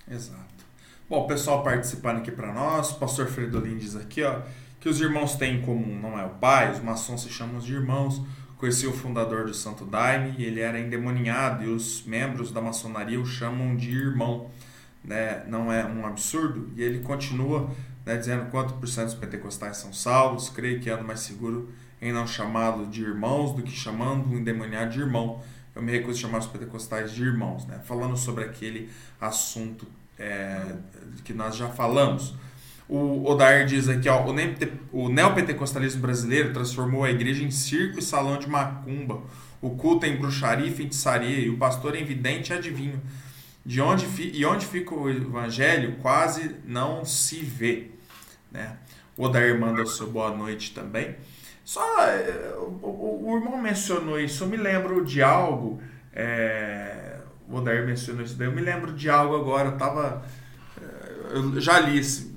Exato. 0.07 0.59
Bom, 1.09 1.23
o 1.23 1.27
pessoal 1.27 1.63
participando 1.63 2.17
aqui 2.17 2.31
para 2.31 2.53
nós, 2.53 2.91
o 2.91 2.99
pastor 2.99 3.25
Fredolin 3.27 3.79
diz 3.79 3.95
aqui, 3.95 4.23
ó, 4.23 4.41
que 4.79 4.87
os 4.87 5.01
irmãos 5.01 5.35
têm 5.35 5.55
em 5.55 5.61
comum, 5.63 5.99
não 5.99 6.19
é 6.19 6.25
o 6.25 6.35
pai, 6.35 6.71
os 6.71 6.79
maçons 6.79 7.23
se 7.23 7.29
chamam 7.29 7.59
de 7.59 7.73
irmãos. 7.73 8.21
Conheci 8.59 8.85
o 8.85 8.91
fundador 8.91 9.45
do 9.45 9.53
Santo 9.53 9.85
Daime 9.85 10.35
e 10.37 10.43
ele 10.43 10.59
era 10.59 10.77
endemoniado 10.77 11.63
e 11.63 11.67
os 11.67 12.03
membros 12.05 12.51
da 12.51 12.59
maçonaria 12.59 13.17
o 13.17 13.25
chamam 13.25 13.73
de 13.73 13.89
irmão. 13.89 14.51
Né? 15.01 15.45
Não 15.47 15.71
é 15.71 15.85
um 15.85 16.05
absurdo? 16.05 16.69
E 16.75 16.83
ele 16.83 16.99
continua 16.99 17.69
né, 18.05 18.17
dizendo 18.17 18.51
quanto 18.51 18.73
por 18.73 18.85
cento 18.85 19.05
dos 19.05 19.15
pentecostais 19.15 19.77
são 19.77 19.93
salvos, 19.93 20.49
creio 20.49 20.81
que 20.81 20.89
é 20.89 21.01
mais 21.01 21.21
seguro 21.21 21.69
em 22.01 22.11
não 22.11 22.27
chamá-lo 22.27 22.87
de 22.87 23.01
irmãos 23.01 23.53
do 23.53 23.63
que 23.63 23.71
chamando 23.71 24.29
o 24.29 24.37
endemoniado 24.37 24.91
de 24.91 24.99
irmão. 24.99 25.41
Eu 25.73 25.81
me 25.81 25.93
recuso 25.93 26.17
a 26.19 26.21
chamar 26.23 26.39
os 26.39 26.47
pentecostais 26.47 27.13
de 27.13 27.23
irmãos, 27.23 27.65
né? 27.65 27.79
falando 27.85 28.17
sobre 28.17 28.43
aquele 28.43 28.89
assunto 29.21 29.87
é, 30.17 30.75
que 31.23 31.33
nós 31.33 31.55
já 31.55 31.69
falamos. 31.69 32.35
O 32.89 33.23
Odair 33.29 33.67
diz 33.67 33.87
aqui, 33.87 34.09
ó, 34.09 34.25
o 34.91 35.09
neopentecostalismo 35.09 36.01
brasileiro 36.01 36.51
transformou 36.51 37.03
a 37.03 37.11
igreja 37.11 37.43
em 37.43 37.51
circo 37.51 37.99
e 37.99 38.01
salão 38.01 38.39
de 38.39 38.49
macumba, 38.49 39.21
o 39.61 39.69
culto 39.75 40.07
em 40.07 40.17
bruxaria 40.17 40.65
e 40.65 40.71
feitiçaria, 40.71 41.37
e 41.37 41.51
o 41.51 41.57
pastor 41.57 41.95
em 41.95 42.03
vidente 42.03 42.51
e 42.51 42.55
adivinho. 42.55 42.99
De 43.63 43.79
onde, 43.79 44.07
e 44.33 44.43
onde 44.43 44.65
fica 44.65 44.95
o 44.95 45.07
evangelho 45.07 45.97
quase 46.01 46.55
não 46.65 47.05
se 47.05 47.35
vê. 47.41 47.91
Né? 48.51 48.75
O 49.15 49.25
Odair 49.25 49.59
manda 49.59 49.85
seu 49.85 50.09
boa 50.09 50.35
noite 50.35 50.73
também. 50.73 51.15
Só 51.63 51.83
é, 52.01 52.55
o, 52.57 53.23
o, 53.23 53.37
irmão 53.37 53.61
mencionou 53.61 54.19
isso, 54.19 54.43
eu 54.43 54.47
me 54.47 54.57
lembro 54.57 55.05
de 55.05 55.21
algo. 55.21 55.79
É, 56.11 57.19
o 57.47 57.57
Odair 57.57 57.85
mencionou 57.85 58.23
isso 58.23 58.35
daí, 58.35 58.47
eu 58.47 58.51
me 58.51 58.61
lembro 58.61 58.93
de 58.93 59.07
algo 59.11 59.35
agora. 59.35 59.69
Eu 59.69 59.77
tava. 59.77 60.25
É, 60.81 61.37
eu 61.37 61.61
já 61.61 61.79
li 61.79 61.99
esse 61.99 62.28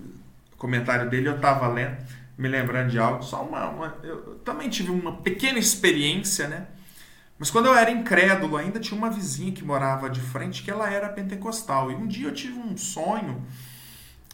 comentário 0.63 1.11
dele, 1.11 1.29
eu 1.29 1.41
tava 1.41 1.67
lendo, 1.67 1.97
me 2.39 2.49
lembrando 2.49 2.89
de 2.89 2.99
algo. 2.99 3.21
Só 3.25 3.43
uma. 3.43 3.69
uma 3.69 3.97
eu 4.05 4.37
também 4.45 4.71
tive 4.71 4.93
uma 4.93 5.17
pequena 5.17 5.59
experiência, 5.59 6.47
né? 6.47 6.69
Mas 7.37 7.51
quando 7.51 7.67
eu 7.67 7.75
era 7.75 7.91
incrédulo, 7.91 8.57
ainda 8.57 8.79
tinha 8.79 8.97
uma 8.97 9.11
vizinha 9.11 9.51
que 9.51 9.65
morava 9.65 10.09
de 10.09 10.21
frente 10.21 10.63
que 10.63 10.71
ela 10.71 10.89
era 10.89 11.09
pentecostal. 11.09 11.91
E 11.91 11.97
um 11.97 12.07
dia 12.07 12.29
eu 12.29 12.33
tive 12.33 12.57
um 12.57 12.77
sonho, 12.77 13.45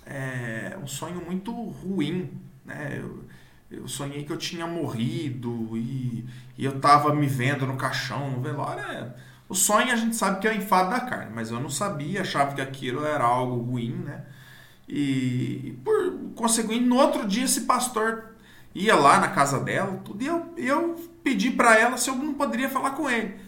é, 0.04 0.76
um 0.82 0.86
sonho 0.86 1.22
muito 1.24 1.50
ruim. 1.50 2.30
Né? 2.66 2.98
Eu, 2.98 3.24
eu 3.70 3.88
sonhei 3.88 4.24
que 4.24 4.32
eu 4.32 4.36
tinha 4.36 4.66
morrido 4.66 5.74
e, 5.74 6.26
e 6.58 6.64
eu 6.66 6.76
estava 6.76 7.14
me 7.14 7.26
vendo 7.26 7.66
no 7.66 7.78
caixão, 7.78 8.30
no 8.30 8.42
velório. 8.42 8.84
É, 8.84 9.14
o 9.48 9.54
sonho 9.54 9.90
a 9.90 9.96
gente 9.96 10.14
sabe 10.14 10.40
que 10.40 10.46
é 10.46 10.50
o 10.50 10.54
enfado 10.54 10.90
da 10.90 11.00
carne, 11.00 11.32
mas 11.34 11.50
eu 11.50 11.58
não 11.58 11.70
sabia, 11.70 12.20
achava 12.20 12.54
que 12.54 12.60
aquilo 12.60 13.06
era 13.06 13.24
algo 13.24 13.62
ruim, 13.62 13.92
né? 13.92 14.26
E, 14.88 15.76
por 15.84 16.12
conseguinte, 16.34 16.84
no 16.84 16.96
outro 16.96 17.26
dia 17.26 17.44
esse 17.44 17.62
pastor 17.62 18.32
ia 18.74 18.94
lá 18.94 19.18
na 19.18 19.28
casa 19.28 19.60
dela, 19.60 20.00
tudo, 20.04 20.22
e 20.22 20.26
eu, 20.26 20.54
eu 20.56 21.10
pedi 21.22 21.50
para 21.50 21.78
ela 21.78 21.96
se 21.96 22.08
eu 22.08 22.14
não 22.14 22.34
poderia 22.34 22.68
falar 22.68 22.92
com 22.92 23.10
ele. 23.10 23.38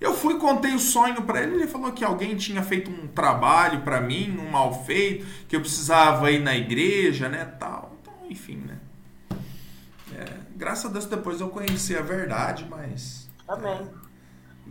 Eu 0.00 0.14
fui 0.14 0.38
contei 0.38 0.74
o 0.74 0.78
sonho 0.78 1.22
para 1.22 1.42
ele, 1.42 1.56
ele 1.56 1.66
falou 1.66 1.92
que 1.92 2.04
alguém 2.04 2.36
tinha 2.36 2.62
feito 2.62 2.90
um 2.90 3.06
trabalho 3.06 3.82
para 3.82 4.00
mim, 4.00 4.36
um 4.38 4.50
mal 4.50 4.84
feito, 4.84 5.26
que 5.46 5.54
eu 5.54 5.60
precisava 5.60 6.30
ir 6.30 6.40
na 6.40 6.54
igreja, 6.54 7.28
né, 7.28 7.44
tal. 7.58 7.92
Então, 8.00 8.14
enfim, 8.28 8.56
né? 8.56 8.78
graças 10.60 10.84
a 10.84 10.92
Deus 10.92 11.06
depois 11.06 11.40
eu 11.40 11.48
conheci 11.48 11.96
a 11.96 12.02
verdade, 12.02 12.66
mas. 12.68 13.28
Amém. 13.48 13.90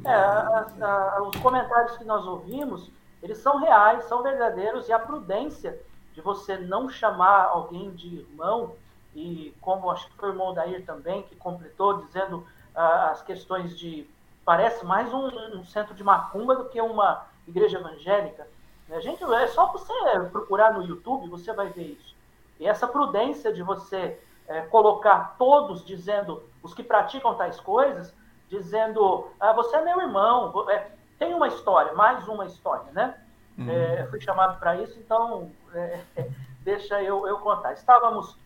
É, 0.05 0.13
a, 0.13 0.67
a, 0.81 1.23
os 1.23 1.35
comentários 1.37 1.97
que 1.97 2.05
nós 2.05 2.25
ouvimos, 2.25 2.91
eles 3.21 3.39
são 3.39 3.59
reais, 3.59 4.05
são 4.05 4.21
verdadeiros, 4.21 4.87
e 4.87 4.93
a 4.93 4.99
prudência 4.99 5.77
de 6.19 6.21
você 6.21 6.57
não 6.57 6.89
chamar 6.89 7.45
alguém 7.45 7.91
de 7.91 8.17
irmão, 8.17 8.75
e 9.15 9.55
como 9.61 9.89
acho 9.89 10.05
que 10.07 10.17
foi 10.17 10.29
o 10.29 10.31
irmão 10.33 10.53
Dair 10.53 10.85
também, 10.85 11.23
que 11.23 11.35
completou, 11.35 12.01
dizendo 12.03 12.45
ah, 12.75 13.11
as 13.11 13.21
questões 13.21 13.77
de 13.77 14.07
parece 14.43 14.85
mais 14.85 15.13
um, 15.13 15.27
um, 15.57 15.65
centro 15.65 15.93
de 15.93 16.03
macumba 16.03 16.55
do 16.55 16.65
que 16.65 16.81
uma 16.81 17.25
igreja 17.47 17.79
evangélica. 17.79 18.47
Né? 18.87 18.99
Gente, 18.99 19.23
é 19.23 19.47
só 19.47 19.71
você 19.71 19.93
procurar 20.31 20.73
no 20.73 20.83
YouTube, 20.83 21.29
você 21.29 21.53
vai 21.53 21.69
ver 21.69 21.83
isso. 21.83 22.15
E 22.59 22.67
essa 22.67 22.87
prudência 22.87 23.53
de 23.53 23.63
você 23.63 24.19
é, 24.47 24.61
colocar 24.61 25.35
todos 25.37 25.85
dizendo, 25.85 26.43
os 26.61 26.73
que 26.73 26.83
praticam 26.83 27.35
tais 27.35 27.59
coisas, 27.59 28.13
dizendo, 28.49 29.29
ah, 29.39 29.53
você 29.53 29.77
é 29.77 29.81
meu 29.81 30.01
irmão, 30.01 30.69
é, 30.69 30.91
tem 31.17 31.33
uma 31.33 31.47
história, 31.47 31.93
mais 31.93 32.27
uma 32.27 32.45
história, 32.45 32.91
né? 32.91 33.15
Uhum. 33.57 33.69
É, 33.69 34.07
fui 34.07 34.21
chamado 34.21 34.57
para 34.57 34.77
isso, 34.77 34.97
então 34.99 35.51
é, 35.73 36.01
deixa 36.63 37.01
eu, 37.01 37.27
eu 37.27 37.37
contar. 37.39 37.73
Estávamos, 37.73 38.37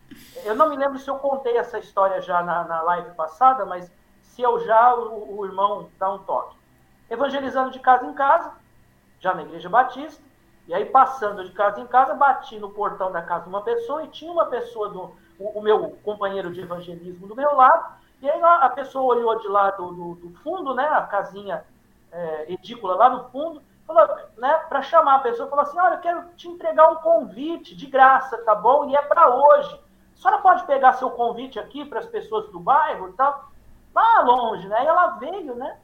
eu 0.44 0.54
não 0.54 0.70
me 0.70 0.76
lembro 0.76 0.98
se 0.98 1.08
eu 1.08 1.16
contei 1.16 1.56
essa 1.56 1.78
história 1.78 2.20
já 2.20 2.42
na, 2.42 2.64
na 2.64 2.82
live 2.82 3.10
passada, 3.12 3.64
mas 3.64 3.90
se 4.22 4.42
eu 4.42 4.60
já, 4.64 4.94
o, 4.94 5.38
o 5.38 5.46
irmão 5.46 5.88
dá 5.98 6.12
um 6.12 6.18
toque. 6.18 6.56
Evangelizando 7.08 7.70
de 7.70 7.78
casa 7.78 8.06
em 8.06 8.14
casa, 8.14 8.52
já 9.20 9.34
na 9.34 9.42
Igreja 9.42 9.68
Batista, 9.68 10.22
e 10.66 10.74
aí 10.74 10.86
passando 10.86 11.44
de 11.44 11.52
casa 11.52 11.80
em 11.80 11.86
casa, 11.86 12.14
bati 12.14 12.58
no 12.58 12.70
portão 12.70 13.12
da 13.12 13.22
casa 13.22 13.44
de 13.44 13.48
uma 13.50 13.62
pessoa 13.62 14.02
e 14.02 14.08
tinha 14.08 14.32
uma 14.32 14.46
pessoa, 14.46 14.88
do, 14.88 15.14
o, 15.38 15.58
o 15.58 15.62
meu 15.62 15.90
companheiro 16.02 16.50
de 16.52 16.60
evangelismo 16.60 17.26
do 17.26 17.36
meu 17.36 17.54
lado, 17.54 17.94
e 18.22 18.30
aí 18.30 18.42
a, 18.42 18.70
pessoa 18.70 19.14
olhou 19.14 19.38
de 19.38 19.48
lá 19.48 19.70
do, 19.72 19.92
do, 19.92 20.14
do 20.14 20.30
fundo, 20.38 20.74
né, 20.74 20.86
a 20.86 21.02
casinha 21.02 21.62
é, 22.10 22.52
edícula 22.52 22.94
lá 22.94 23.10
no 23.10 23.28
fundo, 23.28 23.62
né, 24.38 24.54
para 24.68 24.82
chamar 24.82 25.16
a 25.16 25.18
pessoa, 25.20 25.48
falou 25.48 25.64
assim: 25.64 25.78
olha, 25.78 25.94
eu 25.94 26.00
quero 26.00 26.28
te 26.36 26.48
entregar 26.48 26.90
um 26.90 26.96
convite 26.96 27.76
de 27.76 27.86
graça, 27.86 28.38
tá 28.38 28.54
bom? 28.54 28.88
E 28.88 28.96
é 28.96 29.02
para 29.02 29.34
hoje. 29.34 29.80
A 30.14 30.16
senhora 30.16 30.42
pode 30.42 30.64
pegar 30.64 30.94
seu 30.94 31.10
convite 31.10 31.58
aqui 31.58 31.84
para 31.84 31.98
as 31.98 32.06
pessoas 32.06 32.48
do 32.50 32.58
bairro 32.58 33.10
e 33.10 33.12
tal? 33.12 33.50
Lá 33.94 34.20
longe, 34.22 34.66
né? 34.68 34.76
Aí 34.78 34.86
ela 34.86 35.08
veio, 35.18 35.54
né? 35.54 35.78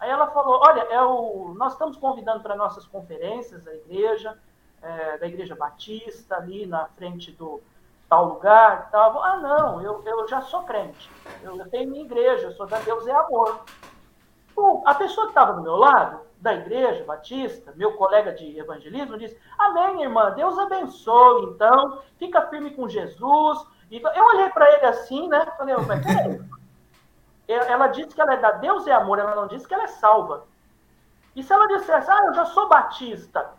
Aí 0.00 0.10
ela 0.10 0.28
falou: 0.28 0.60
olha, 0.62 0.80
é 0.82 1.02
o... 1.02 1.54
nós 1.56 1.72
estamos 1.72 1.96
convidando 1.96 2.42
para 2.42 2.56
nossas 2.56 2.86
conferências 2.86 3.66
a 3.66 3.74
igreja, 3.74 4.38
é, 4.82 5.18
da 5.18 5.26
Igreja 5.26 5.54
Batista, 5.54 6.36
ali 6.36 6.66
na 6.66 6.86
frente 6.86 7.30
do 7.32 7.62
tal 8.08 8.26
lugar 8.26 8.90
tal. 8.90 9.22
Ah, 9.22 9.36
não, 9.36 9.82
eu, 9.82 10.02
eu 10.04 10.28
já 10.28 10.40
sou 10.42 10.62
crente. 10.62 11.10
Eu, 11.42 11.56
eu 11.56 11.68
tenho 11.68 11.90
minha 11.90 12.04
igreja, 12.04 12.46
eu 12.46 12.52
sou 12.52 12.66
da 12.66 12.78
Deus 12.78 13.06
é 13.06 13.12
amor. 13.12 13.64
Bom, 14.54 14.82
a 14.86 14.94
pessoa 14.94 15.26
que 15.26 15.32
estava 15.32 15.54
do 15.54 15.62
meu 15.62 15.76
lado, 15.76 16.20
da 16.40 16.54
igreja 16.54 17.04
batista, 17.04 17.72
meu 17.74 17.94
colega 17.94 18.32
de 18.32 18.58
evangelismo, 18.58 19.18
disse: 19.18 19.38
Amém, 19.58 20.02
irmã, 20.02 20.30
Deus 20.32 20.58
abençoe, 20.58 21.46
então, 21.46 22.02
fica 22.18 22.46
firme 22.48 22.70
com 22.70 22.88
Jesus. 22.88 23.66
Eu 23.90 24.24
olhei 24.24 24.48
para 24.50 24.70
ele 24.74 24.86
assim, 24.86 25.28
né? 25.28 25.46
Falei, 25.56 25.74
mas 25.76 26.04
peraí. 26.04 26.40
Ela 27.46 27.88
disse 27.88 28.14
que 28.14 28.20
ela 28.20 28.34
é 28.34 28.36
da 28.38 28.52
Deus 28.52 28.86
é 28.86 28.92
amor, 28.92 29.18
ela 29.18 29.34
não 29.34 29.46
disse 29.46 29.66
que 29.66 29.74
ela 29.74 29.84
é 29.84 29.88
salva. 29.88 30.44
E 31.36 31.42
se 31.42 31.52
ela 31.52 31.66
dissesse, 31.66 32.10
ah, 32.10 32.24
eu 32.26 32.34
já 32.34 32.46
sou 32.46 32.68
batista, 32.68 33.50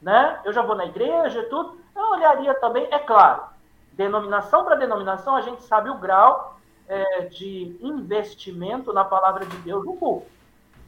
né? 0.00 0.40
Eu 0.44 0.52
já 0.52 0.62
vou 0.62 0.74
na 0.74 0.84
igreja 0.84 1.40
e 1.40 1.48
tudo, 1.48 1.78
eu 1.94 2.10
olharia 2.10 2.54
também, 2.54 2.88
é 2.90 2.98
claro, 2.98 3.44
denominação 3.92 4.64
para 4.64 4.76
denominação, 4.76 5.36
a 5.36 5.40
gente 5.40 5.62
sabe 5.62 5.90
o 5.90 5.98
grau 5.98 6.58
é, 6.88 7.22
de 7.22 7.78
investimento 7.80 8.92
na 8.92 9.04
palavra 9.04 9.46
de 9.46 9.56
Deus 9.58 9.84
no 9.84 9.96
culto. 9.96 10.39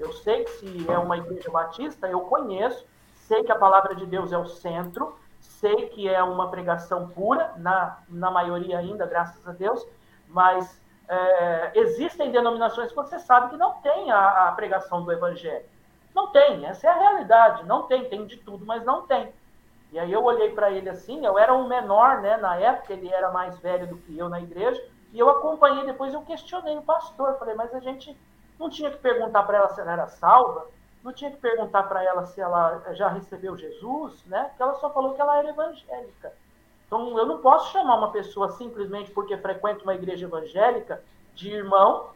Eu 0.02 0.12
sei 0.12 0.42
que 0.42 0.50
se 0.50 0.90
é 0.90 0.98
uma 0.98 1.16
igreja 1.16 1.48
batista, 1.48 2.08
eu 2.08 2.22
conheço, 2.22 2.84
sei 3.14 3.44
que 3.44 3.52
a 3.52 3.56
palavra 3.56 3.94
de 3.94 4.04
Deus 4.04 4.32
é 4.32 4.36
o 4.36 4.46
centro, 4.46 5.16
sei 5.38 5.86
que 5.90 6.08
é 6.08 6.20
uma 6.24 6.50
pregação 6.50 7.08
pura, 7.08 7.54
na, 7.56 7.98
na 8.08 8.28
maioria 8.28 8.80
ainda, 8.80 9.06
graças 9.06 9.46
a 9.46 9.52
Deus, 9.52 9.86
mas 10.26 10.80
é, 11.08 11.72
existem 11.76 12.32
denominações 12.32 12.88
que 12.88 12.96
você 12.96 13.20
sabe 13.20 13.50
que 13.50 13.56
não 13.56 13.74
tem 13.74 14.10
a, 14.10 14.48
a, 14.48 14.52
pregação 14.52 15.04
do 15.04 15.12
evangelho. 15.12 15.64
Não 16.12 16.32
tem, 16.32 16.66
essa 16.66 16.88
é 16.88 16.90
a 16.90 16.98
realidade, 16.98 17.64
não 17.64 17.84
tem, 17.84 18.08
tem 18.08 18.26
de 18.26 18.38
tudo, 18.38 18.66
mas 18.66 18.84
não 18.84 19.06
tem. 19.06 19.32
E 19.92 20.00
aí 20.00 20.12
eu 20.12 20.24
olhei 20.24 20.50
para 20.50 20.72
ele 20.72 20.88
assim, 20.88 21.24
eu 21.24 21.38
era 21.38 21.54
um 21.54 21.68
menor, 21.68 22.20
né, 22.20 22.36
na 22.38 22.56
época, 22.56 22.92
ele 22.92 23.08
era 23.08 23.30
mais 23.30 23.56
velho 23.60 23.86
do 23.86 23.98
que 23.98 24.18
eu 24.18 24.28
na 24.28 24.40
igreja, 24.40 24.82
e 25.12 25.18
eu 25.20 25.30
acompanhei, 25.30 25.86
depois 25.86 26.12
eu 26.12 26.22
questionei 26.22 26.76
o 26.76 26.82
pastor, 26.82 27.38
falei, 27.38 27.54
mas 27.54 27.72
a 27.72 27.78
gente 27.78 28.18
não 28.58 28.70
tinha 28.70 28.90
que 28.90 28.98
perguntar 28.98 29.42
para 29.42 29.58
ela 29.58 29.68
se 29.68 29.80
ela 29.80 29.92
era 29.92 30.08
salva, 30.08 30.66
não 31.02 31.12
tinha 31.12 31.30
que 31.30 31.38
perguntar 31.38 31.82
para 31.84 32.02
ela 32.04 32.26
se 32.26 32.40
ela 32.40 32.82
já 32.92 33.08
recebeu 33.08 33.56
Jesus, 33.56 34.24
né? 34.26 34.44
Porque 34.44 34.62
ela 34.62 34.74
só 34.74 34.90
falou 34.90 35.14
que 35.14 35.20
ela 35.20 35.38
era 35.38 35.48
evangélica. 35.48 36.32
Então 36.86 37.18
eu 37.18 37.26
não 37.26 37.38
posso 37.38 37.72
chamar 37.72 37.96
uma 37.96 38.12
pessoa 38.12 38.52
simplesmente 38.52 39.10
porque 39.10 39.36
frequenta 39.36 39.82
uma 39.82 39.94
igreja 39.94 40.26
evangélica 40.26 41.02
de 41.34 41.50
irmão, 41.50 42.10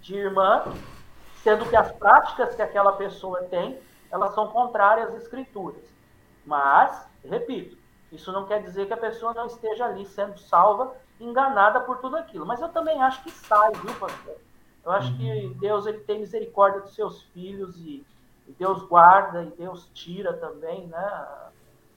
de 0.00 0.16
irmã, 0.16 0.64
sendo 1.42 1.68
que 1.68 1.76
as 1.76 1.92
práticas 1.92 2.54
que 2.54 2.62
aquela 2.62 2.92
pessoa 2.92 3.42
tem, 3.44 3.78
elas 4.10 4.34
são 4.34 4.48
contrárias 4.48 5.08
às 5.10 5.22
escrituras. 5.22 5.82
Mas, 6.44 7.06
repito, 7.24 7.76
isso 8.10 8.32
não 8.32 8.46
quer 8.46 8.62
dizer 8.62 8.86
que 8.86 8.92
a 8.92 8.96
pessoa 8.96 9.32
não 9.32 9.46
esteja 9.46 9.86
ali 9.86 10.04
sendo 10.06 10.38
salva, 10.38 10.94
enganada 11.20 11.80
por 11.80 11.98
tudo 11.98 12.16
aquilo. 12.16 12.44
Mas 12.44 12.60
eu 12.60 12.68
também 12.68 13.00
acho 13.00 13.22
que 13.22 13.30
sai, 13.30 13.70
viu, 13.72 13.94
pastor? 13.94 14.36
Eu 14.84 14.92
acho 14.92 15.16
que 15.16 15.30
uhum. 15.30 15.52
Deus 15.54 15.86
ele 15.86 15.98
tem 15.98 16.20
misericórdia 16.20 16.80
dos 16.80 16.94
seus 16.94 17.22
filhos 17.34 17.76
e, 17.78 18.04
e 18.48 18.52
Deus 18.58 18.82
guarda 18.82 19.44
e 19.44 19.50
Deus 19.50 19.88
tira 19.94 20.32
também, 20.34 20.86
né? 20.88 21.26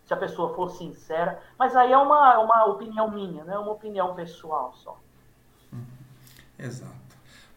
Se 0.06 0.14
a 0.14 0.18
pessoa 0.18 0.54
for 0.54 0.70
sincera. 0.70 1.42
Mas 1.58 1.76
aí 1.76 1.92
é 1.92 1.98
uma, 1.98 2.38
uma 2.40 2.66
opinião 2.66 3.10
minha, 3.10 3.44
né? 3.44 3.58
Uma 3.58 3.72
opinião 3.72 4.14
pessoal 4.14 4.74
só. 4.76 5.00
Uhum. 5.74 5.84
Exato. 6.60 6.94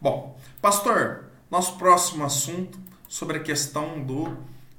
Bom, 0.01 0.35
pastor, 0.59 1.25
nosso 1.51 1.77
próximo 1.77 2.25
assunto 2.25 2.79
sobre 3.07 3.37
a 3.37 3.43
questão 3.43 4.03
do, 4.03 4.35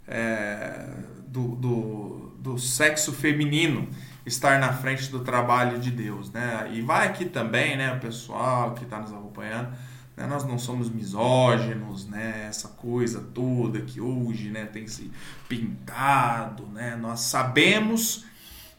é, 0.08 0.88
do, 1.28 1.54
do, 1.56 2.32
do 2.38 2.58
sexo 2.58 3.12
feminino 3.12 3.88
estar 4.26 4.58
na 4.58 4.72
frente 4.72 5.10
do 5.10 5.20
trabalho 5.20 5.78
de 5.78 5.90
Deus, 5.92 6.30
né? 6.32 6.68
E 6.72 6.82
vai 6.82 7.06
aqui 7.06 7.24
também, 7.24 7.76
né, 7.76 7.94
o 7.94 8.00
pessoal 8.00 8.74
que 8.74 8.84
está 8.84 8.98
nos 8.98 9.12
acompanhando 9.12 9.72
né? 10.20 10.26
Nós 10.26 10.44
não 10.44 10.58
somos 10.58 10.90
misóginos, 10.90 12.06
né? 12.06 12.46
Essa 12.46 12.68
coisa 12.68 13.20
toda 13.34 13.80
que 13.80 14.00
hoje, 14.00 14.50
né, 14.50 14.66
tem 14.66 14.86
se 14.86 15.10
pintado, 15.48 16.66
né? 16.66 16.94
Nós 16.94 17.20
sabemos, 17.20 18.26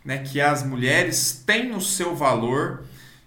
né, 0.05 0.19
que 0.19 0.39
as 0.39 0.63
mulheres 0.63 1.43
têm 1.45 1.71
o 1.75 1.81
seu 1.81 2.15
valor 2.15 2.83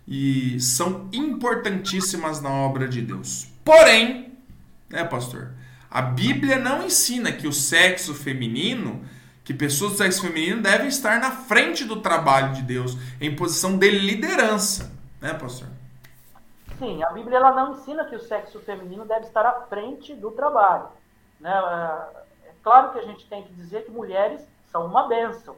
e 0.07 0.61
são 0.61 1.09
importantíssimas 1.13 2.41
na 2.41 2.51
obra 2.51 2.87
de 2.87 3.03
Deus. 3.03 3.49
Porém, 3.65 4.33
né, 4.89 5.03
pastor? 5.03 5.51
A 5.91 6.01
Bíblia 6.01 6.59
não 6.59 6.87
ensina 6.87 7.33
que 7.33 7.49
o 7.49 7.53
sexo 7.53 8.15
feminino, 8.15 9.05
que 9.43 9.53
pessoas 9.53 9.93
do 9.93 9.99
sexo 9.99 10.23
feminino 10.23 10.63
devem 10.63 10.89
estar 10.89 11.21
na 11.21 11.31
frente 11.31 11.85
do 11.85 12.01
trabalho 12.01 12.55
de 12.55 12.63
Deus, 12.63 12.97
em 13.21 13.35
posição 13.35 13.77
de 13.77 13.91
liderança, 13.91 14.93
né, 15.21 15.35
pastor? 15.35 15.69
Sim, 16.79 17.03
a 17.03 17.11
Bíblia 17.11 17.39
ela 17.39 17.53
não 17.53 17.73
ensina 17.73 18.05
que 18.05 18.17
o 18.17 18.21
sexo 18.21 18.59
feminino 18.61 19.05
deve 19.05 19.27
estar 19.27 19.47
à 19.47 19.61
frente 19.63 20.15
do 20.15 20.31
trabalho. 20.33 20.89
Né? 21.41 21.53
É, 22.47 22.53
claro 22.63 22.93
que 22.93 22.99
a 22.99 23.03
gente 23.03 23.29
tem 23.29 23.45
que 23.45 23.53
dizer 23.53 23.85
que 23.85 23.91
mulheres 23.91 24.47
são 24.67 24.87
uma 24.87 25.07
bênção. 25.07 25.57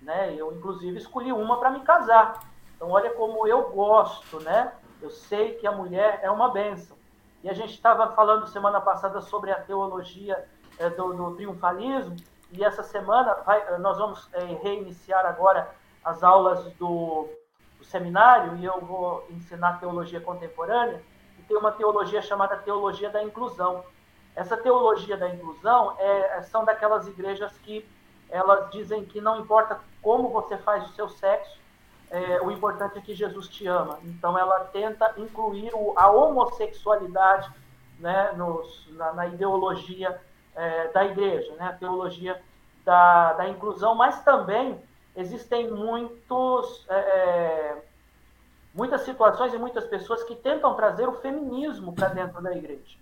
Né? 0.00 0.34
Eu, 0.34 0.52
inclusive, 0.52 0.98
escolhi 0.98 1.32
uma 1.32 1.58
para 1.58 1.70
me 1.70 1.80
casar. 1.80 2.40
Então, 2.76 2.90
olha 2.90 3.10
como 3.10 3.46
eu 3.46 3.70
gosto, 3.70 4.40
né? 4.40 4.72
Eu 5.00 5.10
sei 5.10 5.54
que 5.54 5.66
a 5.66 5.72
mulher 5.72 6.20
é 6.22 6.30
uma 6.30 6.52
bênção. 6.52 6.96
E 7.42 7.50
a 7.50 7.52
gente 7.52 7.74
estava 7.74 8.12
falando 8.12 8.46
semana 8.46 8.80
passada 8.80 9.20
sobre 9.20 9.50
a 9.50 9.60
teologia 9.60 10.48
é, 10.78 10.88
do, 10.90 11.12
do, 11.12 11.34
triunfalismo, 11.34 12.16
e 12.52 12.64
essa 12.64 12.82
semana 12.82 13.34
vai, 13.44 13.78
nós 13.78 13.98
vamos 13.98 14.28
é, 14.32 14.44
reiniciar 14.62 15.26
agora 15.26 15.68
as 16.04 16.22
aulas 16.22 16.64
do 16.74 17.28
seminário 17.94 18.56
e 18.56 18.64
eu 18.64 18.80
vou 18.80 19.24
ensinar 19.30 19.78
teologia 19.78 20.20
contemporânea, 20.20 21.00
e 21.38 21.42
tem 21.42 21.56
uma 21.56 21.70
teologia 21.70 22.20
chamada 22.20 22.56
teologia 22.56 23.08
da 23.08 23.22
inclusão. 23.22 23.84
Essa 24.34 24.56
teologia 24.56 25.16
da 25.16 25.28
inclusão 25.28 25.94
é, 25.96 26.38
é, 26.38 26.42
são 26.42 26.64
daquelas 26.64 27.06
igrejas 27.06 27.56
que 27.58 27.88
elas 28.28 28.68
dizem 28.72 29.04
que 29.04 29.20
não 29.20 29.38
importa 29.40 29.78
como 30.02 30.28
você 30.28 30.58
faz 30.58 30.84
o 30.90 30.92
seu 30.94 31.08
sexo, 31.08 31.56
é, 32.10 32.42
o 32.42 32.50
importante 32.50 32.98
é 32.98 33.00
que 33.00 33.14
Jesus 33.14 33.46
te 33.46 33.64
ama. 33.68 34.00
Então 34.02 34.36
ela 34.36 34.64
tenta 34.72 35.14
incluir 35.16 35.70
o, 35.72 35.92
a 35.96 36.10
homossexualidade 36.10 37.48
né, 38.00 38.32
nos, 38.32 38.88
na, 38.96 39.12
na, 39.12 39.26
ideologia 39.28 40.20
é, 40.56 40.88
da 40.88 41.04
igreja, 41.04 41.54
né, 41.54 41.68
a 41.68 41.72
teologia 41.72 42.42
da, 42.84 43.34
da 43.34 43.48
inclusão, 43.48 43.94
mas 43.94 44.20
também 44.24 44.82
existem 45.16 45.70
muitos, 45.70 46.86
é, 46.88 46.94
é, 46.94 47.84
muitas 48.74 49.02
situações 49.02 49.54
e 49.54 49.58
muitas 49.58 49.86
pessoas 49.86 50.22
que 50.24 50.34
tentam 50.34 50.74
trazer 50.74 51.08
o 51.08 51.20
feminismo 51.20 51.92
para 51.92 52.08
dentro 52.08 52.42
da 52.42 52.52
igreja. 52.52 52.98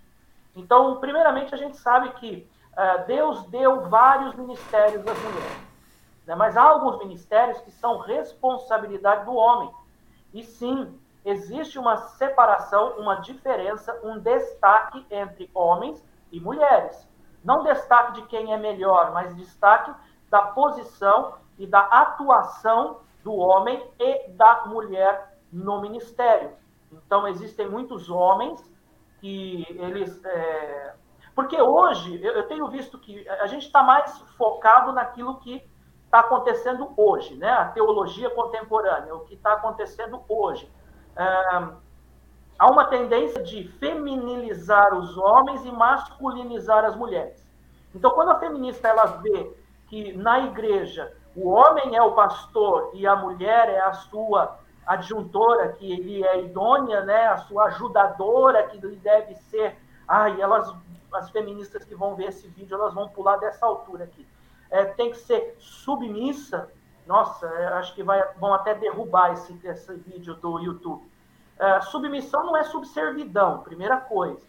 Então, 0.55 0.99
primeiramente, 0.99 1.53
a 1.53 1.57
gente 1.57 1.77
sabe 1.77 2.09
que 2.13 2.47
é, 2.77 2.97
Deus 3.05 3.43
deu 3.47 3.81
vários 3.89 4.35
ministérios 4.35 5.05
às 5.05 5.17
mulheres, 5.19 5.57
né? 6.25 6.35
mas 6.35 6.55
há 6.55 6.63
alguns 6.63 6.99
ministérios 6.99 7.59
que 7.61 7.71
são 7.71 7.97
responsabilidade 7.97 9.25
do 9.25 9.33
homem. 9.33 9.71
E 10.33 10.43
sim, 10.43 10.99
existe 11.25 11.79
uma 11.79 11.97
separação, 11.97 12.99
uma 12.99 13.15
diferença, 13.15 13.99
um 14.03 14.19
destaque 14.19 15.05
entre 15.09 15.49
homens 15.53 16.03
e 16.31 16.39
mulheres. 16.39 17.07
Não 17.43 17.63
destaque 17.63 18.13
de 18.13 18.27
quem 18.27 18.53
é 18.53 18.57
melhor, 18.57 19.11
mas 19.11 19.35
destaque 19.35 19.91
da 20.29 20.41
posição 20.41 21.35
e 21.57 21.67
da 21.67 21.79
atuação 21.79 23.01
do 23.23 23.33
homem 23.33 23.81
e 23.99 24.29
da 24.29 24.65
mulher 24.65 25.37
no 25.51 25.81
ministério. 25.81 26.51
Então, 26.91 27.27
existem 27.27 27.69
muitos 27.69 28.09
homens 28.09 28.61
que 29.19 29.65
eles. 29.79 30.23
É... 30.25 30.93
Porque 31.35 31.59
hoje, 31.59 32.23
eu 32.23 32.47
tenho 32.47 32.67
visto 32.67 32.99
que 32.99 33.27
a 33.27 33.47
gente 33.47 33.65
está 33.65 33.81
mais 33.81 34.19
focado 34.37 34.91
naquilo 34.91 35.39
que 35.39 35.67
está 36.05 36.19
acontecendo 36.19 36.93
hoje, 36.95 37.35
né? 37.35 37.49
A 37.49 37.65
teologia 37.69 38.29
contemporânea, 38.29 39.15
o 39.15 39.21
que 39.21 39.33
está 39.33 39.53
acontecendo 39.53 40.21
hoje. 40.27 40.71
É... 41.15 41.83
Há 42.59 42.71
uma 42.71 42.85
tendência 42.85 43.41
de 43.41 43.67
feminilizar 43.79 44.93
os 44.93 45.17
homens 45.17 45.65
e 45.65 45.71
masculinizar 45.71 46.85
as 46.85 46.95
mulheres. 46.95 47.43
Então, 47.95 48.11
quando 48.11 48.29
a 48.29 48.39
feminista 48.39 48.87
ela 48.87 49.05
vê 49.05 49.55
que 49.87 50.13
na 50.13 50.39
igreja 50.39 51.15
o 51.35 51.49
homem 51.49 51.95
é 51.95 52.01
o 52.01 52.13
pastor 52.13 52.91
e 52.93 53.07
a 53.07 53.15
mulher 53.15 53.69
é 53.69 53.81
a 53.81 53.93
sua 53.93 54.59
adjuntora, 54.85 55.73
que 55.73 55.91
ele 55.91 56.23
é 56.23 56.43
idônea, 56.43 57.01
né? 57.03 57.27
A 57.27 57.37
sua 57.37 57.65
ajudadora, 57.65 58.67
que 58.67 58.77
ele 58.77 58.97
deve 58.97 59.35
ser. 59.35 59.77
Ai, 60.07 60.39
elas, 60.39 60.73
as 61.13 61.29
feministas 61.29 61.83
que 61.83 61.95
vão 61.95 62.15
ver 62.15 62.29
esse 62.29 62.47
vídeo, 62.49 62.75
elas 62.75 62.93
vão 62.93 63.09
pular 63.09 63.37
dessa 63.37 63.65
altura 63.65 64.03
aqui. 64.03 64.27
É, 64.69 64.85
tem 64.85 65.11
que 65.11 65.17
ser 65.17 65.55
submissa. 65.59 66.69
Nossa, 67.07 67.47
é, 67.47 67.67
acho 67.73 67.93
que 67.95 68.03
vai, 68.03 68.21
vão 68.37 68.53
até 68.53 68.75
derrubar 68.75 69.33
esse, 69.33 69.59
esse 69.63 69.93
vídeo 69.95 70.35
do 70.35 70.59
YouTube. 70.59 71.11
É, 71.59 71.81
submissão 71.81 72.45
não 72.45 72.57
é 72.57 72.63
subservidão, 72.63 73.59
primeira 73.59 73.97
coisa. 73.97 74.45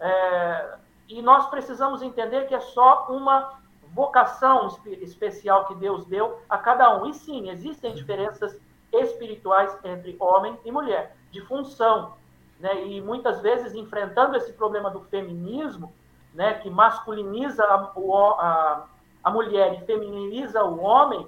É, 0.00 0.78
e 1.08 1.22
nós 1.22 1.46
precisamos 1.46 2.02
entender 2.02 2.46
que 2.46 2.54
é 2.54 2.60
só 2.60 3.06
uma 3.08 3.58
vocação 3.92 4.68
especial 4.86 5.66
que 5.66 5.74
Deus 5.74 6.04
deu 6.06 6.40
a 6.48 6.58
cada 6.58 7.00
um. 7.00 7.06
E 7.06 7.14
sim, 7.14 7.50
existem 7.50 7.94
diferenças 7.94 8.58
espirituais 8.92 9.76
entre 9.84 10.16
homem 10.18 10.58
e 10.64 10.72
mulher, 10.72 11.16
de 11.30 11.40
função. 11.42 12.14
Né? 12.58 12.86
E 12.86 13.00
muitas 13.00 13.40
vezes, 13.40 13.74
enfrentando 13.74 14.36
esse 14.36 14.52
problema 14.52 14.90
do 14.90 15.00
feminismo, 15.02 15.92
né, 16.34 16.54
que 16.54 16.70
masculiniza 16.70 17.64
a, 17.64 17.92
a, 17.94 18.86
a 19.24 19.30
mulher 19.30 19.74
e 19.74 19.86
femininiza 19.86 20.62
o 20.64 20.80
homem, 20.80 21.26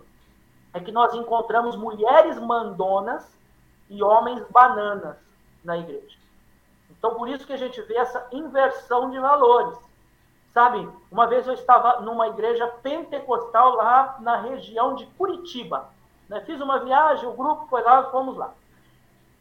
é 0.72 0.80
que 0.80 0.92
nós 0.92 1.14
encontramos 1.14 1.76
mulheres 1.76 2.38
mandonas 2.38 3.38
e 3.88 4.02
homens 4.02 4.44
bananas 4.50 5.16
na 5.64 5.76
igreja. 5.78 6.16
Então, 6.90 7.14
por 7.14 7.28
isso 7.28 7.46
que 7.46 7.52
a 7.52 7.56
gente 7.56 7.80
vê 7.82 7.96
essa 7.96 8.26
inversão 8.30 9.10
de 9.10 9.18
valores. 9.18 9.76
Sabe, 10.52 10.88
uma 11.10 11.28
vez 11.28 11.46
eu 11.46 11.54
estava 11.54 12.00
numa 12.00 12.26
igreja 12.28 12.66
pentecostal 12.82 13.76
lá 13.76 14.16
na 14.20 14.36
região 14.36 14.94
de 14.96 15.06
Curitiba. 15.06 15.88
Né? 16.28 16.40
Fiz 16.40 16.60
uma 16.60 16.80
viagem, 16.80 17.28
o 17.28 17.34
grupo 17.34 17.66
foi 17.68 17.82
lá, 17.82 18.10
fomos 18.10 18.36
lá. 18.36 18.52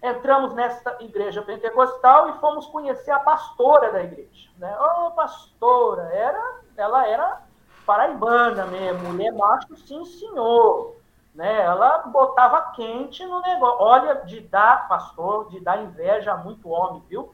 Entramos 0.01 0.53
nesta 0.53 0.97
igreja 1.01 1.41
pentecostal 1.41 2.30
e 2.30 2.39
fomos 2.39 2.68
conhecer 2.68 3.12
a 3.12 3.20
pastora 3.20 3.91
da 3.91 4.03
igreja. 4.03 4.49
Né? 4.57 4.76
Oh, 4.80 5.12
pastora, 5.12 6.03
era, 6.14 6.62
ela 6.78 7.05
era 7.07 7.41
paraibana 7.86 8.66
mesmo, 8.68 9.10
mulher 9.10 9.34
macho, 9.34 9.76
sim 9.78 10.05
senhor. 10.05 10.95
Né? 11.34 11.62
Ela 11.64 11.99
botava 12.03 12.72
quente 12.74 13.26
no 13.26 13.41
negócio. 13.41 13.82
Olha, 13.82 14.16
de 14.26 14.41
dar, 14.41 14.88
pastor, 14.88 15.49
de 15.49 15.60
dar 15.60 15.82
inveja 15.82 16.34
a 16.34 16.38
muito 16.38 16.70
homem, 16.70 17.03
viu? 17.10 17.34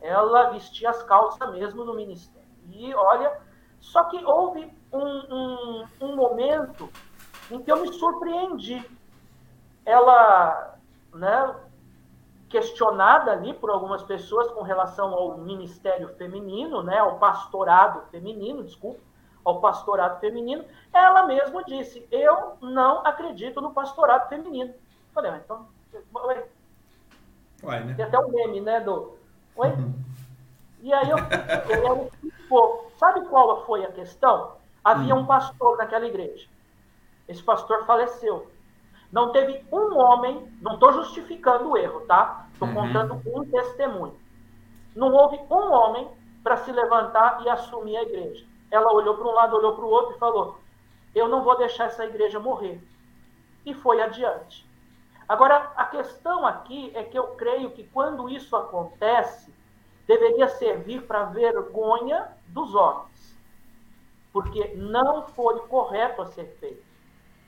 Ela 0.00 0.50
vestia 0.50 0.88
as 0.88 1.02
calças 1.02 1.50
mesmo 1.50 1.84
no 1.84 1.94
ministério. 1.94 2.39
E 2.72 2.94
olha, 2.94 3.32
só 3.80 4.04
que 4.04 4.22
houve 4.24 4.72
um, 4.92 4.98
um, 4.98 5.84
um 6.00 6.16
momento 6.16 6.90
em 7.50 7.60
que 7.62 7.70
eu 7.70 7.80
me 7.80 7.92
surpreendi. 7.92 8.84
Ela, 9.84 10.78
né, 11.14 11.54
questionada 12.48 13.32
ali 13.32 13.54
por 13.54 13.70
algumas 13.70 14.02
pessoas 14.02 14.50
com 14.50 14.62
relação 14.62 15.14
ao 15.14 15.38
ministério 15.38 16.08
feminino, 16.16 16.82
né, 16.82 16.98
ao 16.98 17.18
pastorado 17.18 18.02
feminino, 18.10 18.62
desculpa, 18.62 19.00
ao 19.44 19.60
pastorado 19.60 20.20
feminino, 20.20 20.64
ela 20.92 21.26
mesma 21.26 21.64
disse: 21.64 22.06
Eu 22.10 22.56
não 22.60 23.06
acredito 23.06 23.60
no 23.60 23.72
pastorado 23.72 24.28
feminino. 24.28 24.74
Falei, 25.14 25.30
ah, 25.30 25.40
então. 25.42 25.68
Ué. 27.62 27.80
Né? 27.80 27.94
Tem 27.94 28.04
até 28.04 28.18
um 28.18 28.28
meme, 28.28 28.60
né? 28.60 28.80
Do. 28.80 29.16
Oi? 29.56 29.68
Uhum. 29.68 29.94
E 30.82 30.92
aí 30.92 31.10
eu, 31.10 31.18
eu, 32.48 32.90
sabe 32.98 33.26
qual 33.26 33.64
foi 33.66 33.84
a 33.84 33.92
questão? 33.92 34.56
Havia 34.82 35.14
um 35.14 35.20
hum. 35.20 35.26
pastor 35.26 35.76
naquela 35.76 36.06
igreja. 36.06 36.48
Esse 37.28 37.42
pastor 37.42 37.84
faleceu. 37.84 38.50
Não 39.12 39.32
teve 39.32 39.64
um 39.72 39.98
homem, 39.98 40.52
não 40.60 40.74
estou 40.74 40.92
justificando 40.92 41.70
o 41.70 41.76
erro, 41.76 42.00
tá? 42.02 42.46
Estou 42.52 42.68
uhum. 42.68 42.74
contando 42.74 43.20
um 43.26 43.44
testemunho. 43.44 44.16
Não 44.94 45.12
houve 45.12 45.38
um 45.50 45.72
homem 45.72 46.08
para 46.42 46.56
se 46.58 46.72
levantar 46.72 47.42
e 47.44 47.48
assumir 47.48 47.96
a 47.96 48.02
igreja. 48.02 48.46
Ela 48.70 48.92
olhou 48.92 49.16
para 49.16 49.26
um 49.26 49.32
lado, 49.32 49.56
olhou 49.56 49.74
para 49.74 49.84
o 49.84 49.88
outro 49.88 50.14
e 50.14 50.18
falou: 50.18 50.58
Eu 51.14 51.28
não 51.28 51.42
vou 51.42 51.56
deixar 51.58 51.86
essa 51.86 52.04
igreja 52.04 52.38
morrer. 52.38 52.80
E 53.66 53.74
foi 53.74 54.00
adiante. 54.00 54.68
Agora, 55.28 55.72
a 55.76 55.84
questão 55.84 56.46
aqui 56.46 56.90
é 56.94 57.02
que 57.04 57.18
eu 57.18 57.28
creio 57.36 57.70
que 57.70 57.84
quando 57.84 58.28
isso 58.28 58.56
acontece, 58.56 59.54
deveria 60.10 60.48
servir 60.48 61.02
para 61.02 61.26
vergonha 61.26 62.32
dos 62.48 62.74
homens, 62.74 63.38
porque 64.32 64.74
não 64.74 65.28
foi 65.28 65.60
correto 65.68 66.22
a 66.22 66.26
ser 66.26 66.46
feito. 66.58 66.82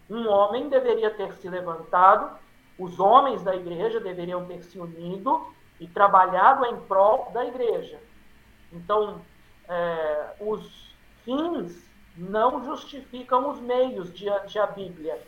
Um 0.09 0.29
homem 0.29 0.69
deveria 0.69 1.11
ter 1.11 1.33
se 1.33 1.49
levantado, 1.49 2.39
os 2.79 3.01
homens 3.01 3.43
da 3.43 3.57
igreja 3.57 3.99
deveriam 3.99 4.47
ter 4.47 4.63
se 4.63 4.79
unido 4.79 5.45
e 5.81 5.89
trabalhado 5.89 6.65
em 6.67 6.77
prol 6.83 7.33
da 7.33 7.45
igreja. 7.45 8.01
Então, 8.73 9.21
é, 9.69 10.37
os 10.39 10.95
fins 11.25 11.91
não 12.17 12.65
justificam 12.65 13.51
os 13.51 13.59
meios 13.59 14.15
diante 14.15 14.55
da 14.55 14.69
Bíblia. 14.69 15.21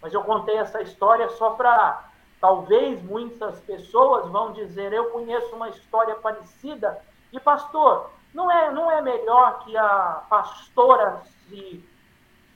Mas 0.00 0.14
eu 0.14 0.22
contei 0.22 0.56
essa 0.56 0.80
história 0.80 1.28
só 1.30 1.50
para 1.50 2.09
Talvez 2.40 3.02
muitas 3.02 3.60
pessoas 3.60 4.26
vão 4.28 4.52
dizer: 4.52 4.92
Eu 4.92 5.10
conheço 5.10 5.54
uma 5.54 5.68
história 5.68 6.14
parecida. 6.14 6.98
E, 7.32 7.38
pastor, 7.38 8.10
não 8.32 8.50
é, 8.50 8.70
não 8.70 8.90
é 8.90 9.02
melhor 9.02 9.60
que 9.60 9.76
a 9.76 10.24
pastora 10.28 11.20
se 11.48 11.84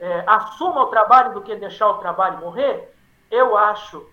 é, 0.01 0.25
assuma 0.27 0.83
o 0.83 0.87
trabalho 0.87 1.35
do 1.35 1.43
que 1.43 1.55
deixar 1.55 1.89
o 1.91 1.99
trabalho 1.99 2.39
morrer? 2.39 2.95
Eu 3.31 3.57
acho 3.57 4.09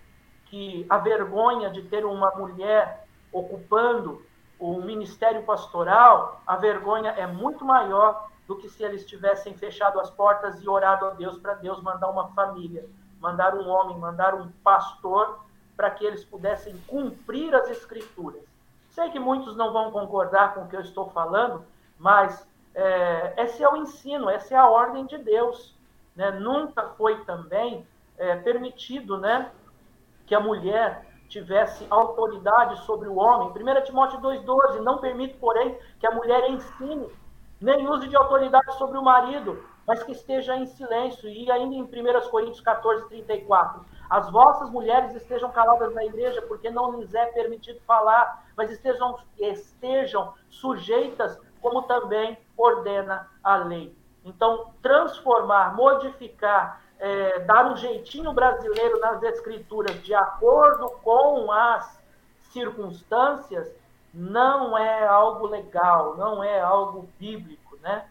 que 0.47 0.85
a 0.89 0.97
vergonha 0.97 1.69
de 1.69 1.83
ter 1.83 2.05
uma 2.05 2.31
mulher 2.31 3.07
ocupando 3.31 4.25
o 4.59 4.81
ministério 4.81 5.43
pastoral, 5.43 6.41
a 6.45 6.55
vergonha 6.57 7.11
é 7.11 7.25
muito 7.25 7.63
maior 7.63 8.27
do 8.45 8.57
que 8.57 8.67
se 8.67 8.83
eles 8.83 9.05
tivessem 9.05 9.55
fechado 9.55 9.99
as 9.99 10.09
portas 10.09 10.61
e 10.61 10.67
orado 10.67 11.05
a 11.05 11.11
Deus 11.11 11.37
para 11.37 11.53
Deus 11.55 11.81
mandar 11.81 12.09
uma 12.09 12.27
família, 12.33 12.85
mandar 13.19 13.55
um 13.55 13.67
homem, 13.67 13.97
mandar 13.97 14.35
um 14.35 14.51
pastor 14.63 15.39
para 15.81 15.89
que 15.89 16.05
eles 16.05 16.23
pudessem 16.23 16.77
cumprir 16.85 17.55
as 17.55 17.67
escrituras. 17.71 18.43
Sei 18.89 19.09
que 19.09 19.17
muitos 19.17 19.57
não 19.57 19.73
vão 19.73 19.89
concordar 19.89 20.53
com 20.53 20.61
o 20.61 20.67
que 20.67 20.75
eu 20.75 20.81
estou 20.81 21.09
falando, 21.09 21.65
mas 21.97 22.47
é, 22.75 23.33
esse 23.37 23.63
é 23.63 23.67
o 23.67 23.77
ensino, 23.77 24.29
essa 24.29 24.53
é 24.53 24.57
a 24.57 24.69
ordem 24.69 25.07
de 25.07 25.17
Deus. 25.17 25.75
Né? 26.15 26.29
Nunca 26.33 26.89
foi 26.89 27.25
também 27.25 27.83
é, 28.15 28.35
permitido 28.35 29.17
né, 29.17 29.49
que 30.27 30.35
a 30.35 30.39
mulher 30.39 31.03
tivesse 31.27 31.87
autoridade 31.89 32.79
sobre 32.85 33.09
o 33.09 33.15
homem. 33.15 33.49
1 33.49 33.83
Timóteo 33.83 34.21
2,12, 34.21 34.81
não 34.81 34.99
permite, 34.99 35.33
porém, 35.39 35.75
que 35.99 36.05
a 36.05 36.11
mulher 36.11 36.47
ensine, 36.51 37.09
nem 37.59 37.89
use 37.89 38.07
de 38.07 38.15
autoridade 38.15 38.71
sobre 38.77 38.99
o 38.99 39.03
marido, 39.03 39.65
mas 39.87 40.03
que 40.03 40.11
esteja 40.11 40.55
em 40.55 40.65
silêncio. 40.65 41.27
E 41.29 41.51
ainda 41.51 41.75
em 41.75 41.83
1 41.83 42.29
Coríntios 42.29 42.61
14, 42.61 43.07
34, 43.07 43.85
as 44.09 44.29
vossas 44.29 44.69
mulheres 44.69 45.15
estejam 45.15 45.49
caladas 45.51 45.93
na 45.93 46.03
igreja, 46.03 46.41
porque 46.43 46.69
não 46.69 46.99
lhes 46.99 47.13
é 47.13 47.25
permitido 47.27 47.79
falar, 47.87 48.45
mas 48.57 48.69
estejam, 48.69 49.17
estejam 49.37 50.33
sujeitas, 50.49 51.39
como 51.61 51.83
também 51.83 52.37
ordena 52.57 53.29
a 53.43 53.55
lei. 53.55 53.95
Então, 54.23 54.71
transformar, 54.81 55.75
modificar, 55.75 56.81
é, 56.99 57.39
dar 57.39 57.71
um 57.71 57.77
jeitinho 57.77 58.33
brasileiro 58.33 58.99
nas 58.99 59.23
escrituras 59.23 59.95
de 60.03 60.13
acordo 60.13 60.89
com 61.03 61.51
as 61.51 61.99
circunstâncias, 62.41 63.71
não 64.13 64.77
é 64.77 65.07
algo 65.07 65.47
legal, 65.47 66.17
não 66.17 66.43
é 66.43 66.59
algo 66.59 67.09
bíblico, 67.17 67.77
né? 67.77 68.05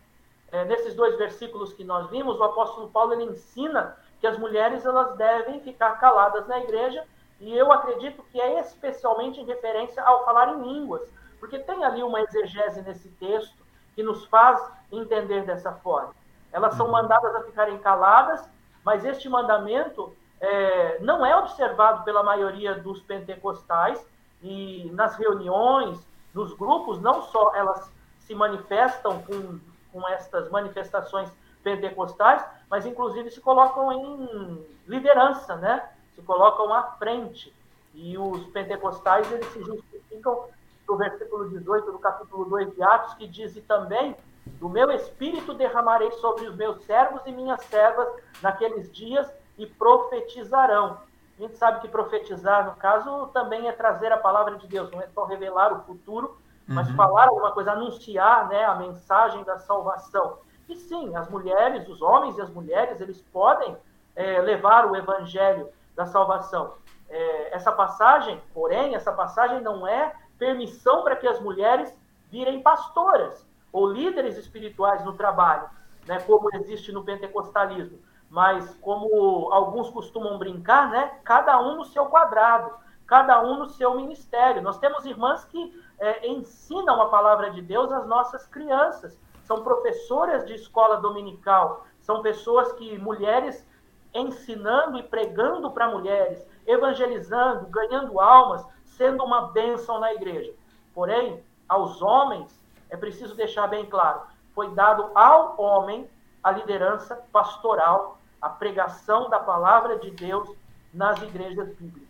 É, 0.52 0.64
nesses 0.64 0.94
dois 0.94 1.16
versículos 1.16 1.72
que 1.72 1.84
nós 1.84 2.10
vimos, 2.10 2.38
o 2.38 2.42
apóstolo 2.42 2.88
Paulo 2.90 3.12
ele 3.12 3.24
ensina 3.24 3.96
que 4.20 4.26
as 4.26 4.36
mulheres 4.38 4.84
elas 4.84 5.16
devem 5.16 5.60
ficar 5.60 5.98
caladas 5.98 6.46
na 6.46 6.58
igreja 6.58 7.04
E 7.40 7.56
eu 7.56 7.72
acredito 7.72 8.22
que 8.30 8.38
é 8.38 8.60
especialmente 8.60 9.40
em 9.40 9.46
referência 9.46 10.02
ao 10.02 10.26
falar 10.26 10.54
em 10.54 10.62
línguas, 10.62 11.02
porque 11.38 11.58
tem 11.58 11.82
ali 11.84 12.02
uma 12.02 12.20
exegese 12.20 12.82
nesse 12.82 13.08
texto 13.12 13.56
que 13.94 14.02
nos 14.02 14.26
faz 14.26 14.60
entender 14.92 15.46
dessa 15.46 15.72
forma. 15.72 16.14
Elas 16.52 16.74
são 16.74 16.86
uhum. 16.86 16.92
mandadas 16.92 17.34
a 17.34 17.42
ficarem 17.44 17.78
caladas, 17.78 18.46
mas 18.84 19.06
este 19.06 19.26
mandamento 19.26 20.14
é, 20.40 20.98
não 21.00 21.24
é 21.24 21.34
observado 21.36 22.04
pela 22.04 22.22
maioria 22.22 22.74
dos 22.74 23.00
pentecostais 23.02 24.04
e 24.42 24.90
nas 24.92 25.16
reuniões, 25.16 26.06
nos 26.34 26.52
grupos, 26.54 27.00
não 27.00 27.22
só 27.22 27.54
elas 27.54 27.90
se 28.20 28.34
manifestam 28.34 29.22
com, 29.22 29.58
com 29.92 30.06
estas 30.08 30.50
manifestações 30.50 31.30
pentecostais, 31.62 32.44
mas 32.70 32.86
inclusive 32.86 33.30
se 33.30 33.40
colocam 33.40 33.92
em 33.92 34.66
liderança, 34.86 35.56
né? 35.56 35.90
Se 36.14 36.22
colocam 36.22 36.72
à 36.72 36.82
frente. 36.98 37.54
E 37.94 38.16
os 38.16 38.46
pentecostais, 38.48 39.30
eles 39.32 39.46
se 39.46 39.62
justificam 39.62 40.46
no 40.88 40.96
versículo 40.96 41.48
18 41.48 41.92
do 41.92 41.98
capítulo 41.98 42.44
2 42.46 42.74
de 42.74 42.82
Atos, 42.82 43.14
que 43.14 43.26
diz, 43.26 43.56
e 43.56 43.60
também 43.60 44.16
do 44.58 44.68
meu 44.68 44.90
espírito 44.90 45.54
derramarei 45.54 46.10
sobre 46.12 46.46
os 46.46 46.56
meus 46.56 46.82
servos 46.84 47.20
e 47.26 47.32
minhas 47.32 47.62
servas 47.64 48.08
naqueles 48.42 48.90
dias 48.90 49.30
e 49.58 49.66
profetizarão. 49.66 50.98
A 51.38 51.42
gente 51.42 51.56
sabe 51.56 51.80
que 51.80 51.88
profetizar, 51.88 52.66
no 52.66 52.76
caso, 52.76 53.28
também 53.28 53.68
é 53.68 53.72
trazer 53.72 54.12
a 54.12 54.16
palavra 54.16 54.56
de 54.56 54.66
Deus, 54.66 54.90
não 54.90 55.00
é 55.00 55.06
só 55.08 55.24
revelar 55.24 55.72
o 55.72 55.82
futuro, 55.84 56.36
mas 56.70 56.88
uhum. 56.88 56.94
falar 56.94 57.26
alguma 57.26 57.50
coisa, 57.50 57.72
anunciar 57.72 58.48
né, 58.48 58.64
a 58.64 58.76
mensagem 58.76 59.42
da 59.42 59.58
salvação. 59.58 60.38
E 60.68 60.76
sim, 60.76 61.16
as 61.16 61.28
mulheres, 61.28 61.88
os 61.88 62.00
homens 62.00 62.38
e 62.38 62.40
as 62.40 62.48
mulheres, 62.48 63.00
eles 63.00 63.20
podem 63.32 63.76
é, 64.14 64.40
levar 64.40 64.86
o 64.86 64.94
evangelho 64.94 65.68
da 65.96 66.06
salvação. 66.06 66.74
É, 67.08 67.56
essa 67.56 67.72
passagem, 67.72 68.40
porém, 68.54 68.94
essa 68.94 69.10
passagem 69.10 69.60
não 69.60 69.84
é 69.84 70.14
permissão 70.38 71.02
para 71.02 71.16
que 71.16 71.26
as 71.26 71.40
mulheres 71.40 71.92
virem 72.30 72.62
pastoras 72.62 73.44
ou 73.72 73.90
líderes 73.90 74.36
espirituais 74.36 75.04
no 75.04 75.14
trabalho, 75.14 75.68
né, 76.06 76.20
como 76.20 76.48
existe 76.54 76.92
no 76.92 77.02
pentecostalismo. 77.02 77.98
Mas, 78.28 78.76
como 78.80 79.52
alguns 79.52 79.90
costumam 79.90 80.38
brincar, 80.38 80.88
né, 80.88 81.18
cada 81.24 81.60
um 81.60 81.78
no 81.78 81.84
seu 81.84 82.06
quadrado, 82.06 82.72
cada 83.10 83.42
um 83.42 83.58
no 83.58 83.68
seu 83.68 83.96
ministério. 83.96 84.62
Nós 84.62 84.78
temos 84.78 85.04
irmãs 85.04 85.44
que 85.44 85.74
é, 86.00 86.26
ensinam 86.26 87.00
a 87.00 87.08
palavra 87.08 87.50
de 87.50 87.60
Deus 87.60 87.92
às 87.92 88.06
nossas 88.06 88.46
crianças 88.46 89.18
são 89.44 89.62
professoras 89.62 90.46
de 90.46 90.54
escola 90.54 90.96
dominical, 90.98 91.84
são 92.00 92.22
pessoas 92.22 92.72
que, 92.72 92.98
mulheres, 92.98 93.66
ensinando 94.14 94.98
e 94.98 95.02
pregando 95.02 95.70
para 95.70 95.90
mulheres, 95.90 96.46
evangelizando, 96.66 97.66
ganhando 97.66 98.20
almas, 98.20 98.64
sendo 98.84 99.24
uma 99.24 99.48
bênção 99.48 99.98
na 99.98 100.14
igreja. 100.14 100.52
Porém, 100.94 101.42
aos 101.68 102.00
homens, 102.00 102.58
é 102.88 102.96
preciso 102.96 103.34
deixar 103.34 103.66
bem 103.66 103.86
claro, 103.86 104.22
foi 104.54 104.70
dado 104.70 105.10
ao 105.14 105.60
homem 105.60 106.08
a 106.42 106.50
liderança 106.50 107.16
pastoral, 107.32 108.18
a 108.40 108.48
pregação 108.48 109.28
da 109.28 109.38
palavra 109.38 109.98
de 109.98 110.10
Deus 110.10 110.48
nas 110.92 111.20
igrejas 111.22 111.68
bíblicas. 111.74 112.09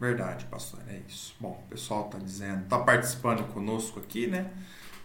Verdade, 0.00 0.44
pastor, 0.44 0.80
é 0.88 1.00
isso. 1.08 1.34
Bom, 1.40 1.60
o 1.66 1.68
pessoal 1.68 2.06
está 2.06 2.18
dizendo, 2.18 2.62
está 2.62 2.78
participando 2.78 3.42
conosco 3.52 3.98
aqui, 3.98 4.28
né? 4.28 4.46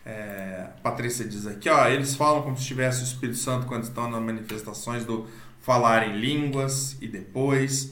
É, 0.06 0.68
Patrícia 0.84 1.26
diz 1.26 1.48
aqui, 1.48 1.70
ó, 1.70 1.88
eles 1.88 2.16
falam 2.16 2.44
como 2.44 2.58
se 2.58 2.66
tivesse 2.66 3.02
o 3.02 3.06
Espírito 3.06 3.38
Santo 3.38 3.66
quando 3.66 3.84
estão 3.84 4.10
nas 4.10 4.22
manifestações 4.22 5.06
do 5.06 5.28
falar 5.62 6.08
em 6.08 6.20
línguas 6.20 6.96
e 7.02 7.08
depois. 7.08 7.92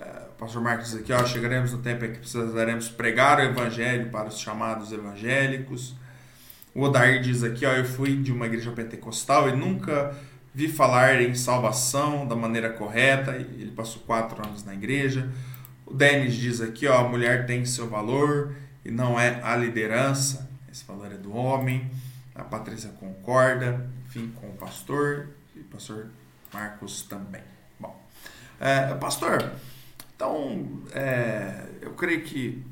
É, 0.00 0.04
Pastor 0.36 0.60
Marcos 0.60 0.90
diz 0.90 1.00
aqui, 1.00 1.12
ó, 1.12 1.24
chegaremos 1.24 1.72
no 1.72 1.78
tempo 1.78 2.04
em 2.04 2.12
que 2.12 2.18
precisaremos 2.18 2.90
pregar 2.90 3.38
o 3.38 3.42
evangelho 3.42 4.10
para 4.10 4.28
os 4.28 4.38
chamados 4.38 4.92
evangélicos. 4.92 5.94
O 6.74 6.82
Odair 6.82 7.22
diz 7.22 7.42
aqui, 7.42 7.64
ó, 7.64 7.72
eu 7.72 7.84
fui 7.84 8.16
de 8.16 8.32
uma 8.32 8.46
igreja 8.46 8.70
pentecostal 8.72 9.48
e 9.48 9.56
nunca 9.56 10.14
vi 10.54 10.68
falar 10.68 11.22
em 11.22 11.34
salvação 11.34 12.26
da 12.26 12.36
maneira 12.36 12.68
correta. 12.70 13.36
Ele 13.36 13.70
passou 13.70 14.02
quatro 14.02 14.44
anos 14.44 14.64
na 14.64 14.74
igreja. 14.74 15.30
O 15.88 15.94
Denis 15.94 16.34
diz 16.34 16.60
aqui, 16.60 16.86
ó, 16.86 17.06
a 17.06 17.08
mulher 17.08 17.46
tem 17.46 17.64
seu 17.64 17.88
valor 17.88 18.54
e 18.84 18.90
não 18.90 19.18
é 19.18 19.40
a 19.42 19.56
liderança 19.56 20.48
esse 20.78 20.84
valor 20.84 21.10
é 21.12 21.16
do 21.16 21.34
homem. 21.34 21.90
A 22.34 22.44
Patrícia 22.44 22.90
concorda, 22.90 23.88
enfim, 24.06 24.32
com 24.40 24.48
o 24.48 24.52
pastor 24.52 25.28
e 25.56 25.60
o 25.60 25.64
pastor 25.64 26.06
Marcos 26.52 27.02
também. 27.02 27.42
Bom, 27.80 28.00
é, 28.60 28.94
pastor, 28.94 29.52
então 30.14 30.82
é, 30.92 31.66
eu 31.80 31.92
creio 31.94 32.22
que 32.22 32.64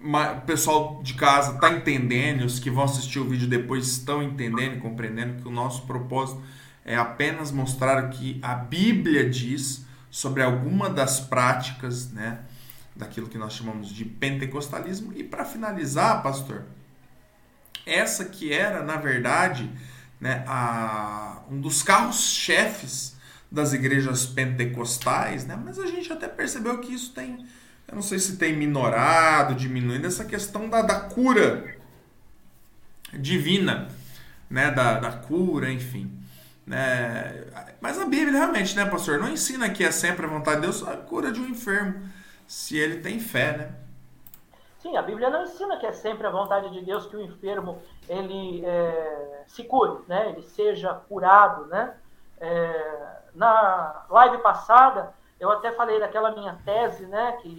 o 0.00 0.40
pessoal 0.42 1.00
de 1.02 1.14
casa 1.14 1.54
está 1.54 1.72
entendendo, 1.72 2.42
os 2.42 2.58
que 2.58 2.70
vão 2.70 2.84
assistir 2.84 3.18
o 3.18 3.24
vídeo 3.24 3.48
depois 3.48 3.86
estão 3.86 4.22
entendendo 4.22 4.76
e 4.76 4.80
compreendendo 4.80 5.42
que 5.42 5.48
o 5.48 5.50
nosso 5.50 5.86
propósito 5.86 6.42
é 6.84 6.94
apenas 6.94 7.50
mostrar 7.50 8.04
o 8.04 8.10
que 8.10 8.38
a 8.42 8.54
Bíblia 8.54 9.28
diz 9.28 9.86
sobre 10.10 10.42
alguma 10.42 10.88
das 10.88 11.20
práticas, 11.20 12.10
né, 12.10 12.40
daquilo 12.96 13.28
que 13.28 13.38
nós 13.38 13.52
chamamos 13.52 13.88
de 13.88 14.04
pentecostalismo. 14.04 15.12
E 15.14 15.22
para 15.22 15.44
finalizar, 15.44 16.22
pastor, 16.22 16.64
essa 17.86 18.24
que 18.24 18.52
era, 18.52 18.82
na 18.82 18.96
verdade, 18.96 19.70
né, 20.20 20.44
a, 20.46 21.42
um 21.50 21.60
dos 21.60 21.82
carros-chefes 21.82 23.16
das 23.50 23.72
igrejas 23.72 24.26
pentecostais, 24.26 25.46
né? 25.46 25.58
mas 25.62 25.78
a 25.78 25.86
gente 25.86 26.12
até 26.12 26.28
percebeu 26.28 26.78
que 26.78 26.92
isso 26.92 27.12
tem, 27.12 27.46
eu 27.86 27.94
não 27.94 28.02
sei 28.02 28.18
se 28.18 28.36
tem 28.36 28.54
minorado, 28.54 29.54
diminuindo, 29.54 30.06
essa 30.06 30.24
questão 30.24 30.68
da, 30.68 30.82
da 30.82 31.00
cura 31.00 31.76
divina, 33.14 33.88
né? 34.50 34.70
da, 34.70 35.00
da 35.00 35.12
cura, 35.12 35.72
enfim. 35.72 36.17
Né? 36.68 37.46
Mas 37.80 37.98
a 37.98 38.04
Bíblia 38.04 38.38
realmente, 38.38 38.76
né, 38.76 38.84
pastor, 38.84 39.18
não 39.18 39.28
ensina 39.28 39.70
que 39.70 39.82
é 39.82 39.90
sempre 39.90 40.26
a 40.26 40.28
vontade 40.28 40.56
de 40.56 40.66
Deus 40.66 40.86
a 40.86 40.96
cura 40.96 41.32
de 41.32 41.40
um 41.40 41.48
enfermo, 41.48 42.06
se 42.46 42.76
ele 42.76 43.00
tem 43.00 43.18
fé, 43.18 43.56
né? 43.56 43.74
Sim, 44.78 44.96
a 44.96 45.02
Bíblia 45.02 45.28
não 45.30 45.42
ensina 45.42 45.78
que 45.78 45.86
é 45.86 45.92
sempre 45.92 46.26
a 46.26 46.30
vontade 46.30 46.70
de 46.70 46.84
Deus 46.84 47.06
que 47.06 47.16
o 47.16 47.22
enfermo 47.22 47.82
ele 48.08 48.64
é, 48.64 49.44
se 49.46 49.64
cure, 49.64 50.02
né? 50.06 50.30
Ele 50.30 50.42
seja 50.42 50.94
curado, 51.08 51.66
né? 51.66 51.94
É, 52.40 53.16
na 53.34 54.04
live 54.08 54.38
passada 54.38 55.12
eu 55.40 55.50
até 55.50 55.72
falei 55.72 55.98
daquela 55.98 56.32
minha 56.32 56.56
tese, 56.64 57.06
né? 57.06 57.38
Que 57.42 57.58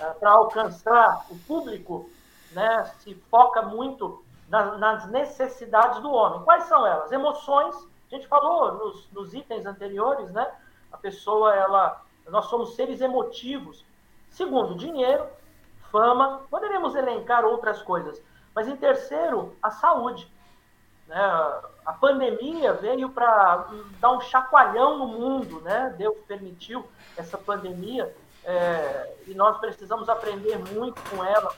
é, 0.00 0.04
para 0.10 0.30
alcançar 0.30 1.26
o 1.30 1.38
público, 1.40 2.08
né? 2.52 2.84
Se 3.00 3.14
foca 3.30 3.62
muito 3.62 4.22
nas, 4.48 4.78
nas, 4.78 5.06
necessidades 5.08 6.00
do 6.00 6.10
homem. 6.10 6.42
Quais 6.42 6.64
são 6.64 6.86
elas? 6.86 7.10
Emoções. 7.10 7.74
A 8.10 8.14
gente 8.14 8.26
falou 8.26 8.72
nos, 8.74 9.10
nos 9.12 9.34
itens 9.34 9.66
anteriores, 9.66 10.30
né? 10.32 10.50
A 10.90 10.96
pessoa, 10.96 11.54
ela, 11.54 12.02
nós 12.28 12.46
somos 12.46 12.74
seres 12.74 13.00
emotivos. 13.00 13.84
Segundo, 14.30 14.74
dinheiro 14.74 15.26
fama, 15.90 16.42
poderíamos 16.50 16.94
elencar 16.94 17.44
outras 17.44 17.82
coisas. 17.82 18.20
Mas 18.54 18.68
em 18.68 18.76
terceiro, 18.76 19.54
a 19.62 19.70
saúde. 19.70 20.30
Né? 21.06 21.16
A 21.84 21.92
pandemia 21.92 22.74
veio 22.74 23.10
para 23.10 23.66
dar 24.00 24.12
um 24.12 24.20
chacoalhão 24.20 24.98
no 24.98 25.06
mundo, 25.06 25.60
né? 25.60 25.94
Deus 25.96 26.16
permitiu 26.26 26.86
essa 27.16 27.38
pandemia 27.38 28.14
é, 28.44 29.16
e 29.26 29.34
nós 29.34 29.58
precisamos 29.58 30.08
aprender 30.08 30.58
muito 30.72 31.00
com 31.10 31.24
ela. 31.24 31.54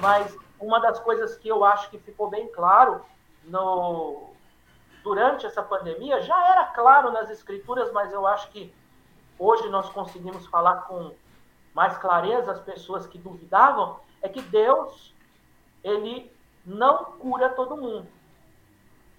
Mas 0.00 0.36
uma 0.58 0.78
das 0.78 0.98
coisas 1.00 1.36
que 1.36 1.48
eu 1.48 1.64
acho 1.64 1.90
que 1.90 1.98
ficou 1.98 2.28
bem 2.28 2.48
claro 2.48 3.00
no, 3.44 4.30
durante 5.02 5.46
essa 5.46 5.62
pandemia 5.62 6.20
já 6.22 6.48
era 6.48 6.64
claro 6.66 7.12
nas 7.12 7.30
escrituras, 7.30 7.92
mas 7.92 8.12
eu 8.12 8.26
acho 8.26 8.50
que 8.50 8.72
hoje 9.38 9.68
nós 9.68 9.88
conseguimos 9.90 10.46
falar 10.46 10.82
com 10.82 11.12
mais 11.74 11.96
clareza 11.98 12.52
as 12.52 12.60
pessoas 12.60 13.06
que 13.06 13.18
duvidavam, 13.18 13.98
é 14.22 14.28
que 14.28 14.42
Deus, 14.42 15.14
ele 15.82 16.30
não 16.64 17.04
cura 17.04 17.48
todo 17.48 17.76
mundo. 17.76 18.06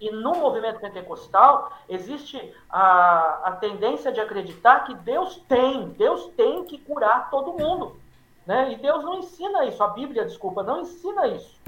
E 0.00 0.10
no 0.10 0.34
movimento 0.34 0.80
pentecostal 0.80 1.72
existe 1.88 2.54
a, 2.68 3.40
a 3.44 3.52
tendência 3.52 4.12
de 4.12 4.20
acreditar 4.20 4.80
que 4.84 4.94
Deus 4.94 5.36
tem, 5.48 5.90
Deus 5.90 6.26
tem 6.36 6.64
que 6.64 6.78
curar 6.78 7.30
todo 7.30 7.52
mundo. 7.52 7.96
Né? 8.44 8.72
E 8.72 8.76
Deus 8.76 9.04
não 9.04 9.18
ensina 9.18 9.64
isso, 9.64 9.82
a 9.82 9.88
Bíblia, 9.88 10.24
desculpa, 10.24 10.62
não 10.62 10.80
ensina 10.80 11.28
isso. 11.28 11.60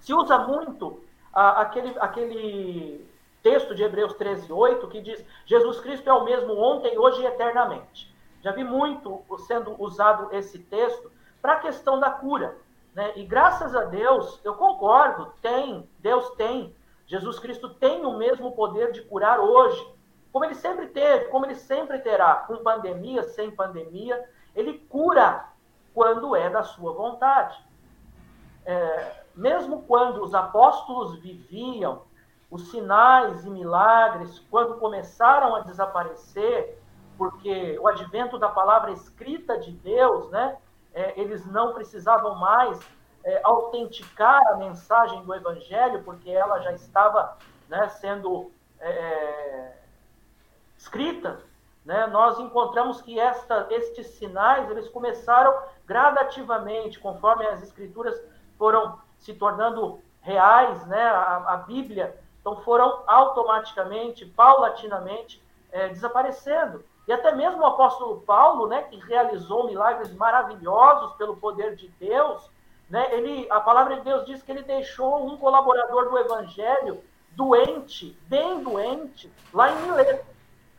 Se 0.00 0.12
usa 0.12 0.38
muito 0.38 1.02
aquele, 1.34 1.94
aquele 1.98 3.10
texto 3.42 3.74
de 3.74 3.82
Hebreus 3.82 4.14
13, 4.14 4.52
8, 4.52 4.88
que 4.88 5.00
diz: 5.00 5.24
Jesus 5.44 5.80
Cristo 5.80 6.08
é 6.08 6.12
o 6.12 6.24
mesmo 6.24 6.56
ontem, 6.56 6.98
hoje 6.98 7.22
e 7.22 7.26
eternamente. 7.26 8.14
Já 8.42 8.52
vi 8.52 8.62
muito 8.62 9.22
sendo 9.46 9.74
usado 9.82 10.28
esse 10.32 10.58
texto 10.58 11.10
para 11.40 11.54
a 11.54 11.60
questão 11.60 11.98
da 11.98 12.10
cura. 12.10 12.56
Né? 12.94 13.12
E 13.16 13.24
graças 13.24 13.74
a 13.74 13.84
Deus, 13.84 14.40
eu 14.44 14.54
concordo, 14.54 15.32
tem, 15.42 15.88
Deus 15.98 16.30
tem, 16.36 16.74
Jesus 17.06 17.38
Cristo 17.38 17.68
tem 17.68 18.04
o 18.04 18.16
mesmo 18.16 18.52
poder 18.52 18.92
de 18.92 19.02
curar 19.02 19.40
hoje. 19.40 19.92
como 20.32 20.44
ele 20.44 20.54
sempre 20.54 20.88
teve, 20.88 21.26
como 21.26 21.46
ele 21.46 21.54
sempre 21.54 21.98
terá, 22.00 22.34
com 22.46 22.56
pandemia, 22.56 23.22
sem 23.22 23.50
pandemia, 23.50 24.22
ele 24.54 24.78
cura 24.88 25.48
quando 25.94 26.34
é 26.34 26.50
da 26.50 26.62
sua 26.62 26.92
vontade. 26.92 27.56
É, 28.66 29.23
mesmo 29.34 29.82
quando 29.82 30.22
os 30.22 30.34
apóstolos 30.34 31.16
viviam, 31.18 32.02
os 32.50 32.70
sinais 32.70 33.44
e 33.44 33.50
milagres, 33.50 34.38
quando 34.50 34.78
começaram 34.78 35.56
a 35.56 35.60
desaparecer, 35.60 36.78
porque 37.18 37.78
o 37.80 37.88
advento 37.88 38.38
da 38.38 38.48
palavra 38.48 38.92
escrita 38.92 39.58
de 39.58 39.72
Deus, 39.72 40.30
né, 40.30 40.56
é, 40.92 41.20
eles 41.20 41.44
não 41.46 41.72
precisavam 41.72 42.36
mais 42.36 42.80
é, 43.24 43.40
autenticar 43.42 44.40
a 44.48 44.56
mensagem 44.56 45.22
do 45.24 45.34
Evangelho, 45.34 46.02
porque 46.04 46.30
ela 46.30 46.60
já 46.60 46.72
estava 46.72 47.36
né, 47.68 47.88
sendo 47.88 48.52
é, 48.78 48.88
é 48.88 49.78
escrita. 50.76 51.40
Né, 51.84 52.06
nós 52.06 52.38
encontramos 52.38 53.02
que 53.02 53.18
esta, 53.20 53.66
estes 53.70 54.06
sinais 54.18 54.70
eles 54.70 54.88
começaram 54.88 55.54
gradativamente, 55.86 56.98
conforme 56.98 57.46
as 57.46 57.62
escrituras 57.62 58.18
foram 58.56 58.98
se 59.24 59.32
tornando 59.32 60.00
reais, 60.20 60.86
né, 60.86 61.02
a, 61.02 61.54
a 61.54 61.56
Bíblia, 61.56 62.14
então 62.40 62.60
foram 62.60 63.02
automaticamente, 63.06 64.26
paulatinamente, 64.26 65.42
é, 65.72 65.88
desaparecendo. 65.88 66.84
E 67.08 67.12
até 67.12 67.34
mesmo 67.34 67.62
o 67.62 67.66
apóstolo 67.66 68.20
Paulo, 68.20 68.66
né, 68.66 68.82
que 68.82 68.96
realizou 68.96 69.66
milagres 69.66 70.14
maravilhosos 70.14 71.14
pelo 71.16 71.36
poder 71.36 71.74
de 71.74 71.88
Deus, 71.98 72.50
né, 72.88 73.06
ele, 73.14 73.50
a 73.50 73.60
palavra 73.60 73.96
de 73.96 74.02
Deus 74.02 74.26
diz 74.26 74.42
que 74.42 74.52
ele 74.52 74.62
deixou 74.62 75.26
um 75.26 75.38
colaborador 75.38 76.10
do 76.10 76.18
evangelho 76.18 77.02
doente, 77.30 78.16
bem 78.28 78.62
doente, 78.62 79.32
lá 79.54 79.72
em 79.72 79.82
Mileto. 79.82 80.26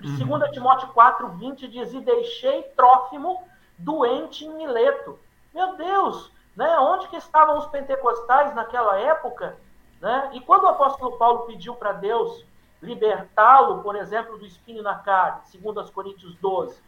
Uhum. 0.04 0.38
2 0.38 0.52
Timóteo 0.52 0.90
4, 0.90 1.30
20 1.30 1.68
diz: 1.68 1.94
E 1.94 2.00
deixei 2.00 2.62
Trófimo 2.76 3.42
doente 3.78 4.46
em 4.46 4.54
Mileto. 4.54 5.18
Meu 5.54 5.76
Deus, 5.76 6.32
né, 6.56 6.80
onde 6.80 7.08
que 7.08 7.18
estavam 7.18 7.58
os 7.58 7.68
pentecostais 7.68 8.56
naquela 8.56 8.98
época? 8.98 9.58
Né? 10.00 10.32
E 10.34 10.42
quando 10.42 10.64
o 10.64 10.70
apóstolo 10.70 11.18
Paulo 11.18 11.42
pediu 11.42 11.76
para 11.76 11.92
Deus 11.92 12.46
libertá-lo, 12.82 13.82
por 13.82 13.96
exemplo, 13.96 14.38
do 14.38 14.46
espinho 14.46 14.84
na 14.84 14.96
carne, 14.96 15.42
segundo 15.46 15.80
as 15.80 15.90
Coríntios 15.90 16.36
12. 16.36 16.80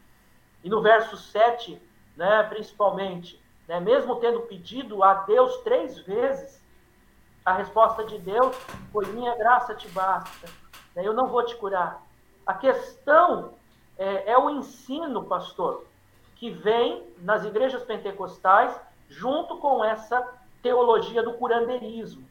E 0.64 0.70
no 0.70 0.82
verso 0.82 1.18
7, 1.18 1.82
né, 2.16 2.44
principalmente, 2.44 3.42
né, 3.68 3.80
mesmo 3.80 4.16
tendo 4.18 4.42
pedido 4.42 5.04
a 5.04 5.14
Deus 5.14 5.58
três 5.58 6.00
vezes, 6.00 6.64
a 7.46 7.54
resposta 7.54 8.04
de 8.04 8.18
Deus 8.20 8.56
foi: 8.92 9.06
Minha 9.08 9.36
graça 9.36 9.74
te 9.74 9.88
basta, 9.90 10.48
né, 10.96 11.06
eu 11.06 11.14
não 11.14 11.28
vou 11.28 11.46
te 11.46 11.56
curar. 11.56 12.02
A 12.46 12.54
questão 12.54 13.54
é, 13.98 14.32
é 14.32 14.38
o 14.38 14.50
ensino, 14.50 15.24
pastor, 15.24 15.86
que 16.36 16.50
vem 16.50 17.08
nas 17.20 17.44
igrejas 17.44 17.84
pentecostais 17.84 18.74
junto 19.08 19.58
com 19.58 19.84
essa 19.84 20.26
teologia 20.62 21.24
do 21.24 21.34
curandeirismo. 21.34 22.28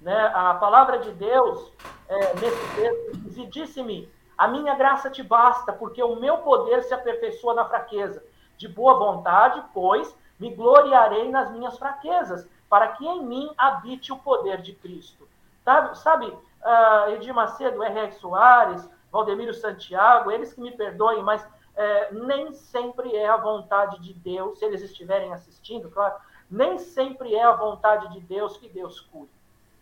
Né? 0.00 0.30
A 0.34 0.54
palavra 0.54 0.98
de 0.98 1.10
Deus, 1.12 1.72
é, 2.08 2.34
nesse 2.34 2.74
texto, 2.74 3.46
disse-me: 3.50 4.08
A 4.36 4.48
minha 4.48 4.74
graça 4.74 5.10
te 5.10 5.22
basta, 5.22 5.72
porque 5.72 6.02
o 6.02 6.16
meu 6.16 6.38
poder 6.38 6.82
se 6.84 6.94
aperfeiçoa 6.94 7.54
na 7.54 7.64
fraqueza. 7.64 8.22
De 8.56 8.68
boa 8.68 8.94
vontade, 8.94 9.62
pois, 9.72 10.16
me 10.38 10.54
gloriarei 10.54 11.30
nas 11.30 11.50
minhas 11.50 11.78
fraquezas, 11.78 12.48
para 12.68 12.88
que 12.88 13.06
em 13.06 13.24
mim 13.24 13.50
habite 13.56 14.12
o 14.12 14.18
poder 14.18 14.60
de 14.60 14.72
Cristo. 14.72 15.28
Tá? 15.64 15.94
Sabe, 15.94 16.26
uh, 16.26 17.10
Edir 17.10 17.34
Macedo, 17.34 17.82
R.R. 17.82 18.12
Soares, 18.12 18.88
Valdemiro 19.10 19.54
Santiago, 19.54 20.30
eles 20.30 20.52
que 20.52 20.60
me 20.60 20.72
perdoem, 20.72 21.22
mas 21.22 21.46
é, 21.78 22.12
nem 22.12 22.52
sempre 22.52 23.14
é 23.16 23.28
a 23.28 23.36
vontade 23.36 24.00
de 24.00 24.12
Deus, 24.12 24.58
se 24.58 24.64
eles 24.64 24.82
estiverem 24.82 25.32
assistindo, 25.32 25.90
claro, 25.90 26.14
nem 26.50 26.78
sempre 26.78 27.34
é 27.34 27.42
a 27.42 27.52
vontade 27.52 28.12
de 28.12 28.20
Deus 28.20 28.56
que 28.56 28.68
Deus 28.68 29.00
cure 29.00 29.30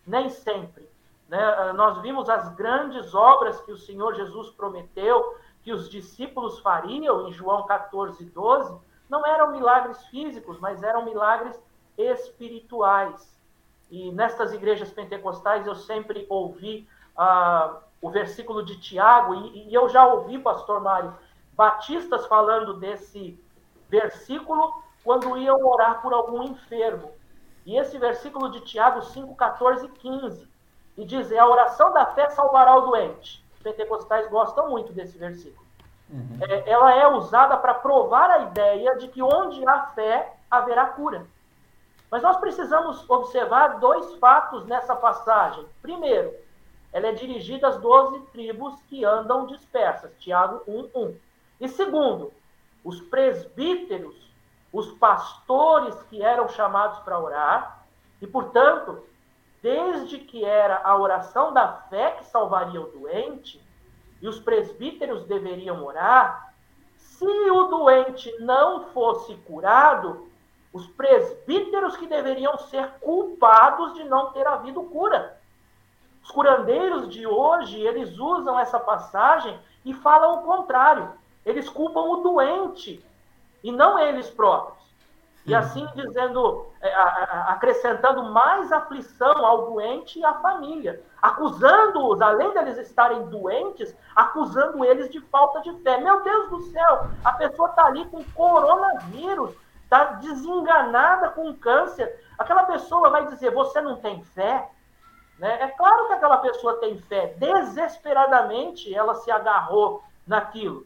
nem 0.06 0.30
sempre. 0.30 0.88
Né? 1.28 1.42
Ah, 1.42 1.72
nós 1.72 2.00
vimos 2.00 2.28
as 2.28 2.54
grandes 2.54 3.14
obras 3.14 3.60
que 3.62 3.72
o 3.72 3.78
Senhor 3.78 4.14
Jesus 4.14 4.50
prometeu 4.50 5.36
que 5.62 5.72
os 5.72 5.90
discípulos 5.90 6.60
fariam 6.60 7.28
em 7.28 7.32
João 7.32 7.66
14, 7.66 8.24
12, 8.24 8.78
não 9.10 9.26
eram 9.26 9.50
milagres 9.50 10.04
físicos, 10.06 10.60
mas 10.60 10.82
eram 10.82 11.04
milagres 11.04 11.60
espirituais. 11.98 13.34
E 13.90 14.12
nestas 14.12 14.52
igrejas 14.52 14.90
pentecostais 14.90 15.66
eu 15.66 15.74
sempre 15.74 16.24
ouvi 16.28 16.88
ah, 17.16 17.80
o 18.00 18.10
versículo 18.10 18.64
de 18.64 18.78
Tiago, 18.78 19.34
e, 19.34 19.68
e 19.68 19.74
eu 19.74 19.88
já 19.88 20.06
ouvi, 20.06 20.38
pastor 20.38 20.80
Mário, 20.80 21.12
batistas 21.56 22.26
falando 22.26 22.74
desse 22.74 23.38
versículo 23.88 24.82
quando 25.02 25.36
iam 25.38 25.64
orar 25.64 26.02
por 26.02 26.12
algum 26.12 26.42
enfermo. 26.42 27.12
E 27.64 27.76
esse 27.76 27.98
versículo 27.98 28.50
de 28.50 28.60
Tiago 28.60 29.02
5, 29.02 29.34
14 29.34 29.86
e 29.86 29.88
15, 29.88 30.48
e 30.96 31.04
diz: 31.04 31.30
é, 31.32 31.38
A 31.38 31.46
oração 31.46 31.92
da 31.92 32.06
fé 32.06 32.28
salvará 32.30 32.76
o 32.76 32.82
doente. 32.82 33.44
Os 33.54 33.62
pentecostais 33.62 34.28
gostam 34.28 34.70
muito 34.70 34.92
desse 34.92 35.18
versículo. 35.18 35.66
Uhum. 36.08 36.38
É, 36.48 36.70
ela 36.70 36.94
é 36.94 37.06
usada 37.08 37.56
para 37.56 37.74
provar 37.74 38.30
a 38.30 38.38
ideia 38.44 38.96
de 38.96 39.08
que 39.08 39.22
onde 39.22 39.66
há 39.68 39.86
fé, 39.88 40.34
haverá 40.50 40.86
cura. 40.86 41.26
Mas 42.10 42.22
nós 42.22 42.36
precisamos 42.36 43.08
observar 43.10 43.80
dois 43.80 44.14
fatos 44.14 44.64
nessa 44.66 44.94
passagem. 44.94 45.66
Primeiro, 45.82 46.32
ela 46.92 47.08
é 47.08 47.12
dirigida 47.12 47.68
às 47.68 47.78
doze 47.78 48.20
tribos 48.32 48.80
que 48.82 49.04
andam 49.04 49.46
dispersas, 49.46 50.16
Tiago 50.18 50.62
1, 50.66 50.90
1. 50.94 51.14
E 51.60 51.68
segundo, 51.68 52.32
os 52.84 53.00
presbíteros 53.00 54.26
os 54.76 54.92
pastores 54.92 55.94
que 56.04 56.22
eram 56.22 56.48
chamados 56.48 56.98
para 57.00 57.18
orar, 57.18 57.86
e, 58.20 58.26
portanto, 58.26 59.02
desde 59.62 60.18
que 60.18 60.44
era 60.44 60.82
a 60.84 60.96
oração 60.96 61.52
da 61.52 61.66
fé 61.88 62.12
que 62.12 62.26
salvaria 62.26 62.80
o 62.80 62.90
doente, 62.90 63.62
e 64.20 64.28
os 64.28 64.38
presbíteros 64.38 65.24
deveriam 65.24 65.82
orar, 65.84 66.54
se 66.96 67.24
o 67.26 67.64
doente 67.68 68.34
não 68.40 68.86
fosse 68.88 69.34
curado, 69.46 70.28
os 70.72 70.86
presbíteros 70.88 71.96
que 71.96 72.06
deveriam 72.06 72.58
ser 72.58 72.86
culpados 73.00 73.94
de 73.94 74.04
não 74.04 74.30
ter 74.32 74.46
havido 74.46 74.82
cura. 74.84 75.40
Os 76.22 76.30
curandeiros 76.30 77.08
de 77.08 77.26
hoje, 77.26 77.80
eles 77.80 78.18
usam 78.18 78.58
essa 78.58 78.78
passagem 78.78 79.58
e 79.84 79.94
falam 79.94 80.40
o 80.40 80.42
contrário. 80.42 81.12
Eles 81.46 81.68
culpam 81.68 82.00
o 82.00 82.16
doente 82.16 83.02
e 83.62 83.70
não 83.70 83.96
eles 83.96 84.28
próprios. 84.28 84.84
E 85.46 85.52
uhum. 85.52 85.58
assim 85.60 85.88
dizendo, 85.94 86.66
é, 86.82 86.92
acrescentando 87.46 88.24
mais 88.24 88.72
aflição 88.72 89.46
ao 89.46 89.70
doente 89.70 90.18
e 90.18 90.24
à 90.24 90.34
família, 90.34 91.00
acusando-os, 91.22 92.20
além 92.20 92.52
deles 92.52 92.76
estarem 92.78 93.26
doentes, 93.26 93.94
acusando 94.14 94.84
eles 94.84 95.08
de 95.08 95.20
falta 95.20 95.60
de 95.60 95.72
fé. 95.84 96.00
Meu 96.00 96.20
Deus 96.24 96.50
do 96.50 96.60
céu, 96.72 97.06
a 97.24 97.32
pessoa 97.32 97.68
está 97.68 97.86
ali 97.86 98.04
com 98.06 98.24
coronavírus, 98.34 99.54
está 99.84 100.04
desenganada 100.14 101.28
com 101.28 101.54
câncer. 101.54 102.20
Aquela 102.36 102.64
pessoa 102.64 103.08
vai 103.08 103.26
dizer: 103.26 103.52
Você 103.52 103.80
não 103.80 103.96
tem 103.96 104.20
fé? 104.24 104.68
Né? 105.38 105.62
É 105.62 105.68
claro 105.68 106.08
que 106.08 106.14
aquela 106.14 106.38
pessoa 106.38 106.78
tem 106.78 106.98
fé, 106.98 107.36
desesperadamente 107.38 108.92
ela 108.92 109.14
se 109.14 109.30
agarrou 109.30 110.02
naquilo. 110.26 110.84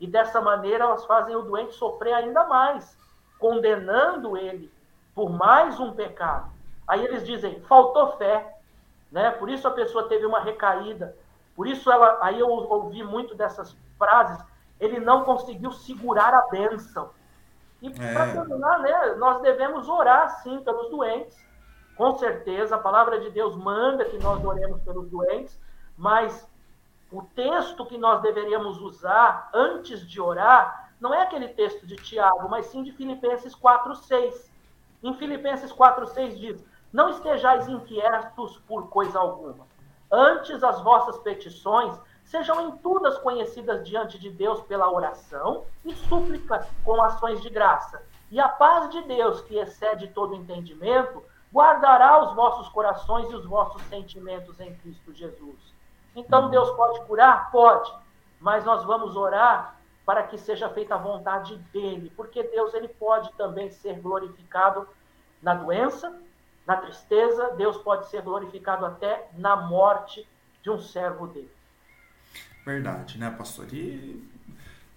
E 0.00 0.06
dessa 0.06 0.40
maneira 0.40 0.84
elas 0.84 1.04
fazem 1.04 1.34
o 1.34 1.42
doente 1.42 1.74
sofrer 1.74 2.12
ainda 2.12 2.46
mais, 2.46 2.96
condenando 3.38 4.36
ele 4.36 4.72
por 5.14 5.30
mais 5.30 5.80
um 5.80 5.92
pecado. 5.92 6.50
Aí 6.86 7.04
eles 7.04 7.26
dizem, 7.26 7.60
faltou 7.62 8.16
fé, 8.16 8.56
né? 9.10 9.30
Por 9.32 9.50
isso 9.50 9.66
a 9.66 9.72
pessoa 9.72 10.08
teve 10.08 10.24
uma 10.24 10.40
recaída. 10.40 11.16
Por 11.56 11.66
isso 11.66 11.90
ela, 11.90 12.18
aí 12.22 12.38
eu 12.38 12.48
ouvi 12.48 13.02
muito 13.02 13.34
dessas 13.34 13.76
frases, 13.98 14.40
ele 14.78 15.00
não 15.00 15.24
conseguiu 15.24 15.72
segurar 15.72 16.32
a 16.32 16.46
bênção. 16.48 17.10
E 17.82 17.88
é. 17.88 18.12
para 18.12 18.32
terminar, 18.32 18.78
né, 18.78 19.14
nós 19.18 19.42
devemos 19.42 19.88
orar 19.88 20.40
sim 20.42 20.60
pelos 20.60 20.88
doentes. 20.88 21.36
Com 21.96 22.16
certeza, 22.16 22.76
a 22.76 22.78
palavra 22.78 23.18
de 23.18 23.30
Deus 23.30 23.56
manda 23.56 24.04
que 24.04 24.18
nós 24.18 24.44
oremos 24.44 24.80
pelos 24.82 25.10
doentes, 25.10 25.60
mas 25.96 26.47
o 27.10 27.22
texto 27.22 27.86
que 27.86 27.96
nós 27.96 28.20
deveríamos 28.20 28.80
usar 28.80 29.50
antes 29.54 30.06
de 30.06 30.20
orar 30.20 30.90
não 31.00 31.14
é 31.14 31.22
aquele 31.22 31.48
texto 31.48 31.86
de 31.86 31.96
Tiago, 31.96 32.48
mas 32.48 32.66
sim 32.66 32.82
de 32.82 32.92
Filipenses 32.92 33.54
4:6. 33.54 34.50
Em 35.02 35.14
Filipenses 35.14 35.72
4:6 35.72 36.38
diz: 36.38 36.64
Não 36.92 37.08
estejais 37.08 37.68
inquietos 37.68 38.58
por 38.66 38.88
coisa 38.88 39.18
alguma. 39.18 39.66
Antes 40.10 40.62
as 40.62 40.80
vossas 40.82 41.18
petições 41.18 41.98
sejam 42.24 42.68
em 42.68 42.76
todas 42.78 43.16
conhecidas 43.18 43.86
diante 43.86 44.18
de 44.18 44.30
Deus 44.30 44.60
pela 44.62 44.90
oração 44.90 45.64
e 45.84 45.94
súplica 45.94 46.66
com 46.84 47.02
ações 47.02 47.40
de 47.40 47.48
graça. 47.48 48.02
E 48.30 48.38
a 48.38 48.48
paz 48.48 48.90
de 48.90 49.00
Deus, 49.02 49.40
que 49.42 49.56
excede 49.56 50.08
todo 50.08 50.34
entendimento, 50.34 51.22
guardará 51.50 52.22
os 52.22 52.34
vossos 52.34 52.68
corações 52.68 53.30
e 53.30 53.34
os 53.34 53.46
vossos 53.46 53.80
sentimentos 53.84 54.60
em 54.60 54.74
Cristo 54.76 55.14
Jesus. 55.14 55.67
Então 56.18 56.50
Deus 56.50 56.70
pode 56.70 57.00
curar? 57.06 57.50
Pode. 57.50 57.92
mas 58.40 58.64
nós 58.64 58.84
vamos 58.84 59.16
orar 59.16 59.76
para 60.06 60.22
que 60.22 60.38
seja 60.38 60.70
feita 60.70 60.94
a 60.94 60.98
vontade 60.98 61.56
dele, 61.72 62.12
porque 62.16 62.42
Deus 62.42 62.72
ele 62.72 62.88
pode 62.88 63.32
também 63.34 63.70
ser 63.70 64.00
glorificado 64.00 64.88
na 65.42 65.54
doença, 65.54 66.16
na 66.66 66.76
tristeza, 66.76 67.54
Deus 67.56 67.76
pode 67.78 68.08
ser 68.08 68.22
glorificado 68.22 68.86
até 68.86 69.28
na 69.36 69.56
morte 69.56 70.26
de 70.62 70.70
um 70.70 70.78
servo 70.78 71.26
dele. 71.26 71.50
Verdade, 72.64 73.18
né, 73.18 73.30
pastor? 73.30 73.66
E 73.72 74.22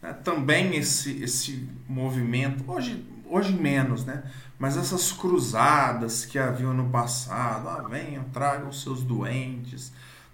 né, 0.02 0.14
também 0.14 0.76
esse, 0.76 1.22
esse 1.24 1.70
movimento, 1.88 2.70
hoje, 2.70 3.06
hoje 3.30 3.54
menos, 3.54 4.06
né? 4.06 4.24
Mas 4.58 4.78
essas 4.78 5.12
cruzadas 5.12 6.26
que 6.26 6.38
haviam 6.40 6.74
no 6.74 6.90
passado, 6.90 7.68
ah, 7.68 7.88
venham, 7.88 8.24
tragam 8.26 8.72
seus 8.72 9.04
doentes, 9.04 9.92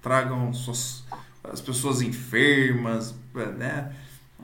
tragam 0.07 0.53
suas, 0.53 1.03
as 1.43 1.59
pessoas 1.59 2.01
enfermas, 2.01 3.13
né? 3.57 3.93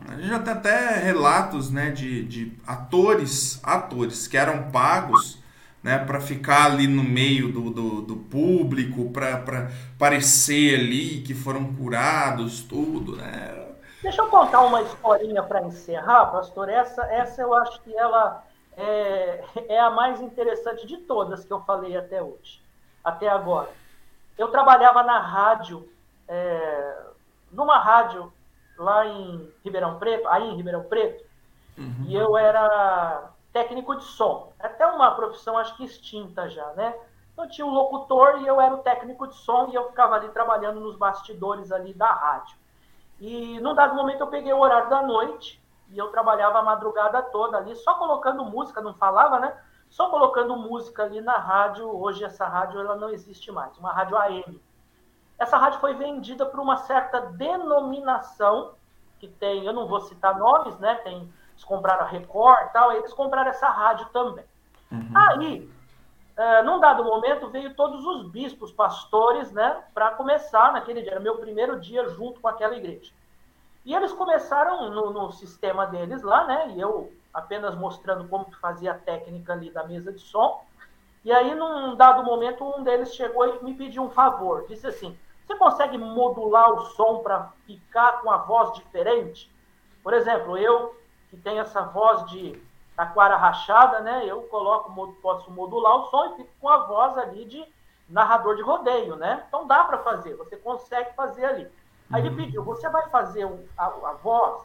A 0.09 0.15
gente 0.15 0.27
já 0.27 0.39
tem 0.39 0.53
até 0.53 0.97
relatos 0.97 1.71
né, 1.71 1.89
de, 1.91 2.25
de 2.25 2.57
atores, 2.67 3.61
atores 3.63 4.27
que 4.27 4.35
eram 4.35 4.71
pagos 4.71 5.41
né, 5.81 5.99
para 5.99 6.19
ficar 6.19 6.65
ali 6.65 6.87
no 6.87 7.03
meio 7.03 7.51
do, 7.51 7.69
do, 7.69 8.01
do 8.01 8.15
público, 8.15 9.11
para 9.11 9.71
parecer 9.97 10.79
ali 10.79 11.21
que 11.21 11.33
foram 11.33 11.73
curados, 11.75 12.63
tudo, 12.63 13.15
né? 13.15 13.67
Deixa 14.01 14.21
eu 14.21 14.27
contar 14.27 14.61
uma 14.61 14.81
historinha 14.81 15.43
para 15.43 15.63
encerrar, 15.63 16.25
pastor. 16.25 16.67
Essa, 16.67 17.03
essa 17.05 17.41
eu 17.41 17.53
acho 17.53 17.81
que 17.83 17.95
ela 17.95 18.43
é, 18.75 19.43
é 19.69 19.79
a 19.79 19.91
mais 19.91 20.19
interessante 20.19 20.85
de 20.85 20.97
todas 20.97 21.45
que 21.45 21.53
eu 21.53 21.61
falei 21.61 21.95
até 21.95 22.21
hoje, 22.21 22.61
até 23.03 23.29
agora. 23.29 23.69
Eu 24.37 24.49
trabalhava 24.49 25.03
na 25.03 25.19
rádio, 25.19 25.87
é, 26.27 27.03
numa 27.51 27.77
rádio 27.77 28.31
lá 28.77 29.05
em 29.05 29.51
Ribeirão 29.63 29.99
Preto, 29.99 30.27
aí 30.27 30.43
em 30.49 30.55
Ribeirão 30.55 30.83
Preto, 30.83 31.23
uhum. 31.77 32.05
e 32.07 32.15
eu 32.15 32.35
era 32.37 33.29
técnico 33.51 33.95
de 33.95 34.03
som. 34.03 34.51
É 34.59 34.65
até 34.65 34.85
uma 34.87 35.11
profissão, 35.11 35.57
acho 35.57 35.77
que 35.77 35.85
extinta 35.85 36.49
já, 36.49 36.65
né? 36.73 36.95
Então 37.31 37.47
tinha 37.47 37.65
um 37.65 37.73
locutor 37.73 38.41
e 38.41 38.47
eu 38.47 38.61
era 38.61 38.73
o 38.73 38.79
técnico 38.79 39.27
de 39.27 39.35
som 39.35 39.69
e 39.71 39.75
eu 39.75 39.87
ficava 39.89 40.15
ali 40.15 40.29
trabalhando 40.29 40.79
nos 40.79 40.95
bastidores 40.95 41.71
ali 41.71 41.93
da 41.93 42.11
rádio. 42.11 42.57
E 43.19 43.59
num 43.59 43.73
dado 43.73 43.95
momento 43.95 44.21
eu 44.21 44.27
peguei 44.27 44.53
o 44.53 44.59
horário 44.59 44.89
da 44.89 45.01
noite 45.01 45.61
e 45.89 45.97
eu 45.97 46.09
trabalhava 46.09 46.59
a 46.59 46.63
madrugada 46.63 47.21
toda 47.21 47.57
ali, 47.57 47.75
só 47.75 47.95
colocando 47.95 48.45
música, 48.45 48.81
não 48.81 48.93
falava, 48.93 49.39
né? 49.39 49.55
Só 49.93 50.09
colocando 50.09 50.57
música 50.57 51.03
ali 51.03 51.21
na 51.21 51.37
rádio. 51.37 51.87
Hoje 51.87 52.23
essa 52.23 52.47
rádio 52.47 52.79
ela 52.79 52.95
não 52.95 53.11
existe 53.11 53.51
mais, 53.51 53.77
uma 53.77 53.93
rádio 53.93 54.17
AM. 54.17 54.59
Essa 55.37 55.55
rádio 55.55 55.79
foi 55.79 55.93
vendida 55.93 56.47
para 56.47 56.59
uma 56.59 56.77
certa 56.77 57.21
denominação 57.21 58.73
que 59.19 59.27
tem, 59.27 59.63
eu 59.63 59.71
não 59.71 59.85
vou 59.85 60.01
citar 60.01 60.35
nomes, 60.35 60.79
né? 60.79 60.95
Tem, 61.03 61.31
eles 61.51 61.63
compraram 61.63 62.05
a 62.05 62.07
Record 62.07 62.71
tal, 62.71 62.91
eles 62.91 63.13
compraram 63.13 63.51
essa 63.51 63.69
rádio 63.69 64.07
também. 64.07 64.43
Uhum. 64.91 65.11
Aí, 65.13 65.71
uh, 66.39 66.65
num 66.65 66.79
dado 66.79 67.03
momento, 67.03 67.49
veio 67.49 67.75
todos 67.75 68.03
os 68.03 68.31
bispos, 68.31 68.71
pastores, 68.71 69.51
né? 69.51 69.83
Para 69.93 70.09
começar 70.15 70.73
naquele 70.73 71.03
dia, 71.03 71.11
era 71.11 71.19
meu 71.19 71.37
primeiro 71.37 71.79
dia 71.79 72.09
junto 72.09 72.41
com 72.41 72.47
aquela 72.47 72.75
igreja. 72.75 73.13
E 73.85 73.93
eles 73.93 74.11
começaram 74.11 74.89
no, 74.89 75.13
no, 75.13 75.31
sistema 75.31 75.85
deles 75.85 76.23
lá, 76.23 76.47
né? 76.47 76.71
E 76.71 76.81
eu 76.81 77.13
apenas 77.33 77.75
mostrando 77.75 78.27
como 78.27 78.45
que 78.45 78.55
fazia 78.57 78.91
a 78.91 78.97
técnica 78.97 79.53
ali 79.53 79.71
da 79.71 79.85
mesa 79.85 80.11
de 80.11 80.19
som. 80.19 80.63
E 81.25 81.31
aí, 81.31 81.55
num 81.55 81.95
dado 81.95 82.23
momento, 82.23 82.63
um 82.63 82.83
deles 82.83 83.15
chegou 83.15 83.55
e 83.55 83.63
me 83.63 83.73
pediu 83.73 84.03
um 84.03 84.09
favor. 84.09 84.65
Disse 84.67 84.85
assim: 84.85 85.17
Você 85.45 85.55
consegue 85.55 85.97
modular 85.97 86.71
o 86.71 86.85
som 86.87 87.19
para 87.19 87.51
ficar 87.65 88.21
com 88.21 88.29
a 88.29 88.37
voz 88.37 88.73
diferente? 88.73 89.53
Por 90.03 90.13
exemplo, 90.13 90.57
eu 90.57 90.95
que 91.29 91.37
tenho 91.37 91.61
essa 91.61 91.81
voz 91.81 92.25
de 92.27 92.61
taquara 92.95 93.35
rachada, 93.35 94.01
né? 94.01 94.23
Eu 94.25 94.43
coloco, 94.43 95.13
posso 95.21 95.49
modular 95.49 95.95
o 95.95 96.05
som 96.09 96.25
e 96.25 96.35
fico 96.37 96.51
com 96.59 96.69
a 96.69 96.85
voz 96.85 97.17
ali 97.17 97.45
de 97.45 97.65
narrador 98.07 98.55
de 98.55 98.61
rodeio, 98.61 99.15
né? 99.15 99.43
Então 99.47 99.65
dá 99.65 99.83
para 99.85 99.99
fazer, 99.99 100.35
você 100.35 100.57
consegue 100.57 101.15
fazer 101.15 101.45
ali. 101.45 101.67
Aí 102.11 102.21
ele 102.21 102.29
uhum. 102.29 102.35
pediu, 102.35 102.63
você 102.63 102.87
vai 102.89 103.09
fazer 103.09 103.47
a, 103.77 103.85
a 103.85 104.13
voz? 104.21 104.63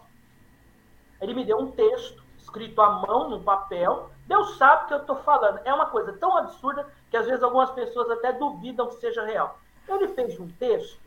Ele 1.21 1.35
me 1.35 1.45
deu 1.45 1.59
um 1.59 1.71
texto 1.71 2.23
escrito 2.49 2.81
à 2.81 2.91
mão 2.91 3.29
no 3.29 3.43
papel. 3.43 4.11
Deus 4.27 4.57
sabe 4.57 4.89
que 4.89 4.95
eu 4.95 4.99
estou 4.99 5.17
falando. 5.17 5.61
É 5.65 5.73
uma 5.73 5.87
coisa 5.87 6.13
tão 6.15 6.37
absurda 6.37 6.87
que 7.11 7.17
às 7.17 7.27
vezes 7.27 7.43
algumas 7.43 7.71
pessoas 7.71 8.11
até 8.11 8.33
duvidam 8.33 8.89
que 8.89 8.97
seja 8.97 9.25
real. 9.25 9.59
Ele 9.87 10.09
fez 10.09 10.39
um 10.41 10.49
texto 10.49 11.01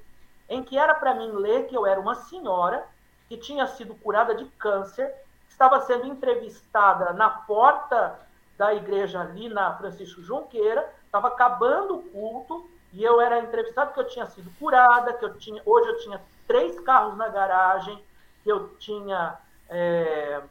em 0.50 0.64
que 0.64 0.78
era 0.78 0.94
para 0.96 1.14
mim 1.14 1.32
ler 1.32 1.68
que 1.68 1.76
eu 1.76 1.86
era 1.86 2.00
uma 2.00 2.16
senhora 2.16 2.86
que 3.28 3.38
tinha 3.38 3.66
sido 3.68 3.96
curada 3.96 4.36
de 4.36 4.46
câncer, 4.58 5.14
estava 5.48 5.80
sendo 5.82 6.08
entrevistada 6.08 7.14
na 7.14 7.30
porta 7.30 8.20
da 8.58 8.74
igreja 8.74 9.22
ali 9.22 9.48
na 9.48 9.74
Francisco 9.78 10.22
Junqueira, 10.22 10.92
estava 11.06 11.30
acabando 11.30 11.96
o 11.96 12.04
culto 12.04 12.70
e 12.92 13.04
eu 13.04 13.22
era 13.22 13.40
entrevistado 13.40 13.94
que 13.94 14.00
eu 14.00 14.08
tinha 14.08 14.26
sido 14.26 14.52
curada, 14.60 15.14
que 15.14 15.24
eu 15.24 15.38
tinha 15.38 15.62
hoje 15.66 15.90
eu 15.90 15.98
tinha 16.00 16.22
três 16.46 16.78
carros 16.82 17.16
na 17.16 17.30
garagem, 17.30 18.04
que 18.44 18.52
eu 18.52 18.76
tinha, 18.78 19.38
é, 19.70 20.42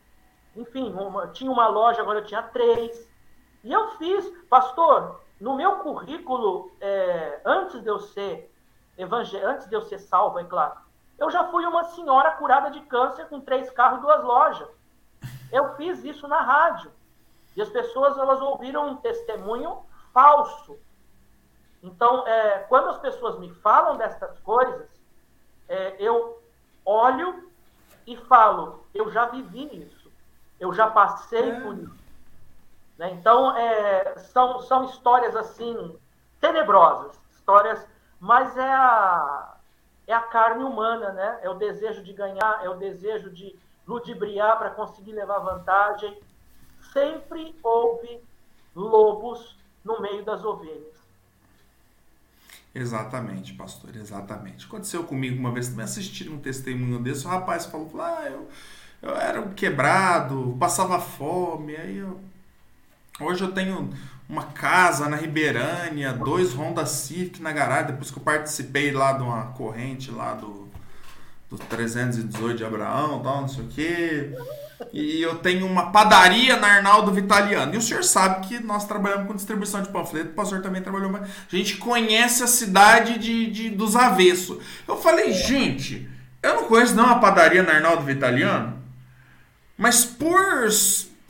enfim, 0.57 0.93
uma, 0.93 1.29
tinha 1.29 1.51
uma 1.51 1.69
loja, 1.69 2.01
agora 2.01 2.21
eu 2.21 2.25
tinha 2.25 2.43
três. 2.43 3.09
E 3.63 3.73
eu 3.73 3.91
fiz, 3.97 4.27
pastor, 4.49 5.21
no 5.41 5.57
meu 5.57 5.77
currículo, 5.77 6.71
é, 6.81 7.41
antes 7.45 7.83
de 7.83 7.89
eu 7.89 8.01
ser 8.01 8.53
evangel... 8.97 9.49
antes 9.49 9.69
de 9.69 9.75
eu 9.75 9.83
ser 9.83 9.99
salvo, 9.99 10.39
é 10.39 10.45
claro, 10.45 10.77
eu 11.19 11.31
já 11.31 11.45
fui 11.51 11.67
uma 11.67 11.85
senhora 11.85 12.31
curada 12.33 12.71
de 12.71 12.81
câncer 12.81 13.27
com 13.29 13.41
três 13.41 13.71
carros 13.71 13.99
e 13.99 14.03
duas 14.03 14.25
lojas. 14.25 14.69
Eu 15.53 15.75
fiz 15.77 16.03
isso 16.05 16.27
na 16.27 16.41
rádio. 16.41 16.91
E 17.55 17.61
as 17.61 17.69
pessoas 17.69 18.17
elas 18.17 18.41
ouviram 18.41 18.89
um 18.89 18.97
testemunho 18.97 19.85
falso. 20.15 20.79
Então, 21.83 22.27
é, 22.27 22.61
quando 22.69 22.89
as 22.89 22.99
pessoas 22.99 23.39
me 23.39 23.53
falam 23.57 23.97
dessas 23.97 24.39
coisas, 24.41 24.89
é, 25.69 25.97
eu 25.99 26.41
olho 26.85 27.51
e 28.07 28.17
falo, 28.17 28.85
eu 28.95 29.11
já 29.11 29.27
vivi 29.27 29.85
isso, 29.85 30.00
eu 30.61 30.73
já 30.75 30.89
passei 30.89 31.51
é. 31.51 31.61
por 31.61 31.77
isso. 31.77 32.01
Né? 32.99 33.13
Então, 33.13 33.57
é, 33.57 34.19
são, 34.19 34.61
são 34.61 34.85
histórias 34.85 35.35
assim, 35.35 35.97
tenebrosas, 36.39 37.19
histórias, 37.33 37.85
mas 38.21 38.55
é 38.59 38.73
a, 38.73 39.57
é 40.07 40.13
a 40.13 40.21
carne 40.21 40.63
humana, 40.63 41.11
né? 41.13 41.41
é 41.43 41.49
o 41.49 41.55
desejo 41.55 42.05
de 42.05 42.13
ganhar, 42.13 42.61
é 42.63 42.69
o 42.69 42.77
desejo 42.77 43.31
de 43.31 43.59
ludibriar 43.89 44.59
para 44.59 44.71
conseguir 44.71 45.13
levar 45.13 45.39
vantagem. 45.39 46.21
Sempre 46.93 47.59
houve 47.63 48.21
lobos 48.77 49.57
no 49.83 50.01
meio 50.01 50.23
das 50.23 50.45
ovelhas. 50.45 51.01
Exatamente, 52.75 53.55
pastor, 53.55 53.97
exatamente. 53.97 54.67
Aconteceu 54.67 55.05
comigo 55.05 55.39
uma 55.39 55.51
vez 55.51 55.69
também 55.69 55.85
assistiram 55.85 56.35
um 56.35 56.41
testemunho 56.41 57.03
desse, 57.03 57.27
o 57.27 57.29
rapaz 57.29 57.67
falou, 57.67 57.91
ah, 58.01 58.29
eu, 58.29 58.49
eu 59.03 59.17
era 59.17 59.41
um 59.41 59.53
quebrado, 59.55 60.57
passava 60.59 61.01
fome, 61.01 61.77
aí 61.77 61.99
eu... 61.99 62.21
Hoje 63.21 63.43
eu 63.43 63.53
tenho 63.53 63.91
uma 64.29 64.45
casa 64.45 65.09
na 65.09 65.17
Ribeirânia, 65.17 66.13
dois 66.13 66.55
Honda 66.55 66.87
Civic 66.87 67.43
na 67.43 67.53
garagem, 67.53 67.89
depois 67.89 68.11
que 68.11 68.19
eu 68.19 68.23
participei 68.23 68.93
lá 68.93 69.13
de 69.13 69.23
uma 69.23 69.47
corrente 69.49 70.11
lá 70.11 70.35
do, 70.35 70.69
do 71.51 71.59
318 71.59 72.57
de 72.57 72.65
Abraão, 72.65 73.21
tal, 73.23 73.41
não 73.43 73.49
sei 73.49 73.65
o 73.65 73.69
quê. 73.69 74.33
E 74.93 75.21
eu 75.21 75.37
tenho 75.39 75.67
uma 75.67 75.91
padaria 75.91 76.57
na 76.57 76.69
Arnaldo 76.69 77.13
Vitaliano. 77.13 77.75
E 77.75 77.77
o 77.77 77.83
senhor 77.83 78.05
sabe 78.05 78.47
que 78.47 78.61
nós 78.61 78.87
trabalhamos 78.87 79.27
com 79.27 79.35
distribuição 79.35 79.83
de 79.83 79.91
panfleto, 79.91 80.31
o 80.31 80.35
pastor 80.35 80.63
também 80.63 80.81
trabalhou. 80.81 81.15
A 81.17 81.27
gente 81.55 81.77
conhece 81.77 82.43
a 82.43 82.47
cidade 82.47 83.19
de, 83.19 83.51
de 83.51 83.69
dos 83.69 83.97
avessos. 83.97 84.59
Eu 84.89 84.97
falei, 84.97 85.33
gente, 85.33 86.09
eu 86.43 86.55
não 86.55 86.65
conheço 86.65 86.95
não 86.95 87.11
a 87.11 87.19
padaria 87.19 87.63
na 87.63 87.73
Arnaldo 87.73 88.05
Vitaliano, 88.05 88.80
mas 89.81 90.05
por 90.05 90.71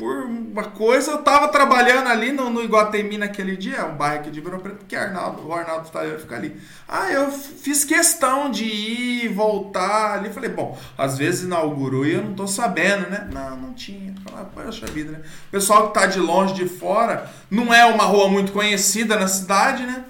por 0.01 0.25
uma 0.25 0.65
coisa, 0.65 1.11
eu 1.11 1.19
tava 1.19 1.49
trabalhando 1.49 2.09
ali 2.09 2.33
no, 2.33 2.49
no 2.49 2.65
Iguatemi 2.65 3.19
naquele 3.19 3.55
dia, 3.55 3.85
um 3.85 3.97
bairro 3.97 4.21
aqui 4.21 4.31
de 4.31 4.39
Ribeirão 4.39 4.59
Preto, 4.59 4.79
porque 4.79 4.97
Arnaldo, 4.97 5.47
o 5.47 5.53
Arnaldo 5.53 5.91
tá, 5.91 6.01
ficar 6.19 6.37
ali. 6.37 6.57
Ah, 6.89 7.13
eu 7.13 7.31
fiz 7.31 7.85
questão 7.85 8.51
de 8.51 8.65
ir, 8.65 9.29
voltar 9.29 10.15
ali. 10.15 10.31
Falei, 10.31 10.49
bom, 10.49 10.79
às 10.97 11.19
vezes 11.19 11.45
inaugurou 11.45 12.07
e 12.07 12.15
eu 12.15 12.25
não 12.25 12.33
tô 12.33 12.47
sabendo, 12.47 13.11
né? 13.11 13.29
Não, 13.31 13.57
não 13.59 13.75
tinha. 13.75 14.15
Falei, 14.25 14.41
ah, 14.41 14.63
poxa 14.65 14.87
vida, 14.87 15.13
né? 15.13 15.21
O 15.49 15.51
pessoal 15.51 15.89
que 15.89 15.95
tá 15.95 16.07
de 16.07 16.19
longe, 16.19 16.55
de 16.55 16.67
fora, 16.67 17.31
não 17.51 17.73
é 17.73 17.85
uma 17.85 18.05
rua 18.05 18.27
muito 18.27 18.53
conhecida 18.53 19.19
na 19.19 19.29
cidade, 19.29 19.83
né? 19.83 20.07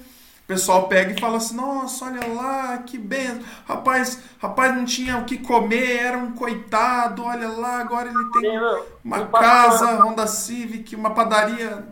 Pessoal 0.50 0.88
pega 0.88 1.12
e 1.12 1.20
fala 1.20 1.36
assim: 1.36 1.54
nossa, 1.54 2.06
olha 2.06 2.26
lá, 2.34 2.78
que 2.78 2.98
benção. 2.98 3.44
Rapaz, 3.68 4.20
rapaz 4.40 4.74
não 4.74 4.84
tinha 4.84 5.16
o 5.18 5.24
que 5.24 5.38
comer, 5.38 5.98
era 5.98 6.18
um 6.18 6.32
coitado, 6.34 7.24
olha 7.24 7.48
lá, 7.48 7.78
agora 7.78 8.08
ele 8.08 8.30
tem 8.32 8.58
uma 9.04 9.26
casa, 9.26 10.02
Honda 10.02 10.26
Civic, 10.26 10.96
uma 10.96 11.14
padaria. 11.14 11.86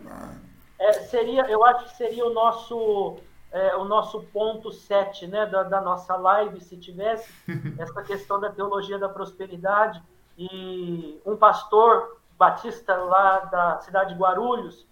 É, 0.77 0.93
seria, 0.93 1.43
eu 1.49 1.65
acho 1.65 1.85
que 1.85 1.97
seria 1.97 2.27
o 2.27 2.35
nosso 2.35 3.19
é, 3.53 3.77
o 3.77 3.85
nosso 3.85 4.23
ponto 4.33 4.73
7 4.73 5.29
né, 5.29 5.47
da, 5.47 5.63
da, 5.63 5.81
nossa 5.81 6.17
live, 6.17 6.61
se 6.61 6.77
tivesse, 6.77 7.31
essa 7.79 8.03
questão 8.03 8.41
da 8.41 8.51
teologia 8.51 8.99
da 8.99 9.09
prosperidade. 9.09 10.03
E 10.37 11.21
um 11.25 11.37
pastor 11.37 12.19
batista 12.37 12.95
lá 12.97 13.39
da 13.41 13.81
cidade 13.81 14.15
de 14.15 14.21
Guarulhos, 14.21 14.87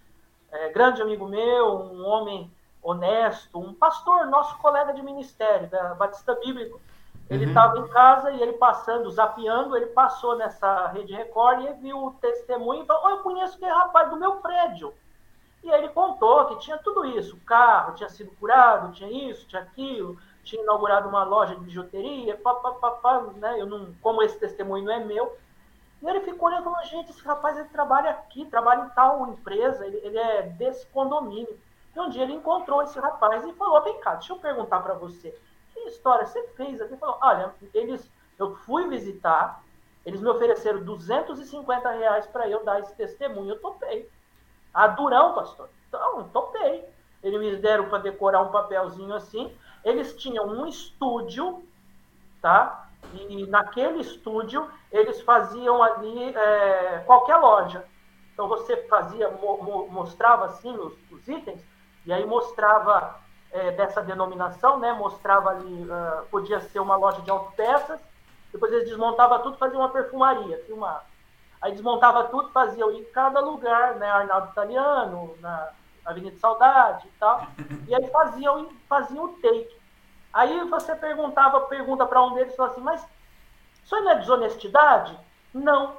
é, 0.52 0.68
grande 0.70 1.02
amigo 1.02 1.26
meu, 1.26 1.78
um 1.78 2.04
homem 2.04 2.50
honesto, 2.88 3.58
um 3.58 3.74
pastor, 3.74 4.26
nosso 4.26 4.56
colega 4.58 4.94
de 4.94 5.02
ministério, 5.02 5.68
da 5.68 5.94
Batista 5.94 6.34
Bíblico, 6.36 6.80
ele 7.28 7.46
estava 7.46 7.76
uhum. 7.76 7.86
em 7.86 7.88
casa 7.88 8.30
e 8.30 8.40
ele 8.40 8.52
passando, 8.52 9.10
zapeando, 9.10 9.76
ele 9.76 9.86
passou 9.86 10.36
nessa 10.36 10.86
rede 10.88 11.12
Record 11.12 11.64
e 11.64 11.72
viu 11.74 12.04
o 12.04 12.12
testemunho 12.12 12.84
e 12.84 12.86
falou: 12.86 13.02
oh, 13.04 13.10
Eu 13.10 13.18
conheço 13.18 13.56
aquele 13.56 13.72
rapaz 13.72 14.10
do 14.10 14.16
meu 14.16 14.36
prédio. 14.36 14.94
E 15.64 15.72
aí 15.72 15.82
ele 15.82 15.92
contou 15.92 16.46
que 16.46 16.60
tinha 16.60 16.78
tudo 16.78 17.04
isso: 17.04 17.34
o 17.34 17.40
carro 17.40 17.94
tinha 17.94 18.08
sido 18.08 18.30
curado, 18.36 18.92
tinha 18.92 19.30
isso, 19.30 19.46
tinha 19.48 19.62
aquilo, 19.62 20.16
tinha 20.44 20.62
inaugurado 20.62 21.08
uma 21.08 21.24
loja 21.24 21.56
de 21.56 21.62
bijuteria, 21.62 22.36
papapá, 22.36 23.22
né? 23.34 23.60
Eu 23.60 23.66
não, 23.66 23.92
como 24.00 24.22
esse 24.22 24.38
testemunho 24.38 24.84
não 24.84 24.92
é 24.92 25.04
meu. 25.04 25.36
E 26.00 26.06
ele 26.06 26.20
ficou 26.20 26.48
olhando 26.48 26.60
e 26.60 26.64
falou: 26.64 26.84
Gente, 26.84 27.10
esse 27.10 27.22
rapaz 27.24 27.58
ele 27.58 27.68
trabalha 27.70 28.10
aqui, 28.10 28.46
trabalha 28.46 28.84
em 28.84 28.88
tal 28.90 29.26
empresa, 29.26 29.84
ele, 29.84 29.96
ele 30.04 30.16
é 30.16 30.42
desse 30.42 30.86
condomínio. 30.86 31.58
E 31.96 32.00
um 32.00 32.10
dia 32.10 32.22
ele 32.22 32.34
encontrou 32.34 32.82
esse 32.82 32.98
rapaz 33.00 33.44
e 33.44 33.52
falou: 33.54 33.82
Vem 33.82 33.98
cá, 34.00 34.14
deixa 34.14 34.32
eu 34.32 34.38
perguntar 34.38 34.80
para 34.80 34.94
você 34.94 35.34
que 35.76 35.88
história 35.90 36.26
você 36.26 36.42
fez 36.56 36.80
aqui? 36.80 36.96
Falou, 36.96 37.18
olha, 37.20 37.54
eles, 37.74 38.10
eu 38.38 38.56
fui 38.56 38.88
visitar, 38.88 39.62
eles 40.04 40.20
me 40.20 40.28
ofereceram 40.28 40.82
250 40.82 41.90
reais 41.90 42.26
para 42.26 42.48
eu 42.48 42.64
dar 42.64 42.80
esse 42.80 42.94
testemunho, 42.94 43.50
eu 43.50 43.60
topei. 43.60 44.08
Ah, 44.72 44.88
durão, 44.88 45.34
pastor? 45.34 45.68
Então, 45.88 46.18
eu 46.18 46.24
topei. 46.28 46.84
Eles 47.22 47.40
me 47.40 47.56
deram 47.56 47.88
para 47.88 47.98
decorar 47.98 48.42
um 48.42 48.50
papelzinho 48.50 49.14
assim. 49.14 49.54
Eles 49.84 50.16
tinham 50.16 50.46
um 50.46 50.66
estúdio, 50.66 51.64
tá? 52.40 52.88
E 53.14 53.46
naquele 53.46 54.00
estúdio 54.00 54.68
eles 54.92 55.20
faziam 55.22 55.82
ali 55.82 56.34
é, 56.34 57.02
qualquer 57.06 57.36
loja. 57.36 57.84
Então 58.32 58.48
você 58.48 58.76
fazia, 58.88 59.30
mo, 59.30 59.88
mostrava 59.90 60.46
assim 60.46 60.76
os, 60.76 60.94
os 61.10 61.26
itens, 61.26 61.64
e 62.06 62.12
aí 62.12 62.24
mostrava 62.24 63.16
é, 63.50 63.72
dessa 63.72 64.00
denominação, 64.00 64.78
né? 64.78 64.92
Mostrava 64.92 65.50
ali, 65.50 65.82
uh, 65.82 66.26
podia 66.30 66.60
ser 66.60 66.78
uma 66.78 66.94
loja 66.96 67.20
de 67.22 67.30
autopeças, 67.30 68.00
depois 68.52 68.72
eles 68.72 68.88
desmontavam 68.88 69.42
tudo, 69.42 69.58
faziam 69.58 69.80
uma 69.80 69.88
perfumaria, 69.88 70.62
filmava. 70.66 71.04
Aí 71.60 71.72
desmontava 71.72 72.24
tudo, 72.24 72.50
faziam 72.50 72.92
em 72.92 73.04
cada 73.06 73.40
lugar, 73.40 73.96
né? 73.96 74.08
Arnaldo 74.08 74.50
Italiano, 74.52 75.36
na 75.40 75.70
Avenida 76.04 76.38
Saudade 76.38 77.08
e 77.08 77.10
tal. 77.18 77.46
E 77.88 77.94
aí 77.94 78.08
faziam, 78.10 78.68
faziam 78.88 79.24
o 79.24 79.32
take. 79.40 79.76
Aí 80.32 80.64
você 80.68 80.94
perguntava, 80.94 81.62
pergunta 81.62 82.06
para 82.06 82.22
um 82.22 82.34
deles, 82.34 82.54
falou 82.54 82.72
assim, 82.72 82.82
mas 82.82 83.06
isso 83.84 84.00
não 84.00 84.10
é 84.10 84.14
desonestidade? 84.16 85.18
Não. 85.52 85.96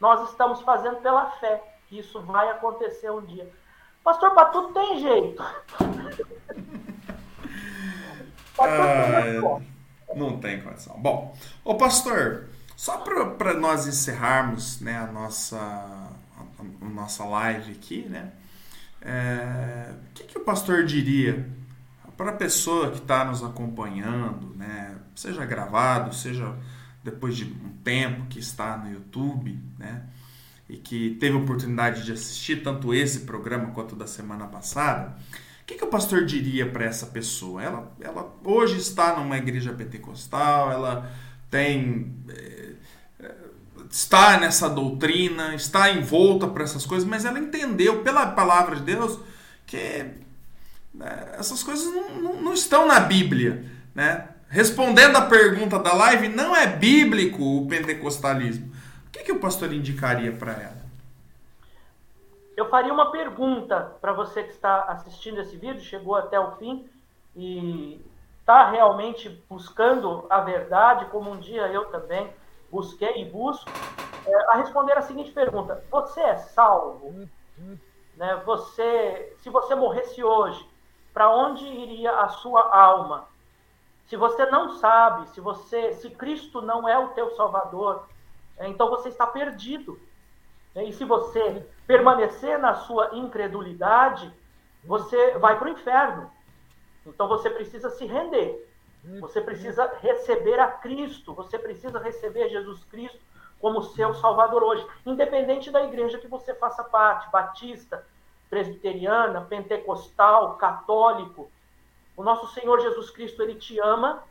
Nós 0.00 0.28
estamos 0.28 0.60
fazendo 0.60 0.96
pela 0.96 1.30
fé, 1.32 1.62
que 1.88 1.98
isso 1.98 2.20
vai 2.20 2.50
acontecer 2.50 3.10
um 3.10 3.22
dia. 3.22 3.50
Pastor, 4.04 4.32
para 4.32 4.44
tudo 4.50 4.74
tem 4.74 5.00
jeito. 5.00 5.42
ah, 8.58 9.60
não 10.14 10.38
tem 10.38 10.60
condição. 10.60 11.00
Bom, 11.00 11.34
o 11.64 11.74
pastor, 11.74 12.50
só 12.76 12.98
para 12.98 13.54
nós 13.54 13.86
encerrarmos 13.86 14.78
né, 14.80 14.98
a, 14.98 15.06
nossa, 15.06 15.56
a, 15.56 16.52
a 16.82 16.88
nossa 16.88 17.24
live 17.24 17.72
aqui, 17.72 18.02
né? 18.02 18.30
É, 19.00 19.90
o 19.90 20.12
que, 20.14 20.24
que 20.24 20.38
o 20.38 20.44
pastor 20.44 20.84
diria 20.84 21.48
para 22.16 22.30
a 22.30 22.34
pessoa 22.34 22.90
que 22.90 22.98
está 22.98 23.24
nos 23.24 23.42
acompanhando, 23.42 24.54
né? 24.54 24.98
Seja 25.16 25.46
gravado, 25.46 26.14
seja 26.14 26.54
depois 27.02 27.36
de 27.36 27.44
um 27.44 27.70
tempo 27.82 28.26
que 28.26 28.38
está 28.38 28.76
no 28.76 28.92
YouTube, 28.92 29.58
né? 29.78 30.02
E 30.68 30.76
que 30.76 31.16
teve 31.20 31.36
oportunidade 31.36 32.04
de 32.04 32.12
assistir 32.12 32.62
tanto 32.62 32.94
esse 32.94 33.20
programa 33.20 33.70
quanto 33.72 33.94
da 33.94 34.06
semana 34.06 34.46
passada, 34.46 35.16
o 35.62 35.66
que, 35.66 35.74
que 35.74 35.84
o 35.84 35.88
pastor 35.88 36.24
diria 36.24 36.66
para 36.66 36.84
essa 36.84 37.06
pessoa? 37.06 37.62
Ela, 37.62 37.92
ela 38.00 38.34
hoje 38.44 38.78
está 38.78 39.16
numa 39.16 39.38
igreja 39.38 39.72
pentecostal, 39.72 40.70
ela 40.70 41.10
tem. 41.50 42.14
É, 42.28 42.74
está 43.90 44.38
nessa 44.38 44.68
doutrina, 44.68 45.54
está 45.54 45.90
envolta 45.90 46.48
por 46.48 46.60
essas 46.60 46.84
coisas, 46.84 47.08
mas 47.08 47.24
ela 47.24 47.38
entendeu 47.38 48.02
pela 48.02 48.26
palavra 48.26 48.76
de 48.76 48.82
Deus 48.82 49.18
que 49.66 49.76
é, 49.76 50.14
essas 51.38 51.62
coisas 51.62 51.86
não, 51.94 52.20
não, 52.20 52.42
não 52.42 52.52
estão 52.52 52.86
na 52.86 53.00
Bíblia. 53.00 53.64
Né? 53.94 54.28
Respondendo 54.48 55.16
a 55.16 55.22
pergunta 55.22 55.78
da 55.78 55.94
live, 55.94 56.28
não 56.28 56.54
é 56.54 56.66
bíblico 56.66 57.42
o 57.42 57.66
pentecostalismo 57.66 58.73
que, 59.14 59.22
que 59.22 59.32
o 59.32 59.38
pastor 59.38 59.72
indicaria 59.72 60.32
para 60.32 60.52
ela? 60.52 60.84
Eu 62.56 62.68
faria 62.68 62.92
uma 62.92 63.12
pergunta 63.12 63.96
para 64.00 64.12
você 64.12 64.42
que 64.42 64.50
está 64.50 64.82
assistindo 64.82 65.40
esse 65.40 65.56
vídeo, 65.56 65.80
chegou 65.80 66.16
até 66.16 66.38
o 66.38 66.52
fim 66.56 66.88
e 67.36 68.04
está 68.40 68.70
realmente 68.70 69.28
buscando 69.48 70.26
a 70.28 70.40
verdade, 70.40 71.06
como 71.06 71.30
um 71.30 71.38
dia 71.38 71.68
eu 71.68 71.86
também 71.86 72.32
busquei 72.70 73.22
e 73.22 73.24
busco, 73.24 73.70
é, 74.26 74.34
a 74.52 74.56
responder 74.56 74.98
a 74.98 75.02
seguinte 75.02 75.30
pergunta: 75.30 75.82
Você 75.90 76.20
é 76.20 76.36
salvo? 76.36 77.28
Né? 78.16 78.42
Você, 78.44 79.36
se 79.40 79.50
você 79.50 79.74
morresse 79.74 80.22
hoje, 80.22 80.68
para 81.12 81.30
onde 81.30 81.64
iria 81.64 82.12
a 82.20 82.28
sua 82.28 82.62
alma? 82.76 83.28
Se 84.06 84.16
você 84.16 84.46
não 84.46 84.76
sabe, 84.78 85.28
se 85.30 85.40
você, 85.40 85.92
se 85.94 86.10
Cristo 86.10 86.60
não 86.60 86.88
é 86.88 86.98
o 86.98 87.08
teu 87.08 87.34
Salvador, 87.36 88.06
então 88.60 88.88
você 88.88 89.08
está 89.08 89.26
perdido. 89.26 90.00
É, 90.74 90.84
e 90.84 90.92
se 90.92 91.04
você 91.04 91.64
permanecer 91.86 92.58
na 92.58 92.74
sua 92.74 93.10
incredulidade, 93.12 94.32
você 94.84 95.38
vai 95.38 95.58
para 95.58 95.68
o 95.68 95.70
inferno. 95.70 96.30
Então 97.06 97.28
você 97.28 97.50
precisa 97.50 97.90
se 97.90 98.06
render. 98.06 98.70
Você 99.20 99.40
precisa 99.40 99.92
receber 100.00 100.58
a 100.58 100.68
Cristo. 100.68 101.34
Você 101.34 101.58
precisa 101.58 101.98
receber 101.98 102.48
Jesus 102.48 102.82
Cristo 102.84 103.20
como 103.60 103.82
seu 103.82 104.14
Salvador 104.14 104.62
hoje. 104.62 104.86
Independente 105.04 105.70
da 105.70 105.84
igreja 105.84 106.18
que 106.18 106.26
você 106.26 106.54
faça 106.54 106.82
parte 106.84 107.30
batista, 107.30 108.04
presbiteriana, 108.48 109.42
pentecostal, 109.42 110.56
católico. 110.56 111.50
O 112.16 112.22
nosso 112.22 112.46
Senhor 112.54 112.80
Jesus 112.80 113.10
Cristo, 113.10 113.42
ele 113.42 113.56
te 113.56 113.78
ama. 113.78 114.22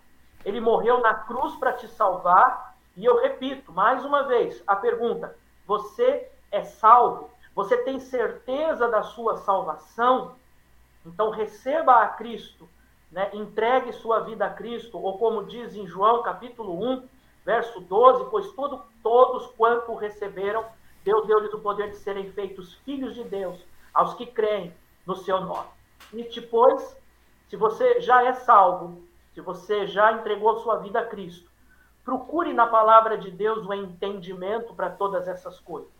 Ele 0.44 0.60
morreu 0.60 1.00
na 1.00 1.14
cruz 1.14 1.56
para 1.56 1.74
te 1.74 1.88
salvar 1.88 2.73
e 2.96 3.06
eu 3.06 3.22
repito 3.22 3.72
mais 3.72 4.06
uma 4.06 4.24
vez 4.24 4.62
a 4.68 4.76
pergunta: 4.76 5.36
você 5.66 6.30
é 6.52 6.64
salvo? 6.64 7.30
Você 7.56 7.78
tem 7.78 8.00
certeza 8.00 8.88
da 8.88 9.04
sua 9.04 9.38
salvação? 9.38 10.36
Então 11.06 11.30
receba 11.30 12.02
a 12.02 12.08
Cristo, 12.08 12.68
né? 13.12 13.30
entregue 13.34 13.92
sua 13.94 14.22
vida 14.22 14.46
a 14.46 14.50
Cristo, 14.50 14.98
ou 14.98 15.18
como 15.18 15.46
diz 15.46 15.76
em 15.76 15.86
João 15.86 16.24
capítulo 16.24 16.84
1, 16.84 17.08
verso 17.46 17.82
12, 17.82 18.30
pois 18.30 18.52
todo, 18.54 18.82
todos 19.02 19.48
quanto 19.58 19.94
receberam, 19.96 20.66
Deus 21.04 21.28
deu-lhes 21.28 21.54
o 21.54 21.60
poder 21.60 21.90
de 21.90 21.98
serem 21.98 22.32
feitos 22.32 22.76
filhos 22.86 23.14
de 23.14 23.24
Deus, 23.24 23.60
aos 23.94 24.14
que 24.14 24.26
creem 24.26 24.74
no 25.06 25.16
seu 25.16 25.42
nome. 25.42 25.68
E 26.14 26.24
depois, 26.24 26.98
se 27.50 27.58
você 27.58 28.00
já 28.00 28.24
é 28.24 28.34
salvo, 28.34 29.04
se 29.34 29.42
você 29.42 29.86
já 29.88 30.14
entregou 30.14 30.60
sua 30.60 30.78
vida 30.78 31.00
a 31.00 31.06
Cristo, 31.06 31.52
Procure 32.04 32.54
na 32.54 32.68
palavra 32.68 33.18
de 33.18 33.32
Deus 33.32 33.66
o 33.66 33.74
entendimento 33.74 34.74
para 34.74 34.90
todas 34.90 35.28
essas 35.28 35.60
coisas. 35.60 35.92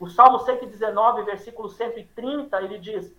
O 0.00 0.08
Salmo 0.08 0.38
119, 0.40 1.22
versículo 1.22 1.68
130, 1.68 2.60
ele 2.62 2.78
diz: 2.78 3.14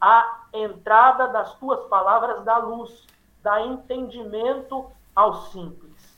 A 0.00 0.46
entrada 0.52 1.26
das 1.28 1.54
tuas 1.56 1.84
palavras 1.86 2.44
dá 2.44 2.58
luz, 2.58 3.06
dá 3.42 3.60
entendimento 3.60 4.90
aos 5.14 5.50
simples. 5.50 6.16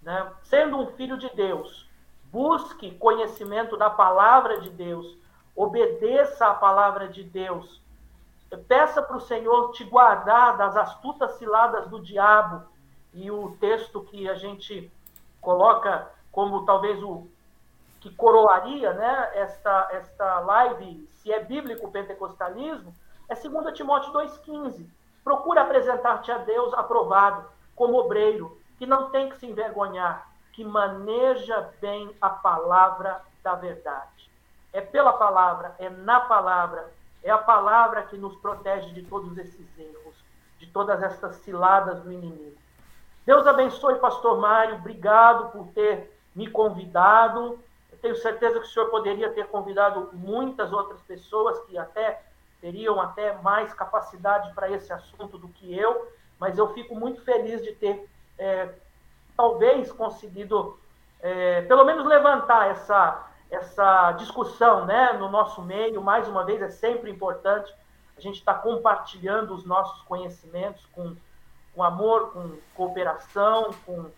Né? 0.00 0.32
Sendo 0.44 0.78
um 0.78 0.86
filho 0.92 1.18
de 1.18 1.28
Deus, 1.34 1.90
busque 2.30 2.92
conhecimento 2.92 3.76
da 3.76 3.90
palavra 3.90 4.60
de 4.60 4.70
Deus, 4.70 5.18
obedeça 5.56 6.46
à 6.46 6.54
palavra 6.54 7.08
de 7.08 7.24
Deus, 7.24 7.82
peça 8.68 9.02
para 9.02 9.16
o 9.16 9.20
Senhor 9.20 9.72
te 9.72 9.82
guardar 9.82 10.56
das 10.56 10.76
astutas 10.76 11.32
ciladas 11.32 11.88
do 11.88 12.00
diabo 12.00 12.73
e 13.14 13.30
o 13.30 13.56
texto 13.60 14.02
que 14.02 14.28
a 14.28 14.34
gente 14.34 14.90
coloca 15.40 16.10
como 16.32 16.64
talvez 16.64 17.02
o 17.02 17.28
que 18.00 18.10
coroaria 18.10 18.92
né, 18.92 19.30
esta, 19.34 19.88
esta 19.92 20.40
live, 20.40 21.08
se 21.12 21.32
é 21.32 21.42
bíblico 21.42 21.86
o 21.86 21.90
pentecostalismo, 21.90 22.94
é 23.28 23.34
2 23.34 23.72
Timóteo 23.72 24.12
2,15. 24.12 24.86
Procura 25.22 25.62
apresentar-te 25.62 26.30
a 26.30 26.38
Deus 26.38 26.74
aprovado, 26.74 27.46
como 27.74 27.96
obreiro, 27.96 28.60
que 28.78 28.84
não 28.84 29.08
tem 29.10 29.30
que 29.30 29.38
se 29.38 29.46
envergonhar, 29.46 30.28
que 30.52 30.62
maneja 30.62 31.72
bem 31.80 32.14
a 32.20 32.28
palavra 32.28 33.22
da 33.42 33.54
verdade. 33.54 34.30
É 34.72 34.80
pela 34.80 35.14
palavra, 35.14 35.74
é 35.78 35.88
na 35.88 36.20
palavra, 36.20 36.92
É 37.22 37.30
a 37.30 37.38
palavra 37.38 38.02
que 38.02 38.18
nos 38.18 38.36
protege 38.36 38.92
de 38.92 39.02
todos 39.04 39.38
esses 39.38 39.78
erros, 39.78 40.14
de 40.58 40.66
todas 40.66 41.02
essas 41.02 41.36
ciladas 41.36 42.02
do 42.02 42.12
inimigo. 42.12 42.63
Deus 43.26 43.46
abençoe, 43.46 43.98
Pastor 43.98 44.38
Mário. 44.38 44.76
Obrigado 44.76 45.50
por 45.50 45.68
ter 45.68 46.18
me 46.34 46.48
convidado. 46.48 47.58
Eu 47.90 47.98
tenho 47.98 48.16
certeza 48.16 48.60
que 48.60 48.66
o 48.66 48.68
senhor 48.68 48.90
poderia 48.90 49.30
ter 49.30 49.46
convidado 49.46 50.10
muitas 50.12 50.72
outras 50.72 51.00
pessoas 51.02 51.58
que 51.60 51.78
até 51.78 52.22
teriam 52.60 53.00
até 53.00 53.34
mais 53.42 53.72
capacidade 53.72 54.52
para 54.54 54.70
esse 54.70 54.92
assunto 54.92 55.38
do 55.38 55.48
que 55.48 55.76
eu, 55.76 56.10
mas 56.38 56.58
eu 56.58 56.72
fico 56.72 56.94
muito 56.94 57.22
feliz 57.22 57.62
de 57.62 57.72
ter 57.72 58.08
é, 58.38 58.70
talvez 59.36 59.92
conseguido 59.92 60.78
é, 61.20 61.62
pelo 61.62 61.84
menos 61.84 62.04
levantar 62.06 62.70
essa 62.70 63.30
essa 63.50 64.12
discussão 64.12 64.84
né, 64.84 65.12
no 65.12 65.28
nosso 65.28 65.62
meio, 65.62 66.02
mais 66.02 66.26
uma 66.28 66.44
vez, 66.44 66.60
é 66.60 66.70
sempre 66.70 67.10
importante 67.10 67.72
a 68.16 68.20
gente 68.20 68.38
estar 68.38 68.54
tá 68.54 68.60
compartilhando 68.60 69.54
os 69.54 69.64
nossos 69.64 70.02
conhecimentos 70.02 70.84
com, 70.92 71.16
com 71.74 71.82
amor, 71.82 72.32
com 72.32 72.56
cooperação, 72.74 73.74
com 73.84 74.10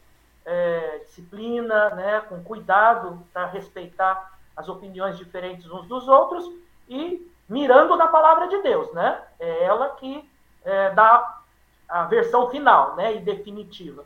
é, 0.45 1.01
disciplina, 1.07 1.91
né, 1.91 2.21
com 2.29 2.43
cuidado 2.43 3.23
para 3.33 3.47
respeitar 3.47 4.39
as 4.57 4.69
opiniões 4.69 5.19
diferentes 5.19 5.71
uns 5.71 5.87
dos 5.87 6.07
outros 6.09 6.45
e 6.89 7.31
mirando 7.49 7.97
na 7.97 8.09
palavra 8.09 8.49
de 8.49 8.63
Deus, 8.63 8.93
né? 8.93 9.21
É 9.39 9.65
ela 9.65 9.91
que 9.91 10.29
é, 10.65 10.91
dá 10.91 11.41
a 11.89 12.05
versão 12.05 12.51
final, 12.51 12.97
né, 12.97 13.17
e 13.17 13.21
definitiva. 13.21 14.05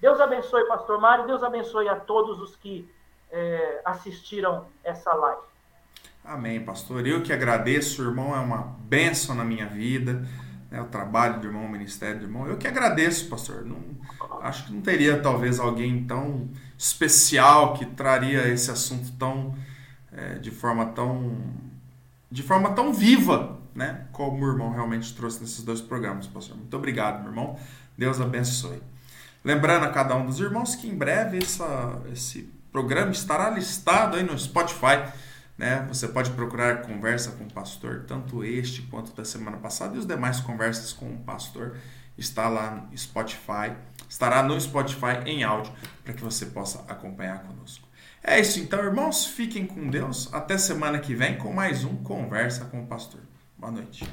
Deus 0.00 0.20
abençoe, 0.20 0.66
Pastor 0.66 1.00
Mário, 1.00 1.26
Deus 1.26 1.42
abençoe 1.42 1.88
a 1.88 1.96
todos 1.96 2.40
os 2.40 2.56
que 2.56 2.88
é, 3.30 3.80
assistiram 3.84 4.66
essa 4.84 5.12
live. 5.12 5.42
Amém, 6.24 6.62
pastor. 6.62 7.06
Eu 7.06 7.22
que 7.22 7.32
agradeço, 7.32 8.02
irmão 8.02 8.36
é 8.36 8.38
uma 8.38 8.74
bênção 8.80 9.34
na 9.34 9.44
minha 9.44 9.66
vida, 9.66 10.22
né, 10.70 10.80
o 10.80 10.86
trabalho 10.86 11.40
do 11.40 11.46
irmão, 11.46 11.64
o 11.64 11.68
ministério 11.68 12.20
do 12.20 12.26
irmão. 12.26 12.46
Eu 12.46 12.56
que 12.56 12.66
agradeço, 12.66 13.28
pastor. 13.28 13.64
Não, 13.64 13.78
acho 14.42 14.66
que 14.66 14.72
não 14.72 14.80
teria 14.80 15.20
talvez 15.20 15.58
alguém 15.58 16.04
tão 16.04 16.48
especial 16.76 17.74
que 17.74 17.86
traria 17.86 18.48
esse 18.48 18.70
assunto 18.70 19.12
tão 19.12 19.54
é, 20.12 20.34
de 20.34 20.50
forma 20.50 20.86
tão 20.86 21.36
de 22.30 22.42
forma 22.42 22.72
tão 22.72 22.92
viva, 22.92 23.58
né, 23.74 24.06
como 24.12 24.44
o 24.44 24.48
irmão 24.48 24.70
realmente 24.70 25.14
trouxe 25.14 25.40
nesses 25.40 25.62
dois 25.62 25.80
programas, 25.80 26.26
pastor. 26.26 26.56
Muito 26.56 26.76
obrigado, 26.76 27.20
meu 27.20 27.30
irmão. 27.30 27.58
Deus 27.96 28.20
abençoe. 28.20 28.82
Lembrando 29.42 29.84
a 29.84 29.88
cada 29.90 30.14
um 30.14 30.26
dos 30.26 30.38
irmãos 30.38 30.74
que 30.74 30.88
em 30.88 30.94
breve 30.94 31.38
essa, 31.38 32.02
esse 32.12 32.52
programa 32.70 33.12
estará 33.12 33.48
listado 33.48 34.16
aí 34.16 34.22
no 34.22 34.38
Spotify. 34.38 35.10
Né? 35.58 35.84
Você 35.88 36.06
pode 36.06 36.30
procurar 36.30 36.82
Conversa 36.82 37.32
com 37.32 37.44
o 37.44 37.52
Pastor, 37.52 38.04
tanto 38.06 38.44
este 38.44 38.82
quanto 38.82 39.12
da 39.12 39.24
semana 39.24 39.56
passada 39.56 39.96
e 39.96 39.98
os 39.98 40.06
demais 40.06 40.38
conversas 40.38 40.92
com 40.92 41.12
o 41.12 41.18
pastor 41.18 41.76
está 42.16 42.48
lá 42.48 42.70
no 42.70 42.96
Spotify, 42.96 43.72
estará 44.08 44.42
no 44.42 44.58
Spotify 44.60 45.18
em 45.26 45.42
áudio 45.42 45.72
para 46.04 46.14
que 46.14 46.22
você 46.22 46.46
possa 46.46 46.84
acompanhar 46.88 47.42
conosco. 47.42 47.88
É 48.22 48.38
isso 48.40 48.60
então, 48.60 48.82
irmãos, 48.84 49.26
fiquem 49.26 49.66
com 49.66 49.88
Deus. 49.88 50.32
Até 50.32 50.56
semana 50.58 50.98
que 50.98 51.14
vem 51.14 51.36
com 51.38 51.52
mais 51.52 51.84
um 51.84 51.96
Conversa 51.96 52.64
com 52.66 52.82
o 52.82 52.86
Pastor. 52.86 53.20
Boa 53.56 53.72
noite. 53.72 54.04